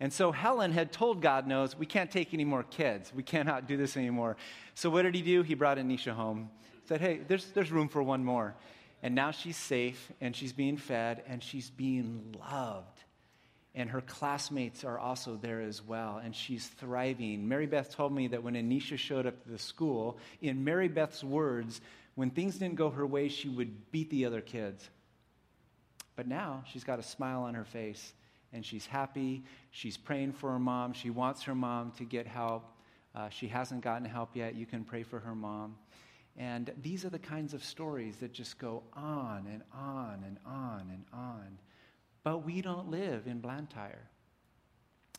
And 0.00 0.12
so 0.12 0.32
Helen 0.32 0.72
had 0.72 0.92
told 0.92 1.22
God 1.22 1.46
Knows, 1.46 1.76
we 1.76 1.86
can't 1.86 2.10
take 2.10 2.34
any 2.34 2.44
more 2.44 2.64
kids. 2.64 3.12
We 3.14 3.22
cannot 3.22 3.66
do 3.66 3.76
this 3.76 3.96
anymore. 3.96 4.36
So 4.74 4.90
what 4.90 5.02
did 5.02 5.14
he 5.14 5.22
do? 5.22 5.42
He 5.42 5.54
brought 5.54 5.78
Anisha 5.78 6.12
home. 6.12 6.50
Said, 6.86 7.00
hey, 7.00 7.20
there's, 7.26 7.46
there's 7.46 7.72
room 7.72 7.88
for 7.88 8.02
one 8.02 8.24
more. 8.24 8.54
And 9.06 9.14
now 9.14 9.30
she's 9.30 9.56
safe 9.56 10.10
and 10.20 10.34
she's 10.34 10.52
being 10.52 10.76
fed 10.76 11.22
and 11.28 11.40
she's 11.40 11.70
being 11.70 12.34
loved. 12.50 13.04
And 13.72 13.88
her 13.88 14.00
classmates 14.00 14.82
are 14.82 14.98
also 14.98 15.38
there 15.40 15.60
as 15.60 15.80
well, 15.80 16.20
and 16.24 16.34
she's 16.34 16.66
thriving. 16.66 17.46
Mary 17.46 17.66
Beth 17.66 17.94
told 17.94 18.12
me 18.12 18.26
that 18.26 18.42
when 18.42 18.54
Anisha 18.54 18.98
showed 18.98 19.24
up 19.24 19.40
to 19.44 19.48
the 19.48 19.60
school, 19.60 20.18
in 20.42 20.64
Mary 20.64 20.88
Beth's 20.88 21.22
words, 21.22 21.80
when 22.16 22.30
things 22.30 22.56
didn't 22.58 22.74
go 22.74 22.90
her 22.90 23.06
way, 23.06 23.28
she 23.28 23.48
would 23.48 23.92
beat 23.92 24.10
the 24.10 24.24
other 24.24 24.40
kids. 24.40 24.90
But 26.16 26.26
now 26.26 26.64
she's 26.72 26.82
got 26.82 26.98
a 26.98 27.04
smile 27.04 27.42
on 27.42 27.54
her 27.54 27.64
face 27.64 28.12
and 28.52 28.66
she's 28.66 28.86
happy. 28.86 29.44
She's 29.70 29.96
praying 29.96 30.32
for 30.32 30.50
her 30.50 30.58
mom. 30.58 30.94
She 30.94 31.10
wants 31.10 31.44
her 31.44 31.54
mom 31.54 31.92
to 31.98 32.04
get 32.04 32.26
help. 32.26 32.64
Uh, 33.14 33.28
she 33.28 33.46
hasn't 33.46 33.82
gotten 33.82 34.04
help 34.04 34.34
yet. 34.34 34.56
You 34.56 34.66
can 34.66 34.82
pray 34.82 35.04
for 35.04 35.20
her 35.20 35.36
mom. 35.36 35.76
And 36.38 36.70
these 36.82 37.04
are 37.04 37.10
the 37.10 37.18
kinds 37.18 37.54
of 37.54 37.64
stories 37.64 38.16
that 38.18 38.32
just 38.32 38.58
go 38.58 38.82
on 38.92 39.46
and 39.50 39.62
on 39.72 40.22
and 40.26 40.38
on 40.44 40.90
and 40.90 41.04
on. 41.12 41.58
But 42.22 42.44
we 42.44 42.60
don't 42.60 42.90
live 42.90 43.26
in 43.26 43.40
Blantyre. 43.40 44.10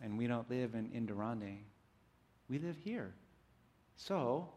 And 0.02 0.18
we 0.18 0.28
don't 0.28 0.50
live 0.50 0.76
in 0.76 0.90
Ndirande. 0.90 1.58
We 2.50 2.60
live 2.60 2.78
here. 2.78 3.14
So, 3.96 4.48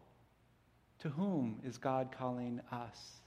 to 0.99 1.09
whom 1.09 1.61
is 1.65 1.79
God 1.79 2.15
calling 2.17 2.61
us? 2.71 3.21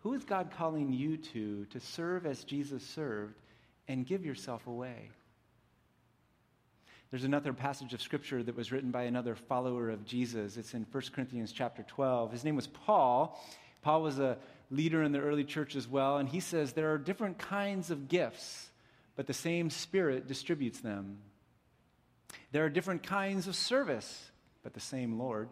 Who 0.00 0.14
is 0.14 0.24
God 0.24 0.50
calling 0.50 0.92
you 0.92 1.16
to 1.16 1.64
to 1.66 1.78
serve 1.78 2.26
as 2.26 2.42
Jesus 2.42 2.84
served 2.84 3.40
and 3.86 4.04
give 4.04 4.24
yourself 4.24 4.66
away? 4.66 5.10
There's 7.12 7.24
another 7.24 7.52
passage 7.52 7.92
of 7.92 8.00
scripture 8.00 8.42
that 8.42 8.56
was 8.56 8.72
written 8.72 8.90
by 8.90 9.02
another 9.02 9.34
follower 9.34 9.90
of 9.90 10.06
Jesus. 10.06 10.56
It's 10.56 10.72
in 10.72 10.86
1 10.90 11.02
Corinthians 11.12 11.52
chapter 11.52 11.82
12. 11.82 12.32
His 12.32 12.42
name 12.42 12.56
was 12.56 12.68
Paul. 12.68 13.38
Paul 13.82 14.00
was 14.00 14.18
a 14.18 14.38
leader 14.70 15.02
in 15.02 15.12
the 15.12 15.20
early 15.20 15.44
church 15.44 15.76
as 15.76 15.86
well, 15.86 16.16
and 16.16 16.26
he 16.26 16.40
says 16.40 16.72
there 16.72 16.90
are 16.94 16.96
different 16.96 17.36
kinds 17.36 17.90
of 17.90 18.08
gifts, 18.08 18.70
but 19.14 19.26
the 19.26 19.34
same 19.34 19.68
Spirit 19.68 20.26
distributes 20.26 20.80
them. 20.80 21.18
There 22.50 22.64
are 22.64 22.70
different 22.70 23.02
kinds 23.02 23.46
of 23.46 23.56
service, 23.56 24.30
but 24.62 24.72
the 24.72 24.80
same 24.80 25.18
Lord. 25.18 25.50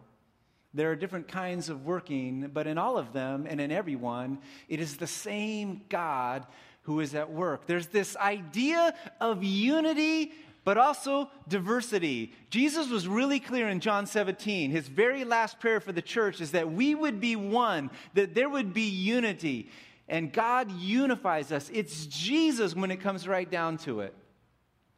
There 0.73 0.89
are 0.89 0.95
different 0.95 1.27
kinds 1.27 1.69
of 1.69 1.85
working, 1.85 2.49
but 2.51 2.65
in 2.65 2.79
all 2.79 2.97
of 2.97 3.13
them 3.13 3.45
and 3.47 3.61
in 3.61 3.71
everyone, 3.71 4.39
it 4.67 4.79
is 4.79 4.97
the 4.97 5.05
same 5.05 5.81
God 5.89 6.47
who 6.83 7.01
is 7.01 7.13
at 7.13 7.31
work. 7.31 7.67
There's 7.67 7.87
this 7.87 8.17
idea 8.17 8.95
of 9.19 9.43
unity 9.43 10.31
but 10.63 10.77
also 10.77 11.29
diversity. 11.47 12.33
Jesus 12.49 12.89
was 12.89 13.07
really 13.07 13.39
clear 13.39 13.67
in 13.67 13.79
John 13.79 14.05
17. 14.05 14.69
His 14.71 14.87
very 14.87 15.23
last 15.23 15.59
prayer 15.59 15.79
for 15.79 15.91
the 15.91 16.01
church 16.01 16.39
is 16.39 16.51
that 16.51 16.71
we 16.71 16.93
would 16.93 17.19
be 17.19 17.35
one, 17.35 17.89
that 18.13 18.35
there 18.35 18.49
would 18.49 18.73
be 18.73 18.87
unity. 18.89 19.69
And 20.07 20.31
God 20.31 20.71
unifies 20.71 21.51
us. 21.51 21.69
It's 21.73 22.05
Jesus 22.05 22.75
when 22.75 22.91
it 22.91 22.97
comes 22.97 23.27
right 23.27 23.49
down 23.49 23.77
to 23.79 24.01
it. 24.01 24.13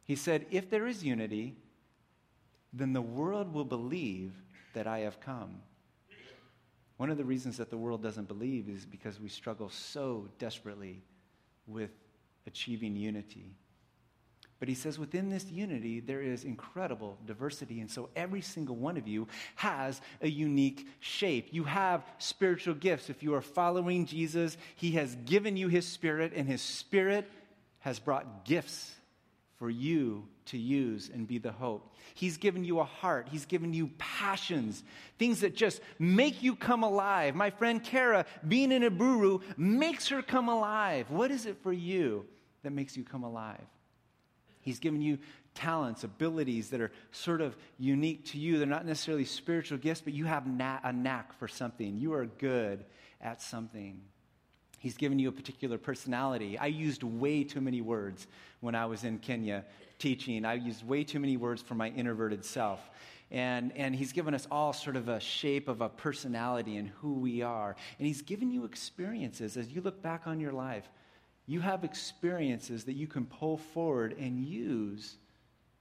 He 0.04 0.16
said, 0.16 0.46
If 0.52 0.70
there 0.70 0.88
is 0.88 1.04
unity, 1.04 1.56
then 2.74 2.92
the 2.94 3.02
world 3.02 3.54
will 3.54 3.66
believe 3.66 4.34
that 4.74 4.88
I 4.88 5.00
have 5.00 5.20
come. 5.20 5.62
One 6.98 7.10
of 7.10 7.18
the 7.18 7.26
reasons 7.26 7.58
that 7.58 7.70
the 7.70 7.78
world 7.78 8.02
doesn't 8.02 8.28
believe 8.28 8.68
is 8.70 8.86
because 8.86 9.20
we 9.20 9.30
struggle 9.30 9.70
so 9.70 10.28
desperately 10.40 11.02
with 11.68 11.92
achieving 12.48 12.96
unity. 12.96 13.56
But 14.64 14.70
he 14.70 14.76
says 14.76 14.98
within 14.98 15.30
this 15.30 15.52
unity, 15.52 16.00
there 16.00 16.22
is 16.22 16.46
incredible 16.46 17.18
diversity. 17.26 17.82
And 17.82 17.92
so 17.92 18.08
every 18.16 18.40
single 18.40 18.78
one 18.78 18.96
of 18.96 19.10
you 19.10 19.28
has 19.56 20.00
a 20.22 20.30
unique 20.30 20.88
shape. 21.02 21.50
You 21.52 21.66
have 21.66 22.02
spiritual 22.18 22.74
gifts. 22.74 23.10
If 23.10 23.22
you 23.22 23.34
are 23.34 23.42
following 23.42 24.06
Jesus, 24.06 24.56
he 24.78 24.92
has 24.92 25.18
given 25.26 25.58
you 25.58 25.68
his 25.68 25.86
spirit, 25.86 26.32
and 26.34 26.48
his 26.48 26.62
spirit 26.62 27.30
has 27.80 28.00
brought 28.00 28.46
gifts 28.46 28.96
for 29.58 29.70
you 29.70 30.30
to 30.46 30.58
use 30.58 31.12
and 31.14 31.28
be 31.28 31.40
the 31.40 31.52
hope. 31.52 31.94
He's 32.14 32.38
given 32.38 32.64
you 32.64 32.80
a 32.80 32.86
heart. 32.86 33.28
He's 33.30 33.46
given 33.46 33.74
you 33.74 33.90
passions, 33.98 34.82
things 35.20 35.42
that 35.42 35.58
just 35.58 35.82
make 36.00 36.42
you 36.42 36.56
come 36.56 36.84
alive. 36.84 37.36
My 37.36 37.50
friend 37.50 37.84
Kara, 37.84 38.26
being 38.48 38.72
in 38.72 38.84
Iburu, 38.84 39.42
makes 39.58 40.08
her 40.08 40.22
come 40.22 40.48
alive. 40.48 41.08
What 41.10 41.32
is 41.32 41.48
it 41.48 41.58
for 41.62 41.74
you 41.74 42.26
that 42.64 42.72
makes 42.72 42.96
you 42.96 43.04
come 43.04 43.26
alive? 43.26 43.60
He's 44.64 44.80
given 44.80 45.02
you 45.02 45.20
talents, 45.54 46.04
abilities 46.04 46.70
that 46.70 46.82
are 46.82 46.92
sort 47.12 47.42
of 47.42 47.56
unique 47.78 48.26
to 48.32 48.40
you. 48.40 48.58
They're 48.58 48.68
not 48.68 48.86
necessarily 48.86 49.26
spiritual 49.26 49.78
gifts, 49.78 50.02
but 50.02 50.14
you 50.14 50.26
have 50.26 50.48
a 50.48 50.94
knack 50.94 51.38
for 51.38 51.48
something. 51.48 51.98
You 51.98 52.14
are 52.14 52.26
good 52.26 52.86
at 53.22 53.42
something. 53.42 54.02
He's 54.80 54.98
given 54.98 55.20
you 55.20 55.30
a 55.30 55.32
particular 55.32 55.78
personality. 55.78 56.58
I 56.58 56.66
used 56.66 57.04
way 57.04 57.44
too 57.44 57.62
many 57.62 57.82
words 57.82 58.28
when 58.60 58.76
I 58.76 58.86
was 58.86 59.04
in 59.04 59.20
Kenya 59.20 59.64
teaching. 60.00 60.44
I 60.44 60.56
used 60.56 60.86
way 60.86 61.04
too 61.04 61.20
many 61.20 61.38
words 61.38 61.62
for 61.62 61.76
my 61.76 61.90
introverted 61.90 62.44
self. 62.44 62.90
And, 63.32 63.72
and 63.78 63.96
he's 63.96 64.12
given 64.12 64.34
us 64.34 64.48
all 64.52 64.74
sort 64.74 64.96
of 64.96 65.08
a 65.08 65.20
shape 65.20 65.68
of 65.68 65.82
a 65.82 65.90
personality 65.90 66.78
and 66.78 66.90
who 67.02 67.14
we 67.14 67.42
are. 67.42 67.76
And 67.98 68.08
he's 68.08 68.22
given 68.22 68.52
you 68.52 68.66
experiences 68.66 69.56
as 69.56 69.70
you 69.70 69.82
look 69.82 70.02
back 70.02 70.28
on 70.28 70.40
your 70.40 70.52
life 70.52 70.90
You 71.46 71.60
have 71.60 71.84
experiences 71.84 72.86
that 72.86 72.94
you 72.94 73.08
can 73.08 73.26
pull 73.26 73.58
forward 73.58 74.16
and 74.18 74.40
use 74.40 75.18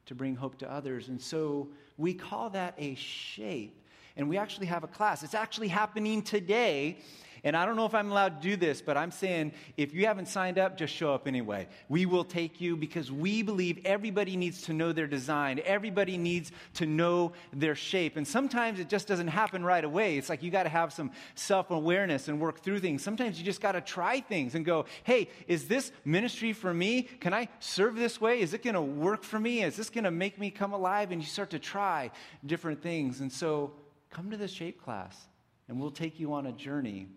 to 0.06 0.14
bring 0.14 0.34
hope 0.34 0.58
to 0.58 0.70
others. 0.70 1.08
And 1.08 1.20
so 1.20 1.68
we 1.96 2.14
call 2.14 2.50
that 2.50 2.74
a 2.78 2.94
shape. 2.96 3.78
And 4.16 4.28
we 4.28 4.36
actually 4.36 4.66
have 4.66 4.84
a 4.84 4.88
class. 4.88 5.22
It's 5.22 5.34
actually 5.34 5.68
happening 5.68 6.22
today 6.22 6.98
and 7.44 7.56
I 7.56 7.66
don't 7.66 7.74
know 7.74 7.86
if 7.86 7.94
I'm 7.94 8.12
allowed 8.12 8.40
to 8.40 8.48
do 8.48 8.56
this, 8.56 8.80
but 8.80 8.96
I'm 8.96 9.10
saying 9.10 9.52
if 9.76 9.92
you 9.92 10.06
haven't 10.06 10.28
signed 10.28 10.58
up, 10.58 10.76
just 10.76 10.94
show 10.94 11.12
up 11.12 11.26
anyway. 11.26 11.66
We 11.88 12.06
will 12.06 12.22
take 12.22 12.60
you 12.60 12.76
because 12.76 13.10
we 13.10 13.42
believe 13.42 13.80
everybody 13.84 14.36
needs 14.36 14.62
to 14.62 14.72
know 14.72 14.92
their 14.92 15.08
design. 15.08 15.60
Everybody 15.64 16.16
needs 16.16 16.52
to 16.74 16.86
know 16.86 17.32
their 17.52 17.74
shape. 17.74 18.16
And 18.16 18.26
sometimes 18.26 18.78
it 18.78 18.88
just 18.88 19.08
doesn't 19.08 19.26
happen 19.26 19.64
right 19.64 19.84
away. 19.84 20.18
It's 20.18 20.28
like 20.28 20.44
you 20.44 20.52
got 20.52 20.62
to 20.64 20.68
have 20.68 20.92
some 20.92 21.10
self 21.34 21.72
awareness 21.72 22.28
and 22.28 22.38
work 22.38 22.60
through 22.60 22.78
things. 22.78 23.02
Sometimes 23.02 23.40
you 23.40 23.44
just 23.44 23.60
got 23.60 23.72
to 23.72 23.80
try 23.80 24.20
things 24.20 24.54
and 24.54 24.64
go, 24.64 24.84
hey, 25.02 25.28
is 25.48 25.66
this 25.66 25.90
ministry 26.04 26.52
for 26.52 26.72
me? 26.72 27.02
Can 27.02 27.34
I 27.34 27.48
serve 27.58 27.96
this 27.96 28.20
way? 28.20 28.40
Is 28.40 28.54
it 28.54 28.62
going 28.62 28.74
to 28.74 28.80
work 28.80 29.24
for 29.24 29.40
me? 29.40 29.64
Is 29.64 29.74
this 29.74 29.90
going 29.90 30.04
to 30.04 30.12
make 30.12 30.38
me 30.38 30.52
come 30.52 30.72
alive? 30.72 31.10
And 31.10 31.20
you 31.20 31.26
start 31.26 31.50
to 31.50 31.58
try 31.58 32.12
different 32.46 32.82
things. 32.82 33.20
And 33.20 33.32
so 33.32 33.72
come 34.10 34.30
to 34.30 34.36
the 34.36 34.46
shape 34.46 34.80
class 34.80 35.26
and 35.66 35.80
we'll 35.80 35.90
take 35.90 36.20
you 36.20 36.34
on 36.34 36.46
a 36.46 36.52
journey 36.52 37.08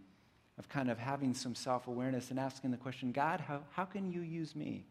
of 0.57 0.69
kind 0.69 0.89
of 0.89 0.97
having 0.97 1.33
some 1.33 1.55
self 1.55 1.87
awareness 1.87 2.31
and 2.31 2.39
asking 2.39 2.71
the 2.71 2.77
question 2.77 3.11
God, 3.11 3.41
how, 3.41 3.61
how 3.71 3.85
can 3.85 4.11
you 4.11 4.21
use 4.21 4.55
me? 4.55 4.85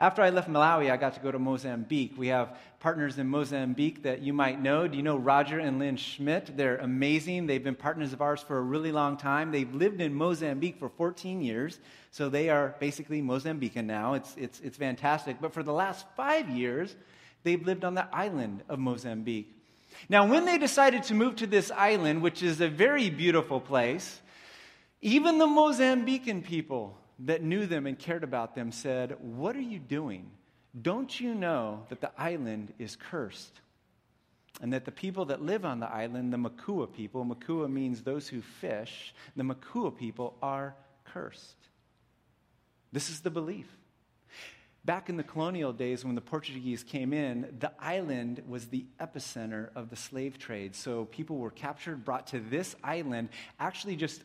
After 0.00 0.22
I 0.22 0.30
left 0.30 0.48
Malawi, 0.48 0.90
I 0.92 0.96
got 0.96 1.14
to 1.14 1.20
go 1.20 1.32
to 1.32 1.40
Mozambique. 1.40 2.14
We 2.16 2.28
have 2.28 2.56
partners 2.78 3.18
in 3.18 3.26
Mozambique 3.26 4.04
that 4.04 4.22
you 4.22 4.32
might 4.32 4.60
know. 4.60 4.86
Do 4.86 4.96
you 4.96 5.02
know 5.02 5.16
Roger 5.16 5.58
and 5.58 5.80
Lynn 5.80 5.96
Schmidt? 5.96 6.56
They're 6.56 6.76
amazing. 6.76 7.46
They've 7.46 7.62
been 7.62 7.74
partners 7.74 8.12
of 8.12 8.22
ours 8.22 8.40
for 8.40 8.58
a 8.58 8.62
really 8.62 8.92
long 8.92 9.16
time. 9.16 9.50
They've 9.50 9.72
lived 9.74 10.00
in 10.00 10.14
Mozambique 10.14 10.78
for 10.78 10.88
14 10.88 11.40
years, 11.40 11.80
so 12.12 12.28
they 12.28 12.48
are 12.48 12.76
basically 12.78 13.20
Mozambican 13.20 13.86
now. 13.86 14.14
It's, 14.14 14.36
it's, 14.36 14.60
it's 14.60 14.76
fantastic. 14.76 15.40
But 15.40 15.52
for 15.52 15.64
the 15.64 15.72
last 15.72 16.06
five 16.16 16.48
years, 16.48 16.94
they've 17.42 17.64
lived 17.64 17.84
on 17.84 17.94
the 17.94 18.06
island 18.14 18.62
of 18.68 18.78
Mozambique. 18.78 19.57
Now, 20.08 20.26
when 20.26 20.44
they 20.44 20.58
decided 20.58 21.02
to 21.04 21.14
move 21.14 21.36
to 21.36 21.46
this 21.46 21.70
island, 21.70 22.22
which 22.22 22.42
is 22.42 22.60
a 22.60 22.68
very 22.68 23.10
beautiful 23.10 23.60
place, 23.60 24.20
even 25.00 25.38
the 25.38 25.46
Mozambican 25.46 26.44
people 26.44 26.98
that 27.20 27.42
knew 27.42 27.66
them 27.66 27.86
and 27.86 27.98
cared 27.98 28.24
about 28.24 28.54
them 28.54 28.72
said, 28.72 29.16
What 29.20 29.56
are 29.56 29.60
you 29.60 29.78
doing? 29.78 30.30
Don't 30.80 31.18
you 31.20 31.34
know 31.34 31.84
that 31.88 32.00
the 32.00 32.10
island 32.18 32.72
is 32.78 32.96
cursed? 32.96 33.60
And 34.60 34.72
that 34.72 34.84
the 34.84 34.92
people 34.92 35.26
that 35.26 35.40
live 35.40 35.64
on 35.64 35.78
the 35.78 35.88
island, 35.88 36.32
the 36.32 36.38
Makua 36.38 36.88
people, 36.88 37.24
Makua 37.24 37.68
means 37.68 38.02
those 38.02 38.28
who 38.28 38.40
fish, 38.42 39.14
the 39.36 39.44
Makua 39.44 39.92
people 39.92 40.36
are 40.42 40.74
cursed. 41.04 41.56
This 42.92 43.08
is 43.08 43.20
the 43.20 43.30
belief. 43.30 43.77
Back 44.88 45.10
in 45.10 45.18
the 45.18 45.22
colonial 45.22 45.74
days, 45.74 46.02
when 46.02 46.14
the 46.14 46.22
Portuguese 46.22 46.82
came 46.82 47.12
in, 47.12 47.54
the 47.58 47.70
island 47.78 48.42
was 48.48 48.68
the 48.68 48.86
epicenter 48.98 49.68
of 49.74 49.90
the 49.90 49.96
slave 49.96 50.38
trade. 50.38 50.74
So 50.74 51.04
people 51.04 51.36
were 51.36 51.50
captured, 51.50 52.06
brought 52.06 52.28
to 52.28 52.40
this 52.40 52.74
island, 52.82 53.28
actually 53.60 53.96
just, 53.96 54.22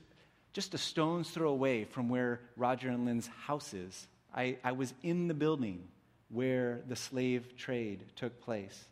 just 0.53 0.73
a 0.73 0.77
stone's 0.77 1.29
throw 1.29 1.49
away 1.49 1.83
from 1.83 2.07
where 2.07 2.39
Roger 2.55 2.87
and 2.87 3.03
Lynn's 3.03 3.27
house 3.27 3.73
is. 3.73 4.07
I, 4.33 4.55
I 4.63 4.71
was 4.71 4.93
in 5.03 5.27
the 5.27 5.33
building 5.33 5.83
where 6.29 6.79
the 6.87 6.95
slave 6.95 7.57
trade 7.57 8.05
took 8.15 8.39
place, 8.39 8.85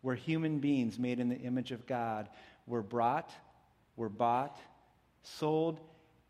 where 0.00 0.16
human 0.16 0.58
beings 0.58 0.98
made 0.98 1.20
in 1.20 1.28
the 1.28 1.38
image 1.38 1.70
of 1.70 1.86
God 1.86 2.30
were 2.66 2.82
brought, 2.82 3.30
were 3.94 4.08
bought, 4.08 4.58
sold, 5.22 5.78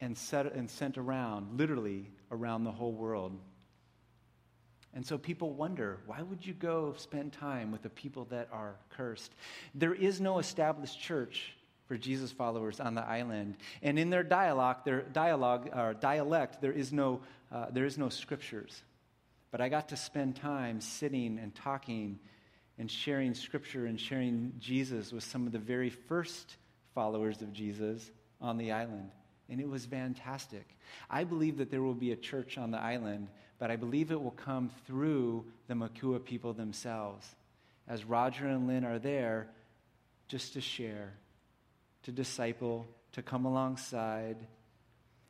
and, 0.02 0.18
set, 0.18 0.52
and 0.52 0.68
sent 0.68 0.98
around, 0.98 1.57
literally 1.57 2.11
around 2.31 2.64
the 2.64 2.72
whole 2.72 2.92
world. 2.92 3.38
And 4.94 5.07
so 5.07 5.16
people 5.16 5.52
wonder 5.52 5.98
why 6.07 6.20
would 6.22 6.44
you 6.44 6.52
go 6.52 6.94
spend 6.96 7.33
time 7.33 7.72
with 7.72 7.83
the 7.83 7.90
people 7.90 8.26
that 8.26 8.48
are 8.52 8.76
cursed? 8.90 9.33
There 9.74 9.94
is 9.94 10.20
no 10.20 10.38
established 10.38 11.00
church 11.00 11.55
for 11.87 11.96
Jesus 11.96 12.31
followers 12.31 12.78
on 12.81 12.94
the 12.94 13.02
island. 13.02 13.57
And 13.83 13.98
in 13.98 14.11
their 14.11 14.22
dialogue, 14.22 14.85
their 14.85 15.02
dialogue 15.02 15.70
or 15.74 15.94
dialect, 15.94 16.61
there 16.61 16.72
is 16.72 16.92
no, 16.92 17.20
uh, 17.50 17.66
there 17.70 17.87
is 17.87 17.98
no 17.98 18.09
scriptures. 18.09 18.83
But 19.50 19.61
I 19.61 19.68
got 19.68 19.88
to 19.90 19.96
spend 19.96 20.37
time 20.37 20.81
sitting 20.81 21.38
and 21.38 21.55
talking 21.55 22.18
and 22.78 22.90
sharing 22.90 23.35
scripture 23.35 23.87
and 23.87 24.00
sharing 24.00 24.55
Jesus 24.59 25.12
with 25.12 25.24
some 25.24 25.46
of 25.46 25.52
the 25.52 25.59
very 25.59 25.90
first 25.90 26.57
followers 26.94 27.42
of 27.42 27.52
Jesus 27.52 28.11
on 28.40 28.57
the 28.59 28.72
island. 28.72 29.11
And 29.48 29.61
it 29.61 29.68
was 29.68 29.85
fantastic. 29.85 30.66
I 31.11 31.24
believe 31.24 31.59
that 31.59 31.70
there 31.70 31.83
will 31.83 31.94
be 31.94 32.12
a 32.12 32.16
church 32.16 32.57
on 32.57 32.70
the 32.70 32.78
island 32.78 33.28
but 33.62 33.70
I 33.70 33.77
believe 33.77 34.11
it 34.11 34.20
will 34.20 34.33
come 34.33 34.70
through 34.88 35.44
the 35.68 35.77
Makua 35.77 36.18
people 36.18 36.53
themselves. 36.53 37.25
As 37.87 38.05
Roger 38.05 38.48
and 38.48 38.66
Lynn 38.66 38.85
are 38.85 38.98
there 38.98 39.51
just 40.27 40.55
to 40.55 40.61
share, 40.61 41.12
to 42.03 42.11
disciple, 42.11 42.88
to 43.12 43.22
come 43.22 43.44
alongside. 43.44 44.37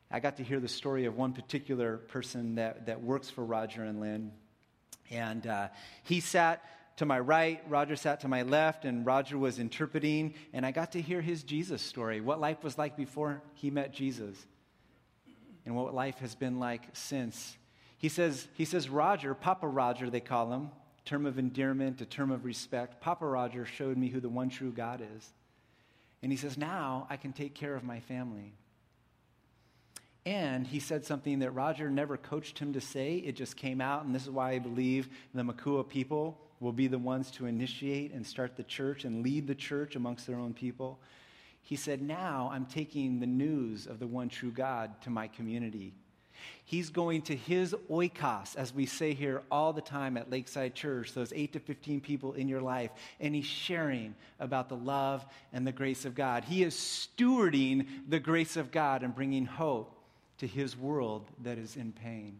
I 0.09 0.19
got 0.19 0.37
to 0.37 0.43
hear 0.43 0.59
the 0.59 0.67
story 0.67 1.05
of 1.05 1.15
one 1.15 1.33
particular 1.33 1.97
person 1.97 2.55
that, 2.55 2.87
that 2.87 3.03
works 3.03 3.29
for 3.29 3.45
Roger 3.45 3.83
and 3.83 3.99
Lynn. 3.99 4.31
And 5.11 5.45
uh, 5.45 5.67
he 6.01 6.19
sat 6.19 6.63
to 6.97 7.05
my 7.05 7.19
right, 7.19 7.61
Roger 7.69 7.95
sat 7.95 8.21
to 8.21 8.27
my 8.27 8.41
left, 8.41 8.83
and 8.83 9.05
Roger 9.05 9.37
was 9.37 9.59
interpreting. 9.59 10.33
And 10.53 10.65
I 10.65 10.71
got 10.71 10.93
to 10.93 11.01
hear 11.01 11.21
his 11.21 11.43
Jesus 11.43 11.83
story, 11.83 12.19
what 12.19 12.41
life 12.41 12.63
was 12.63 12.79
like 12.79 12.97
before 12.97 13.43
he 13.53 13.69
met 13.69 13.93
Jesus, 13.93 14.43
and 15.67 15.75
what 15.75 15.93
life 15.93 16.17
has 16.17 16.33
been 16.33 16.57
like 16.57 16.81
since. 16.93 17.57
He 18.03 18.09
says, 18.09 18.49
he 18.55 18.65
says, 18.65 18.89
Roger, 18.89 19.33
Papa 19.33 19.65
Roger, 19.65 20.09
they 20.09 20.19
call 20.19 20.51
him, 20.51 20.71
term 21.05 21.25
of 21.25 21.39
endearment, 21.39 22.01
a 22.01 22.05
term 22.05 22.31
of 22.31 22.43
respect. 22.43 22.99
Papa 22.99 23.25
Roger 23.25 23.65
showed 23.65 23.95
me 23.95 24.09
who 24.09 24.19
the 24.19 24.27
one 24.27 24.49
true 24.49 24.73
God 24.73 25.01
is. 25.15 25.29
And 26.21 26.29
he 26.29 26.37
says, 26.37 26.57
now 26.57 27.07
I 27.09 27.15
can 27.15 27.31
take 27.31 27.55
care 27.55 27.75
of 27.75 27.85
my 27.85 28.01
family. 28.01 28.51
And 30.25 30.67
he 30.67 30.81
said 30.81 31.05
something 31.05 31.39
that 31.39 31.51
Roger 31.51 31.89
never 31.89 32.17
coached 32.17 32.59
him 32.59 32.73
to 32.73 32.81
say. 32.81 33.15
It 33.19 33.37
just 33.37 33.55
came 33.55 33.79
out, 33.79 34.03
and 34.03 34.13
this 34.13 34.23
is 34.23 34.29
why 34.29 34.51
I 34.51 34.59
believe 34.59 35.07
the 35.33 35.45
Makua 35.45 35.85
people 35.85 36.37
will 36.59 36.73
be 36.73 36.87
the 36.87 36.99
ones 36.99 37.31
to 37.31 37.45
initiate 37.45 38.11
and 38.11 38.27
start 38.27 38.57
the 38.57 38.63
church 38.63 39.05
and 39.05 39.23
lead 39.23 39.47
the 39.47 39.55
church 39.55 39.95
amongst 39.95 40.27
their 40.27 40.39
own 40.39 40.53
people. 40.53 40.99
He 41.61 41.77
said, 41.77 42.01
Now 42.01 42.49
I'm 42.51 42.65
taking 42.65 43.21
the 43.21 43.27
news 43.27 43.87
of 43.87 43.99
the 43.99 44.07
one 44.07 44.27
true 44.27 44.51
God 44.51 45.01
to 45.03 45.09
my 45.09 45.29
community. 45.29 45.93
He's 46.65 46.89
going 46.89 47.23
to 47.23 47.35
his 47.35 47.75
oikos, 47.89 48.55
as 48.55 48.73
we 48.73 48.85
say 48.85 49.13
here 49.13 49.43
all 49.51 49.73
the 49.73 49.81
time 49.81 50.17
at 50.17 50.31
Lakeside 50.31 50.73
Church, 50.75 51.13
those 51.13 51.33
8 51.33 51.53
to 51.53 51.59
15 51.59 52.01
people 52.01 52.33
in 52.33 52.47
your 52.47 52.61
life, 52.61 52.91
and 53.19 53.35
he's 53.35 53.45
sharing 53.45 54.15
about 54.39 54.69
the 54.69 54.75
love 54.75 55.25
and 55.51 55.67
the 55.67 55.71
grace 55.71 56.05
of 56.05 56.15
God. 56.15 56.43
He 56.43 56.63
is 56.63 56.73
stewarding 56.75 57.87
the 58.07 58.19
grace 58.19 58.57
of 58.57 58.71
God 58.71 59.03
and 59.03 59.13
bringing 59.13 59.45
hope 59.45 59.95
to 60.39 60.47
his 60.47 60.75
world 60.77 61.25
that 61.43 61.57
is 61.57 61.75
in 61.75 61.91
pain. 61.91 62.39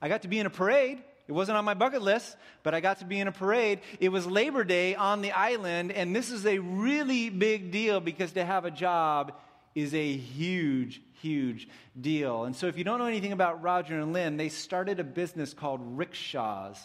I 0.00 0.08
got 0.08 0.22
to 0.22 0.28
be 0.28 0.38
in 0.38 0.46
a 0.46 0.50
parade. 0.50 1.02
It 1.28 1.32
wasn't 1.32 1.58
on 1.58 1.64
my 1.64 1.74
bucket 1.74 2.02
list, 2.02 2.36
but 2.62 2.74
I 2.74 2.80
got 2.80 3.00
to 3.00 3.04
be 3.04 3.18
in 3.18 3.26
a 3.26 3.32
parade. 3.32 3.80
It 3.98 4.10
was 4.10 4.26
Labor 4.26 4.62
Day 4.62 4.94
on 4.94 5.22
the 5.22 5.32
island, 5.32 5.90
and 5.90 6.14
this 6.14 6.30
is 6.30 6.46
a 6.46 6.58
really 6.58 7.30
big 7.30 7.72
deal 7.72 8.00
because 8.00 8.32
to 8.32 8.44
have 8.44 8.64
a 8.64 8.70
job 8.70 9.32
is 9.74 9.92
a 9.92 10.12
huge, 10.16 11.02
huge 11.20 11.68
deal. 12.00 12.44
And 12.44 12.54
so, 12.54 12.66
if 12.66 12.78
you 12.78 12.84
don't 12.84 12.98
know 12.98 13.06
anything 13.06 13.32
about 13.32 13.62
Roger 13.62 13.98
and 13.98 14.12
Lynn, 14.12 14.36
they 14.36 14.48
started 14.48 15.00
a 15.00 15.04
business 15.04 15.54
called 15.54 15.80
Rickshaws. 15.82 16.78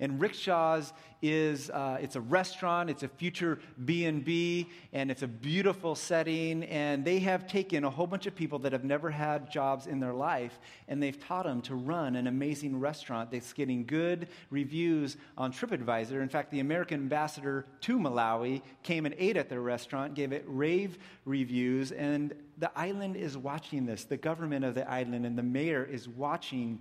And 0.00 0.20
Rickshaws 0.20 0.92
is 1.22 1.70
uh, 1.70 1.98
it's 2.00 2.16
a 2.16 2.20
restaurant, 2.20 2.90
it's 2.90 3.04
a 3.04 3.08
future 3.08 3.60
B&B, 3.84 4.68
and 4.92 5.10
it's 5.10 5.22
a 5.22 5.28
beautiful 5.28 5.94
setting. 5.94 6.64
And 6.64 7.04
they 7.04 7.20
have 7.20 7.46
taken 7.46 7.84
a 7.84 7.90
whole 7.90 8.08
bunch 8.08 8.26
of 8.26 8.34
people 8.34 8.58
that 8.60 8.72
have 8.72 8.84
never 8.84 9.10
had 9.10 9.50
jobs 9.50 9.86
in 9.86 10.00
their 10.00 10.12
life, 10.12 10.58
and 10.88 11.00
they've 11.00 11.18
taught 11.18 11.44
them 11.44 11.62
to 11.62 11.76
run 11.76 12.16
an 12.16 12.26
amazing 12.26 12.80
restaurant 12.80 13.30
that's 13.30 13.52
getting 13.52 13.86
good 13.86 14.26
reviews 14.50 15.16
on 15.38 15.52
TripAdvisor. 15.52 16.20
In 16.20 16.28
fact, 16.28 16.50
the 16.50 16.60
American 16.60 17.00
ambassador 17.00 17.66
to 17.82 17.98
Malawi 17.98 18.62
came 18.82 19.06
and 19.06 19.14
ate 19.18 19.36
at 19.36 19.48
their 19.48 19.60
restaurant, 19.60 20.14
gave 20.14 20.32
it 20.32 20.44
rave 20.48 20.98
reviews, 21.24 21.92
and 21.92 22.34
the 22.58 22.76
island 22.76 23.16
is 23.16 23.38
watching 23.38 23.86
this. 23.86 24.04
The 24.04 24.16
government 24.16 24.64
of 24.64 24.74
the 24.74 24.88
island 24.90 25.26
and 25.26 25.38
the 25.38 25.42
mayor 25.44 25.84
is 25.84 26.08
watching 26.08 26.80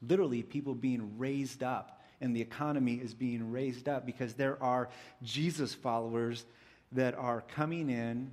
literally 0.00 0.42
people 0.42 0.74
being 0.74 1.18
raised 1.18 1.62
up 1.62 1.97
and 2.20 2.34
the 2.34 2.40
economy 2.40 2.94
is 2.94 3.14
being 3.14 3.52
raised 3.52 3.88
up 3.88 4.04
because 4.04 4.34
there 4.34 4.62
are 4.62 4.88
Jesus 5.22 5.74
followers 5.74 6.44
that 6.92 7.14
are 7.14 7.42
coming 7.54 7.90
in 7.90 8.30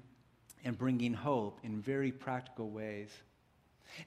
and 0.63 0.77
bringing 0.77 1.13
hope 1.13 1.59
in 1.63 1.81
very 1.81 2.11
practical 2.11 2.69
ways. 2.69 3.09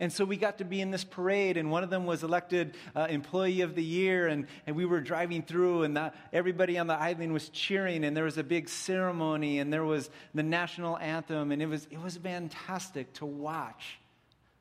And 0.01 0.13
so 0.13 0.25
we 0.25 0.37
got 0.37 0.59
to 0.59 0.65
be 0.65 0.81
in 0.81 0.91
this 0.91 1.05
parade, 1.05 1.57
and 1.57 1.71
one 1.71 1.83
of 1.83 1.89
them 1.89 2.05
was 2.05 2.23
elected 2.23 2.77
uh, 2.95 3.07
Employee 3.09 3.63
of 3.63 3.75
the 3.75 3.83
Year, 3.83 4.27
and, 4.27 4.47
and 4.67 4.77
we 4.77 4.85
were 4.85 5.01
driving 5.01 5.43
through, 5.43 5.85
and 5.85 5.97
the, 5.97 6.13
everybody 6.33 6.79
on 6.79 6.89
the 6.89 6.95
island 6.95 7.33
was 7.33 7.49
cheering, 7.49 8.05
and 8.05 8.17
there 8.17 8.25
was 8.25 8.37
a 8.37 8.43
big 8.43 8.69
ceremony, 8.69 9.61
and 9.61 9.73
there 9.73 9.85
was 9.85 10.11
the 10.35 10.43
national 10.43 10.99
anthem, 10.99 11.53
and 11.53 11.63
it 11.63 11.67
was, 11.67 11.87
it 11.91 12.03
was 12.03 12.17
fantastic 12.17 13.13
to 13.15 13.25
watch 13.25 13.99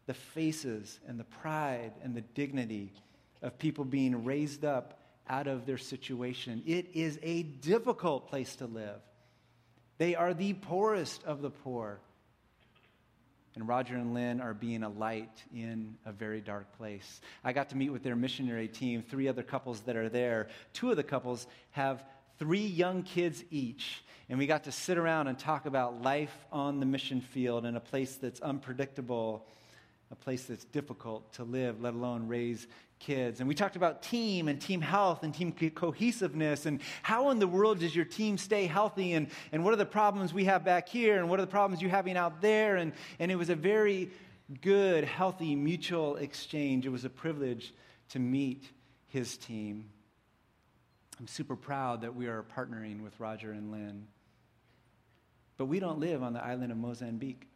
the 0.06 0.14
faces 0.14 1.00
and 1.08 1.20
the 1.20 1.26
pride 1.26 1.92
and 2.04 2.16
the 2.16 2.22
dignity 2.22 2.94
of 3.42 3.58
people 3.60 3.84
being 3.84 4.24
raised 4.24 4.64
up 4.64 4.98
out 5.30 5.48
of 5.48 5.66
their 5.66 5.78
situation. 5.78 6.63
It 6.66 6.88
is 6.94 7.20
a 7.22 7.44
difficult 7.44 8.30
place 8.30 8.56
to 8.58 8.66
live. 8.66 9.00
They 9.98 10.16
are 10.16 10.34
the 10.34 10.54
poorest 10.54 11.24
of 11.24 11.42
the 11.42 11.50
poor. 11.50 12.00
And 13.56 13.68
Roger 13.68 13.96
and 13.96 14.13
Lynn 14.13 14.40
are 14.40 14.54
being 14.54 14.84
a 14.84 14.90
light 14.90 15.44
in 15.52 15.96
a 16.06 16.12
very 16.12 16.42
dark 16.42 16.78
place. 16.78 17.22
I 17.44 17.54
got 17.54 17.70
to 17.70 17.76
meet 17.76 17.90
with 17.90 18.04
their 18.04 18.16
missionary 18.16 18.68
team, 18.68 19.02
three 19.02 19.28
other 19.28 19.42
couples 19.42 19.82
that 19.82 19.96
are 19.96 20.10
there. 20.10 20.50
Two 20.74 20.92
of 20.92 20.96
the 20.96 21.04
couples 21.04 21.48
have 21.72 22.04
three 22.38 22.68
young 22.68 23.02
kids 23.02 23.44
each. 23.50 24.04
And 24.30 24.38
we 24.38 24.46
got 24.46 24.66
to 24.66 24.72
sit 24.72 25.00
around 25.00 25.28
and 25.28 25.40
talk 25.40 25.66
about 25.66 26.04
life 26.04 26.36
on 26.52 26.80
the 26.80 26.86
mission 26.86 27.20
field 27.22 27.66
in 27.66 27.76
a 27.76 27.80
place 27.80 28.16
that's 28.16 28.42
unpredictable, 28.42 29.48
a 30.12 30.15
place 30.15 30.46
that's 30.46 30.65
difficult 30.65 31.34
to 31.34 31.43
live, 31.43 31.82
let 31.82 31.93
alone 31.93 32.28
raise 32.28 32.67
kids. 33.00 33.39
And 33.39 33.48
we 33.48 33.56
talked 33.56 33.76
about 33.76 34.02
team 34.02 34.48
and 34.48 34.60
team 34.60 34.82
health 34.82 35.24
and 35.24 35.34
team 35.34 35.52
cohesiveness 35.52 36.65
and 36.65 36.82
how 37.04 37.30
in 37.30 37.39
the 37.39 37.48
world 37.48 37.80
does 37.80 37.96
your 37.96 38.06
team 38.06 38.38
stay 38.38 38.65
healthy 38.65 39.13
and, 39.13 39.28
and 39.52 39.63
what 39.63 39.74
are 39.74 39.78
the 39.78 39.86
problems 39.86 40.34
we 40.34 40.46
have 40.46 40.63
back 40.63 40.88
here 40.88 41.17
and 41.17 41.30
what 41.30 41.39
are 41.39 41.43
the 41.43 41.52
problems 41.52 41.82
you're 41.82 41.91
having 41.91 42.17
out 42.17 42.41
there. 42.41 42.78
And, 42.78 42.93
and 43.20 43.32
it 43.32 43.36
was 43.36 43.50
a 43.50 43.56
very 43.56 44.10
good, 44.62 45.04
healthy, 45.04 45.56
mutual 45.56 46.15
exchange. 46.15 46.86
It 46.86 46.89
was 46.89 47.06
a 47.06 47.10
privilege 47.10 47.74
to 48.10 48.20
meet 48.20 48.70
his 49.08 49.38
team. 49.38 49.89
I'm 51.20 51.28
super 51.28 51.56
proud 51.56 52.02
that 52.02 52.15
we 52.15 52.28
are 52.28 52.46
partnering 52.56 53.04
with 53.04 53.20
Roger 53.20 53.52
and 53.52 53.72
Lynn. 53.72 54.08
But 55.58 55.65
we 55.65 55.80
don't 55.80 56.00
live 56.00 56.24
on 56.24 56.34
the 56.34 56.43
island 56.43 56.72
of 56.72 56.78
Mozambique. 56.78 57.48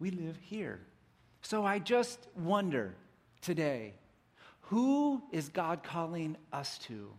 We 0.00 0.10
live 0.10 0.36
here. 0.40 0.80
So 1.44 1.62
I 1.62 1.78
just 1.78 2.18
wonder 2.34 2.94
today 3.42 3.92
who 4.62 5.22
is 5.30 5.50
God 5.50 5.82
calling 5.82 6.38
us 6.50 6.78
to? 6.78 7.10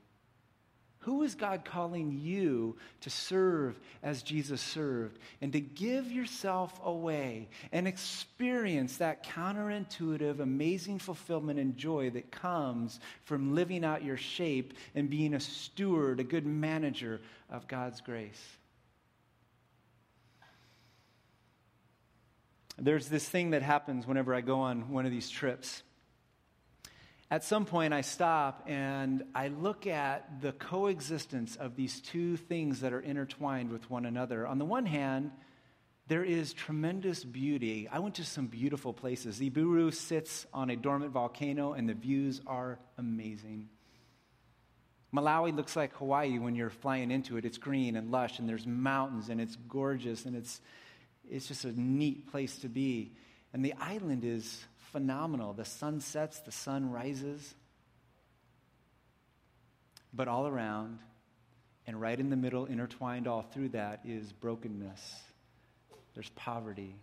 Who 1.02 1.22
is 1.22 1.36
God 1.36 1.64
calling 1.64 2.20
you 2.20 2.76
to 3.02 3.12
serve 3.12 3.80
as 4.02 4.24
Jesus 4.24 4.60
served 4.60 5.20
and 5.42 5.54
to 5.54 5.60
give 5.60 6.12
yourself 6.12 6.74
away 6.84 7.50
and 7.72 7.88
experience 7.88 8.98
that 8.98 9.24
counterintuitive, 9.24 10.40
amazing 10.40 10.98
fulfillment 10.98 11.60
and 11.60 11.78
joy 11.78 12.10
that 12.10 12.32
comes 12.32 13.00
from 13.26 13.54
living 13.54 13.86
out 13.86 14.04
your 14.04 14.18
shape 14.18 14.74
and 14.96 15.08
being 15.08 15.36
a 15.36 15.40
steward, 15.40 16.20
a 16.20 16.24
good 16.24 16.48
manager 16.48 17.22
of 17.52 17.68
God's 17.68 18.02
grace? 18.02 18.58
There's 22.78 23.08
this 23.08 23.28
thing 23.28 23.52
that 23.52 23.62
happens 23.62 24.06
whenever 24.06 24.34
I 24.34 24.42
go 24.42 24.60
on 24.60 24.90
one 24.90 25.06
of 25.06 25.12
these 25.12 25.30
trips 25.30 25.84
at 27.32 27.44
some 27.44 27.66
point, 27.66 27.94
I 27.94 28.02
stop 28.02 28.64
and 28.68 29.24
I 29.34 29.48
look 29.48 29.88
at 29.88 30.42
the 30.42 30.52
coexistence 30.52 31.56
of 31.56 31.76
these 31.76 32.00
two 32.00 32.38
things 32.38 32.82
that 32.82 32.94
are 32.94 33.00
intertwined 33.00 33.72
with 33.72 33.90
one 33.90 34.06
another. 34.06 34.46
On 34.46 34.60
the 34.60 34.66
one 34.66 34.86
hand, 34.86 35.32
there 36.08 36.24
is 36.24 36.54
tremendous 36.54 37.24
beauty. 37.24 37.90
I 37.92 37.98
went 37.98 38.16
to 38.16 38.24
some 38.24 38.46
beautiful 38.46 38.94
places. 38.94 39.40
Iburu 39.40 39.92
sits 39.92 40.46
on 40.54 40.70
a 40.70 40.76
dormant 40.76 41.14
volcano, 41.14 41.74
and 41.74 41.90
the 41.90 41.96
views 41.96 42.42
are 42.46 42.78
amazing. 43.00 43.70
Malawi 45.12 45.56
looks 45.56 45.76
like 45.76 45.96
Hawaii 45.96 46.38
when 46.38 46.54
you're 46.54 46.70
flying 46.70 47.10
into 47.10 47.38
it. 47.38 47.46
It's 47.46 47.58
green 47.58 47.96
and 47.96 48.12
lush, 48.12 48.38
and 48.38 48.48
there's 48.48 48.68
mountains, 48.68 49.30
and 49.30 49.42
it's 49.42 49.56
gorgeous, 49.68 50.26
and 50.26 50.36
it's, 50.36 50.62
it's 51.30 51.48
just 51.48 51.66
a 51.66 51.80
neat 51.80 52.32
place 52.32 52.58
to 52.60 52.70
be. 52.70 53.12
And 53.54 53.64
the 53.64 53.74
island 53.80 54.24
is 54.24 54.64
phenomenal. 54.92 55.54
The 55.54 55.66
sun 55.66 56.00
sets, 56.02 56.40
the 56.40 56.52
sun 56.52 56.92
rises. 56.92 57.56
But 60.14 60.28
all 60.28 60.48
around, 60.48 61.00
and 61.88 62.00
right 62.00 62.20
in 62.20 62.30
the 62.30 62.36
middle, 62.36 62.66
intertwined 62.66 63.28
all 63.28 63.42
through 63.42 63.70
that, 63.70 64.02
is 64.06 64.32
brokenness. 64.32 65.16
There's 66.14 66.30
poverty, 66.30 66.96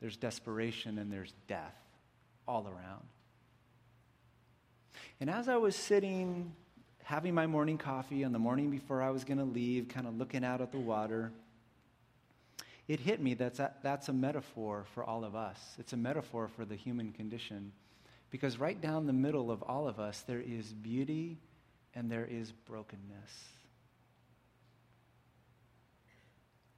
there's 0.00 0.16
desperation, 0.16 0.98
and 0.98 1.12
there's 1.12 1.32
death 1.48 1.74
all 2.46 2.66
around. 2.66 3.04
And 5.20 5.28
as 5.28 5.48
I 5.48 5.56
was 5.56 5.74
sitting, 5.74 6.52
having 7.02 7.34
my 7.34 7.46
morning 7.46 7.78
coffee 7.78 8.24
on 8.24 8.32
the 8.32 8.38
morning 8.38 8.70
before 8.70 9.02
I 9.02 9.10
was 9.10 9.24
going 9.24 9.38
to 9.38 9.44
leave, 9.44 9.88
kind 9.88 10.06
of 10.06 10.16
looking 10.16 10.44
out 10.44 10.60
at 10.60 10.70
the 10.70 10.78
water, 10.78 11.32
it 12.88 13.00
hit 13.00 13.20
me 13.20 13.34
that 13.34 13.82
that's 13.82 14.08
a 14.08 14.12
metaphor 14.14 14.86
for 14.94 15.04
all 15.04 15.22
of 15.22 15.36
us. 15.36 15.60
It's 15.78 15.92
a 15.92 15.96
metaphor 15.96 16.48
for 16.48 16.64
the 16.64 16.74
human 16.74 17.12
condition. 17.12 17.72
Because 18.30 18.58
right 18.58 18.80
down 18.80 19.06
the 19.06 19.12
middle 19.12 19.50
of 19.50 19.62
all 19.62 19.86
of 19.86 20.00
us, 20.00 20.22
there 20.26 20.40
is 20.40 20.72
beauty 20.72 21.38
and 21.94 22.10
there 22.10 22.26
is 22.26 22.50
brokenness. 22.50 23.48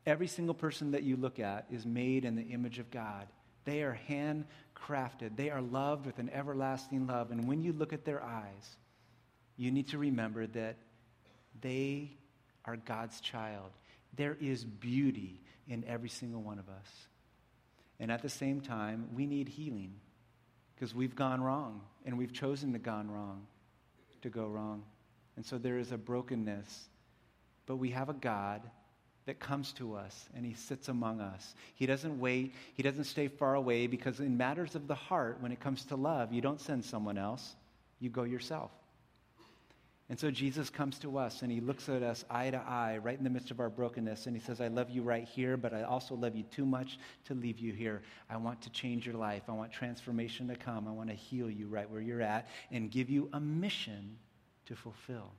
Every 0.05 0.27
single 0.27 0.55
person 0.55 0.93
that 0.93 1.05
you 1.05 1.17
look 1.17 1.39
at 1.39 1.67
is 1.71 1.87
made 1.87 2.25
in 2.25 2.35
the 2.35 2.43
image 2.43 2.81
of 2.81 2.91
God. 2.91 3.29
They 3.65 3.83
are 3.83 3.99
handcrafted. 4.09 5.37
They 5.37 5.51
are 5.51 5.61
loved 5.61 6.07
with 6.07 6.19
an 6.19 6.31
everlasting 6.31 7.07
love. 7.07 7.31
And 7.31 7.47
when 7.47 7.63
you 7.63 7.73
look 7.73 7.93
at 7.93 8.05
their 8.05 8.23
eyes, 8.23 8.77
you 9.57 9.71
need 9.71 9.89
to 9.89 9.99
remember 9.99 10.47
that 10.49 10.77
they 11.61 12.17
are 12.65 12.77
God's 12.77 13.21
child. 13.21 13.71
There 14.15 14.37
is 14.41 14.65
beauty 14.65 15.41
in 15.69 15.85
every 15.87 16.09
single 16.09 16.43
one 16.43 16.59
of 16.59 16.69
us. 16.69 17.07
And 17.99 18.11
at 18.11 18.23
the 18.23 18.29
same 18.29 18.61
time, 18.61 19.09
we 19.15 19.27
need 19.27 19.49
healing 19.49 19.95
because 20.75 20.95
we've 20.95 21.15
gone 21.15 21.43
wrong 21.43 21.83
and 22.07 22.17
we've 22.17 22.33
chosen 22.33 22.73
to 22.73 22.79
gone 22.79 23.11
wrong, 23.11 23.47
to 24.23 24.31
go 24.31 24.47
wrong. 24.47 24.83
And 25.37 25.45
so 25.45 25.59
there 25.59 25.79
is 25.79 25.93
a 25.93 25.99
brokenness. 25.99 26.89
But 27.67 27.77
we 27.77 27.91
have 27.91 28.09
a 28.09 28.15
God 28.15 28.63
that 29.27 29.39
comes 29.39 29.73
to 29.75 29.95
us 29.95 30.29
and 30.35 30.45
he 30.45 30.55
sits 30.55 30.89
among 30.89 31.21
us. 31.21 31.55
He 31.75 31.87
doesn't 31.87 32.19
wait, 32.19 32.55
he 32.75 32.83
doesn't 32.83 33.05
stay 33.05 33.29
far 33.29 33.55
away 33.55 33.87
because 33.87 34.19
in 34.19 34.37
matters 34.37 34.75
of 34.75 34.89
the 34.89 34.95
heart, 34.95 35.37
when 35.41 35.53
it 35.53 35.61
comes 35.61 35.85
to 35.87 35.97
love, 35.97 36.33
you 36.33 36.41
don't 36.41 36.61
send 36.61 36.85
someone 36.85 37.19
else, 37.19 37.55
you 38.01 38.09
go 38.09 38.25
yourself. 38.25 38.71
And 40.11 40.19
so 40.19 40.29
Jesus 40.29 40.69
comes 40.69 40.99
to 40.99 41.19
us 41.19 41.43
and 41.43 41.53
he 41.53 41.61
looks 41.61 41.89
at 41.89 42.03
us 42.03 42.25
eye 42.29 42.51
to 42.51 42.57
eye, 42.57 42.99
right 42.99 43.17
in 43.17 43.23
the 43.23 43.31
midst 43.31 43.53
of 43.53 43.61
our 43.61 43.71
brokenness, 43.71 44.27
and 44.27 44.35
he 44.35 44.43
says, 44.43 44.61
I 44.61 44.67
love 44.67 44.91
you 44.91 45.03
right 45.03 45.25
here, 45.25 45.57
but 45.57 45.73
I 45.73 45.85
also 45.85 46.17
love 46.17 46.35
you 46.35 46.43
too 46.43 46.67
much 46.67 46.99
to 47.27 47.35
leave 47.35 47.61
you 47.61 47.73
here. 47.73 48.03
I 48.29 48.37
want 48.37 48.61
to 48.63 48.71
change 48.71 49.07
your 49.07 49.15
life. 49.15 49.45
I 49.49 49.53
want 49.53 49.71
transformation 49.71 50.49
to 50.49 50.57
come. 50.57 50.89
I 50.89 50.91
want 50.91 51.11
to 51.11 51.15
heal 51.15 51.49
you 51.49 51.69
right 51.69 51.89
where 51.89 52.01
you're 52.01 52.23
at 52.23 52.49
and 52.73 52.91
give 52.91 53.09
you 53.09 53.29
a 53.35 53.39
mission 53.39 54.17
to 54.67 54.75
fulfill. 54.75 55.31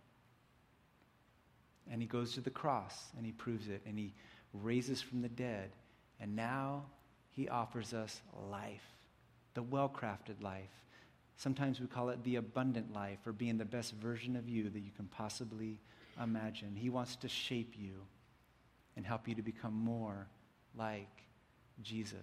And 1.91 2.01
he 2.01 2.07
goes 2.07 2.33
to 2.35 2.41
the 2.41 2.49
cross 2.49 3.09
and 3.17 3.25
he 3.25 3.33
proves 3.33 3.67
it 3.67 3.81
and 3.85 3.99
he 3.99 4.13
raises 4.53 5.01
from 5.01 5.21
the 5.21 5.29
dead. 5.29 5.71
And 6.21 6.33
now 6.33 6.85
he 7.31 7.49
offers 7.49 7.93
us 7.93 8.21
life, 8.49 8.87
the 9.53 9.63
well 9.63 9.89
crafted 9.89 10.41
life 10.41 10.81
Sometimes 11.37 11.79
we 11.79 11.87
call 11.87 12.09
it 12.09 12.23
the 12.23 12.35
abundant 12.35 12.93
life 12.93 13.19
or 13.25 13.33
being 13.33 13.57
the 13.57 13.65
best 13.65 13.93
version 13.95 14.35
of 14.35 14.47
you 14.47 14.69
that 14.69 14.79
you 14.79 14.91
can 14.95 15.07
possibly 15.07 15.79
imagine. 16.21 16.75
He 16.75 16.89
wants 16.89 17.15
to 17.17 17.27
shape 17.27 17.73
you 17.77 18.01
and 18.95 19.05
help 19.05 19.27
you 19.27 19.35
to 19.35 19.41
become 19.41 19.73
more 19.73 20.27
like 20.75 21.23
Jesus. 21.81 22.19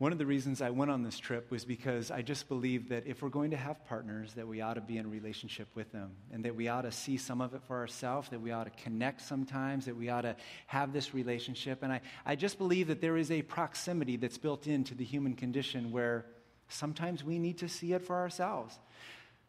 One 0.00 0.12
of 0.12 0.18
the 0.18 0.24
reasons 0.24 0.62
I 0.62 0.70
went 0.70 0.90
on 0.90 1.02
this 1.02 1.18
trip 1.18 1.50
was 1.50 1.66
because 1.66 2.10
I 2.10 2.22
just 2.22 2.48
believe 2.48 2.88
that 2.88 3.06
if 3.06 3.20
we're 3.20 3.28
going 3.28 3.50
to 3.50 3.58
have 3.58 3.84
partners, 3.84 4.32
that 4.32 4.48
we 4.48 4.62
ought 4.62 4.76
to 4.76 4.80
be 4.80 4.96
in 4.96 5.10
relationship 5.10 5.68
with 5.74 5.92
them, 5.92 6.12
and 6.32 6.42
that 6.46 6.56
we 6.56 6.68
ought 6.68 6.82
to 6.82 6.90
see 6.90 7.18
some 7.18 7.42
of 7.42 7.52
it 7.52 7.60
for 7.68 7.76
ourselves, 7.76 8.30
that 8.30 8.40
we 8.40 8.50
ought 8.50 8.64
to 8.64 8.82
connect 8.82 9.20
sometimes, 9.20 9.84
that 9.84 9.94
we 9.94 10.08
ought 10.08 10.22
to 10.22 10.36
have 10.68 10.94
this 10.94 11.12
relationship. 11.12 11.82
And 11.82 11.92
I, 11.92 12.00
I 12.24 12.34
just 12.34 12.56
believe 12.56 12.86
that 12.86 13.02
there 13.02 13.18
is 13.18 13.30
a 13.30 13.42
proximity 13.42 14.16
that's 14.16 14.38
built 14.38 14.66
into 14.66 14.94
the 14.94 15.04
human 15.04 15.34
condition 15.34 15.92
where 15.92 16.24
sometimes 16.70 17.22
we 17.22 17.38
need 17.38 17.58
to 17.58 17.68
see 17.68 17.92
it 17.92 18.00
for 18.00 18.16
ourselves. 18.16 18.78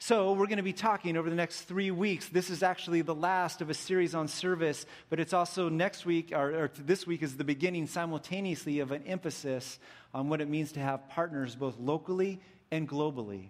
So, 0.04 0.34
we're 0.34 0.48
going 0.48 0.58
to 0.58 0.64
be 0.64 0.74
talking 0.74 1.16
over 1.16 1.30
the 1.30 1.36
next 1.36 1.62
three 1.66 1.92
weeks. 1.92 2.28
This 2.28 2.50
is 2.50 2.64
actually 2.64 3.04
the 3.04 3.14
last 3.14 3.62
of 3.62 3.70
a 3.70 3.76
series 3.76 4.16
on 4.16 4.28
service, 4.28 4.88
but 5.12 5.20
it's 5.20 5.32
also 5.32 5.70
next 5.70 6.08
week, 6.08 6.32
or, 6.34 6.64
or, 6.64 6.72
this 6.76 7.06
week 7.06 7.22
is 7.22 7.38
the 7.38 7.44
beginning 7.44 7.86
simultaneously 7.86 8.80
of 8.80 8.92
an 8.92 9.04
emphasis 9.04 9.78
on 10.12 10.28
what 10.28 10.42
it 10.42 10.50
means 10.50 10.72
to 10.72 10.80
have 10.80 11.08
partners 11.10 11.54
both 11.54 11.78
locally 11.78 12.42
and 12.72 12.90
globally. 12.90 13.50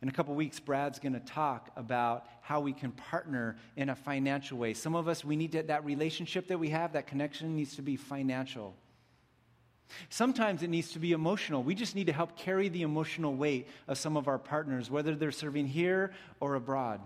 In 0.00 0.08
a 0.08 0.12
couple 0.12 0.34
weeks, 0.34 0.60
Brad's 0.60 0.98
going 0.98 1.12
to 1.12 1.20
talk 1.20 1.70
about 1.76 2.24
how 2.40 2.62
we 2.62 2.72
can 2.72 2.90
partner 2.92 3.58
in 3.76 3.90
a 3.90 3.94
financial 3.94 4.56
way. 4.56 4.72
Some 4.72 4.96
of 4.96 5.08
us, 5.08 5.22
we 5.22 5.36
need 5.36 5.52
to, 5.52 5.62
that 5.64 5.84
relationship 5.84 6.48
that 6.48 6.58
we 6.58 6.70
have, 6.70 6.94
that 6.94 7.06
connection 7.06 7.54
needs 7.54 7.76
to 7.76 7.82
be 7.82 7.96
financial. 7.96 8.74
Sometimes 10.08 10.62
it 10.62 10.70
needs 10.70 10.92
to 10.92 10.98
be 10.98 11.12
emotional. 11.12 11.62
We 11.62 11.74
just 11.74 11.94
need 11.94 12.06
to 12.06 12.12
help 12.12 12.36
carry 12.36 12.68
the 12.68 12.82
emotional 12.82 13.34
weight 13.34 13.68
of 13.88 13.98
some 13.98 14.16
of 14.16 14.28
our 14.28 14.38
partners, 14.38 14.90
whether 14.90 15.14
they're 15.14 15.32
serving 15.32 15.68
here 15.68 16.12
or 16.40 16.54
abroad. 16.54 17.00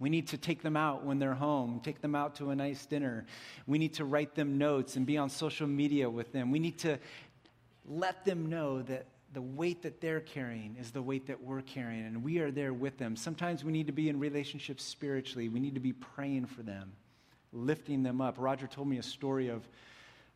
We 0.00 0.10
need 0.10 0.28
to 0.28 0.38
take 0.38 0.62
them 0.62 0.76
out 0.76 1.04
when 1.04 1.18
they're 1.18 1.34
home, 1.34 1.80
take 1.82 2.00
them 2.00 2.14
out 2.14 2.36
to 2.36 2.50
a 2.50 2.56
nice 2.56 2.86
dinner. 2.86 3.26
We 3.66 3.78
need 3.78 3.94
to 3.94 4.04
write 4.04 4.34
them 4.34 4.56
notes 4.56 4.96
and 4.96 5.04
be 5.04 5.16
on 5.16 5.28
social 5.28 5.66
media 5.66 6.08
with 6.08 6.32
them. 6.32 6.50
We 6.50 6.60
need 6.60 6.78
to 6.80 6.98
let 7.84 8.24
them 8.24 8.48
know 8.48 8.82
that 8.82 9.06
the 9.32 9.42
weight 9.42 9.82
that 9.82 10.00
they're 10.00 10.20
carrying 10.20 10.76
is 10.80 10.90
the 10.90 11.02
weight 11.02 11.26
that 11.26 11.42
we're 11.42 11.62
carrying, 11.62 12.06
and 12.06 12.22
we 12.22 12.38
are 12.38 12.50
there 12.50 12.72
with 12.72 12.96
them. 12.96 13.16
Sometimes 13.16 13.64
we 13.64 13.72
need 13.72 13.86
to 13.88 13.92
be 13.92 14.08
in 14.08 14.18
relationships 14.18 14.84
spiritually. 14.84 15.48
We 15.48 15.60
need 15.60 15.74
to 15.74 15.80
be 15.80 15.92
praying 15.92 16.46
for 16.46 16.62
them, 16.62 16.92
lifting 17.52 18.02
them 18.02 18.20
up. 18.20 18.36
Roger 18.38 18.66
told 18.66 18.88
me 18.88 18.98
a 18.98 19.02
story 19.02 19.48
of 19.48 19.68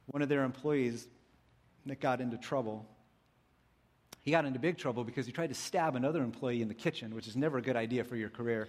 one 0.06 0.22
of 0.22 0.28
their 0.28 0.44
employees 0.44 1.06
that 1.86 2.00
got 2.00 2.20
into 2.20 2.36
trouble. 2.36 2.86
He 4.20 4.30
got 4.30 4.44
into 4.44 4.58
big 4.58 4.78
trouble 4.78 5.04
because 5.04 5.26
he 5.26 5.32
tried 5.32 5.48
to 5.48 5.54
stab 5.54 5.96
another 5.96 6.22
employee 6.22 6.62
in 6.62 6.68
the 6.68 6.74
kitchen, 6.74 7.14
which 7.14 7.26
is 7.26 7.36
never 7.36 7.58
a 7.58 7.62
good 7.62 7.76
idea 7.76 8.04
for 8.04 8.16
your 8.16 8.28
career. 8.28 8.68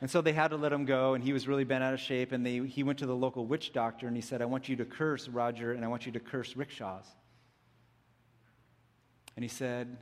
And 0.00 0.10
so 0.10 0.20
they 0.20 0.32
had 0.32 0.48
to 0.48 0.56
let 0.56 0.72
him 0.72 0.84
go, 0.84 1.14
and 1.14 1.22
he 1.22 1.32
was 1.32 1.48
really 1.48 1.64
bent 1.64 1.82
out 1.82 1.94
of 1.94 2.00
shape. 2.00 2.32
And 2.32 2.44
they, 2.44 2.58
he 2.66 2.82
went 2.82 2.98
to 2.98 3.06
the 3.06 3.14
local 3.14 3.46
witch 3.46 3.72
doctor, 3.72 4.06
and 4.06 4.16
he 4.16 4.22
said, 4.22 4.42
I 4.42 4.44
want 4.44 4.68
you 4.68 4.76
to 4.76 4.84
curse 4.84 5.28
Roger, 5.28 5.72
and 5.72 5.84
I 5.84 5.88
want 5.88 6.04
you 6.04 6.12
to 6.12 6.20
curse 6.20 6.56
rickshaws. 6.56 7.06
And 9.36 9.44
he 9.44 9.48
said, 9.48 9.96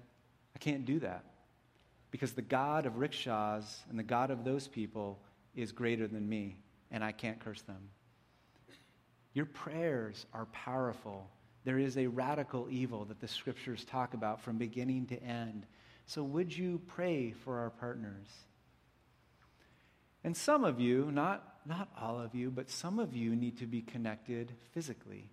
I 0.54 0.58
can't 0.58 0.84
do 0.84 1.00
that 1.00 1.24
because 2.10 2.32
the 2.32 2.42
God 2.42 2.86
of 2.86 2.98
rickshaws 2.98 3.80
and 3.90 3.98
the 3.98 4.04
God 4.04 4.30
of 4.30 4.44
those 4.44 4.68
people 4.68 5.18
is 5.56 5.72
greater 5.72 6.06
than 6.06 6.28
me, 6.28 6.56
and 6.92 7.02
I 7.02 7.10
can't 7.10 7.40
curse 7.40 7.62
them. 7.62 7.90
Your 9.34 9.46
prayers 9.46 10.24
are 10.32 10.46
powerful. 10.46 11.28
There 11.64 11.78
is 11.78 11.98
a 11.98 12.06
radical 12.06 12.68
evil 12.70 13.04
that 13.06 13.20
the 13.20 13.28
scriptures 13.28 13.84
talk 13.84 14.14
about 14.14 14.40
from 14.40 14.58
beginning 14.58 15.06
to 15.06 15.22
end. 15.22 15.66
So, 16.06 16.22
would 16.22 16.56
you 16.56 16.80
pray 16.86 17.32
for 17.32 17.58
our 17.58 17.70
partners? 17.70 18.28
And 20.22 20.36
some 20.36 20.64
of 20.64 20.80
you, 20.80 21.10
not, 21.10 21.44
not 21.66 21.88
all 22.00 22.20
of 22.20 22.34
you, 22.34 22.50
but 22.50 22.70
some 22.70 22.98
of 22.98 23.14
you 23.14 23.34
need 23.36 23.58
to 23.58 23.66
be 23.66 23.82
connected 23.82 24.52
physically. 24.72 25.30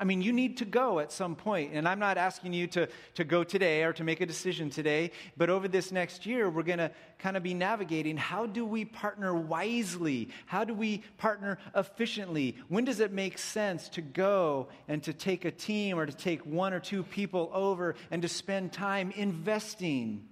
I 0.00 0.04
mean, 0.04 0.22
you 0.22 0.32
need 0.32 0.56
to 0.56 0.64
go 0.64 0.98
at 0.98 1.12
some 1.12 1.36
point, 1.36 1.72
and 1.74 1.86
I'm 1.86 1.98
not 1.98 2.16
asking 2.16 2.54
you 2.54 2.66
to, 2.68 2.88
to 3.16 3.24
go 3.24 3.44
today 3.44 3.84
or 3.84 3.92
to 3.92 4.02
make 4.02 4.22
a 4.22 4.26
decision 4.26 4.70
today, 4.70 5.10
but 5.36 5.50
over 5.50 5.68
this 5.68 5.92
next 5.92 6.24
year, 6.24 6.48
we're 6.48 6.62
going 6.62 6.78
to 6.78 6.90
kind 7.18 7.36
of 7.36 7.42
be 7.42 7.52
navigating 7.52 8.16
how 8.16 8.46
do 8.46 8.64
we 8.64 8.86
partner 8.86 9.34
wisely? 9.34 10.30
How 10.46 10.64
do 10.64 10.72
we 10.72 11.02
partner 11.18 11.58
efficiently? 11.76 12.56
When 12.68 12.86
does 12.86 13.00
it 13.00 13.12
make 13.12 13.36
sense 13.36 13.90
to 13.90 14.00
go 14.00 14.68
and 14.88 15.02
to 15.02 15.12
take 15.12 15.44
a 15.44 15.50
team 15.50 15.98
or 15.98 16.06
to 16.06 16.16
take 16.16 16.46
one 16.46 16.72
or 16.72 16.80
two 16.80 17.02
people 17.02 17.50
over 17.52 17.94
and 18.10 18.22
to 18.22 18.28
spend 18.28 18.72
time 18.72 19.12
investing 19.14 20.26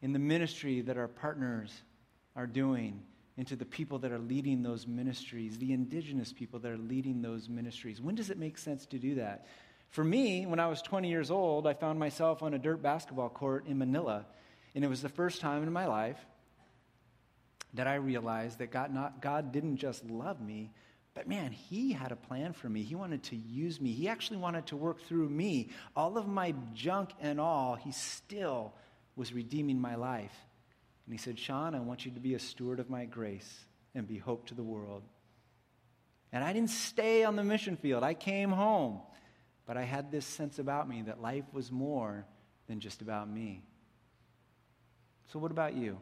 in 0.00 0.14
the 0.14 0.18
ministry 0.18 0.80
that 0.80 0.96
our 0.96 1.08
partners 1.08 1.70
are 2.34 2.46
doing? 2.46 3.02
Into 3.36 3.56
the 3.56 3.66
people 3.66 3.98
that 3.98 4.12
are 4.12 4.18
leading 4.18 4.62
those 4.62 4.86
ministries, 4.86 5.58
the 5.58 5.72
indigenous 5.72 6.32
people 6.32 6.58
that 6.60 6.72
are 6.72 6.78
leading 6.78 7.20
those 7.20 7.48
ministries. 7.48 8.00
When 8.00 8.14
does 8.14 8.30
it 8.30 8.38
make 8.38 8.56
sense 8.56 8.86
to 8.86 8.98
do 8.98 9.16
that? 9.16 9.46
For 9.90 10.02
me, 10.02 10.46
when 10.46 10.58
I 10.58 10.66
was 10.66 10.82
20 10.82 11.08
years 11.08 11.30
old, 11.30 11.66
I 11.66 11.74
found 11.74 11.98
myself 11.98 12.42
on 12.42 12.54
a 12.54 12.58
dirt 12.58 12.82
basketball 12.82 13.28
court 13.28 13.66
in 13.66 13.78
Manila, 13.78 14.26
and 14.74 14.84
it 14.84 14.88
was 14.88 15.02
the 15.02 15.08
first 15.08 15.40
time 15.40 15.62
in 15.62 15.72
my 15.72 15.86
life 15.86 16.18
that 17.74 17.86
I 17.86 17.96
realized 17.96 18.58
that 18.58 18.70
God, 18.70 18.92
not, 18.92 19.20
God 19.20 19.52
didn't 19.52 19.76
just 19.76 20.04
love 20.08 20.40
me, 20.40 20.72
but 21.14 21.28
man, 21.28 21.52
He 21.52 21.92
had 21.92 22.12
a 22.12 22.16
plan 22.16 22.52
for 22.52 22.68
me. 22.68 22.82
He 22.82 22.94
wanted 22.94 23.22
to 23.24 23.36
use 23.36 23.80
me. 23.80 23.92
He 23.92 24.08
actually 24.08 24.38
wanted 24.38 24.66
to 24.66 24.76
work 24.76 25.02
through 25.02 25.28
me. 25.28 25.70
All 25.94 26.18
of 26.18 26.26
my 26.26 26.54
junk 26.74 27.10
and 27.20 27.40
all, 27.40 27.74
He 27.74 27.92
still 27.92 28.74
was 29.14 29.32
redeeming 29.32 29.80
my 29.80 29.94
life. 29.94 30.34
And 31.06 31.14
he 31.14 31.18
said, 31.18 31.38
Sean, 31.38 31.74
I 31.74 31.80
want 31.80 32.04
you 32.04 32.10
to 32.12 32.20
be 32.20 32.34
a 32.34 32.38
steward 32.38 32.80
of 32.80 32.90
my 32.90 33.04
grace 33.04 33.64
and 33.94 34.06
be 34.06 34.18
hope 34.18 34.46
to 34.46 34.54
the 34.54 34.62
world. 34.62 35.02
And 36.32 36.42
I 36.42 36.52
didn't 36.52 36.70
stay 36.70 37.24
on 37.24 37.36
the 37.36 37.44
mission 37.44 37.76
field, 37.76 38.02
I 38.02 38.14
came 38.14 38.50
home. 38.50 39.00
But 39.66 39.76
I 39.76 39.82
had 39.82 40.12
this 40.12 40.24
sense 40.24 40.58
about 40.58 40.88
me 40.88 41.02
that 41.02 41.20
life 41.20 41.44
was 41.52 41.72
more 41.72 42.24
than 42.68 42.78
just 42.78 43.02
about 43.02 43.28
me. 43.28 43.64
So, 45.32 45.40
what 45.40 45.50
about 45.50 45.74
you? 45.74 45.98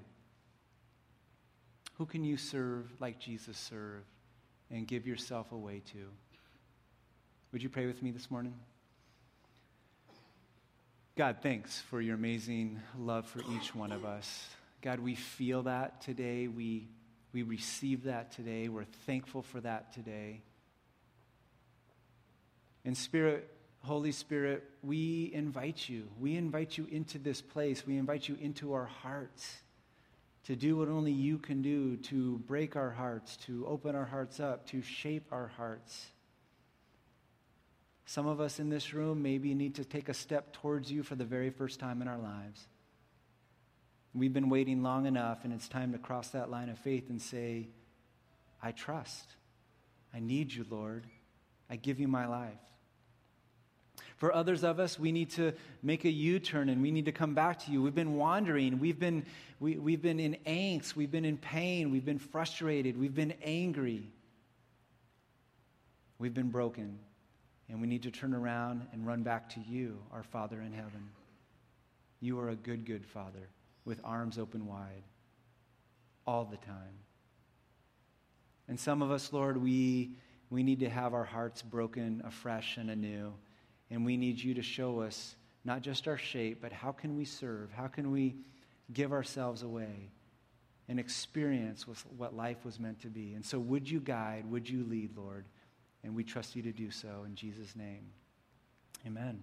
Who 1.95 2.07
can 2.07 2.25
you 2.25 2.37
serve 2.37 2.93
like 3.01 3.19
Jesus 3.19 3.57
served 3.57 4.05
and 4.71 4.87
give 4.87 5.07
yourself 5.07 5.53
away 5.53 5.83
to? 5.93 6.09
Would 7.53 7.63
you 7.63 7.69
pray 7.69 7.87
with 7.87 8.03
me 8.03 8.11
this 8.11 8.31
morning? 8.31 8.55
God, 11.17 11.39
thanks 11.43 11.81
for 11.81 12.01
your 12.01 12.17
amazing 12.17 12.81
love 12.99 13.27
for 13.27 13.41
each 13.53 13.75
one 13.75 13.93
of 13.93 14.05
us. 14.05 14.49
God, 14.85 15.01
we 15.01 15.15
feel 15.15 15.63
that 15.63 16.03
today. 16.03 16.47
We, 16.47 16.89
we 17.33 17.43
receive 17.43 18.05
that 18.05 18.33
today. 18.33 18.69
We're 18.69 18.85
thankful 19.07 19.41
for 19.41 19.59
that 19.63 19.95
today. 19.95 20.43
And 22.85 22.95
Spirit, 22.95 23.49
Holy 23.83 24.13
Spirit, 24.13 24.63
we 24.83 25.31
invite 25.33 25.89
you. 25.89 26.07
We 26.21 26.37
invite 26.37 26.77
you 26.77 26.87
into 26.91 27.19
this 27.19 27.41
place. 27.41 27.87
We 27.87 27.97
invite 27.97 28.29
you 28.29 28.37
into 28.39 28.75
our 28.75 28.85
hearts 28.85 29.57
to 30.45 30.55
do 30.55 30.77
what 30.77 30.89
only 30.89 31.13
you 31.13 31.39
can 31.39 31.63
do 31.63 31.97
to 31.97 32.41
break 32.41 32.77
our 32.77 32.91
hearts, 32.91 33.39
to 33.47 33.67
open 33.67 33.97
our 33.97 34.05
hearts 34.05 34.39
up, 34.39 34.67
to 34.67 34.83
shape 34.83 35.25
our 35.33 35.51
hearts. 35.57 36.09
Some 38.05 38.27
of 38.27 38.39
us 38.39 38.61
in 38.61 38.69
this 38.69 38.93
room 38.93 39.23
maybe 39.23 39.55
need 39.55 39.77
to 39.77 39.85
take 39.87 40.11
a 40.11 40.15
step 40.15 40.53
towards 40.53 40.93
you 40.93 41.03
for 41.03 41.15
the 41.15 41.25
very 41.25 41.49
first 41.49 41.81
time 41.81 42.03
in 42.03 42.09
our 42.09 42.19
lives. 42.19 42.69
We've 44.15 44.33
been 44.33 44.49
waiting 44.49 44.83
long 44.85 45.07
enough, 45.07 45.45
and 45.45 45.53
it's 45.53 45.69
time 45.69 45.93
to 45.93 45.99
cross 45.99 46.29
that 46.29 46.49
line 46.49 46.69
of 46.69 46.79
faith 46.79 47.11
and 47.11 47.21
say, 47.21 47.67
I 48.63 48.71
trust. 48.71 49.29
I 50.15 50.21
need 50.21 50.53
you, 50.53 50.65
Lord. 50.71 51.05
I 51.69 51.75
give 51.77 51.99
you 51.99 52.07
my 52.07 52.27
life. 52.27 52.53
For 54.17 54.33
others 54.33 54.63
of 54.63 54.79
us, 54.79 54.99
we 54.99 55.11
need 55.11 55.31
to 55.31 55.53
make 55.83 56.05
a 56.05 56.11
U 56.11 56.39
turn 56.39 56.69
and 56.69 56.81
we 56.81 56.93
need 56.93 57.07
to 57.07 57.13
come 57.13 57.35
back 57.35 57.65
to 57.65 57.73
you. 57.73 57.83
We've 57.83 57.95
been 57.95 58.15
wandering. 58.15 58.79
We've 58.79 58.99
been, 58.99 59.27
we, 59.59 59.77
we've 59.77 60.01
been 60.01 60.21
in 60.21 60.37
angst. 60.47 60.95
We've 60.95 61.11
been 61.11 61.25
in 61.25 61.37
pain. 61.37 61.91
We've 61.91 62.05
been 62.05 62.21
frustrated. 62.21 62.99
We've 62.99 63.15
been 63.15 63.35
angry. 63.43 64.05
We've 66.19 66.33
been 66.33 66.51
broken. 66.51 67.01
And 67.69 67.81
we 67.81 67.89
need 67.89 68.05
to 68.05 68.11
turn 68.13 68.35
around 68.35 68.87
and 68.93 69.05
run 69.05 69.25
back 69.25 69.51
to 69.55 69.61
you, 69.61 69.99
our 70.13 70.23
Father 70.23 70.61
in 70.61 70.73
heaven. 70.73 71.11
You 72.21 72.39
are 72.39 72.51
a 72.51 72.57
good, 72.57 72.87
good 72.87 73.05
Father 73.05 73.49
with 73.85 74.01
arms 74.05 74.39
open 74.39 74.67
wide 74.67 75.05
all 76.27 76.45
the 76.45 76.57
time. 76.57 76.99
And 78.69 78.79
some 78.81 79.03
of 79.03 79.11
us, 79.11 79.33
Lord, 79.33 79.63
we, 79.63 80.17
we 80.51 80.63
need 80.63 80.81
to 80.81 80.89
have 80.89 81.13
our 81.15 81.25
hearts 81.25 81.63
broken 81.63 82.23
afresh 82.25 82.77
and 82.77 82.91
anew. 82.91 83.35
And 83.91 84.05
we 84.05 84.17
need 84.17 84.43
you 84.43 84.55
to 84.55 84.63
show 84.63 85.01
us 85.01 85.37
not 85.65 85.83
just 85.83 86.09
our 86.09 86.17
shape, 86.17 86.61
but 86.61 86.73
how 86.73 86.93
can 86.93 87.17
we 87.17 87.25
serve? 87.25 87.71
How 87.73 87.87
can 87.87 88.11
we 88.11 88.37
give 88.93 89.13
ourselves 89.13 89.63
away 89.63 90.11
and 90.89 90.99
experience 90.99 91.87
what 92.17 92.35
life 92.35 92.65
was 92.65 92.81
meant 92.81 93.01
to 93.03 93.09
be? 93.09 93.35
And 93.35 93.45
so, 93.45 93.59
would 93.59 93.89
you 93.89 94.01
guide? 94.01 94.51
Would 94.51 94.69
you 94.69 94.85
lead, 94.85 95.17
Lord? 95.17 95.47
And 96.03 96.15
we 96.15 96.25
trust 96.25 96.55
you 96.55 96.63
to 96.63 96.73
do 96.73 96.91
so 96.91 97.25
in 97.27 97.35
Jesus' 97.35 97.75
name. 97.77 98.07
Amen. 99.07 99.43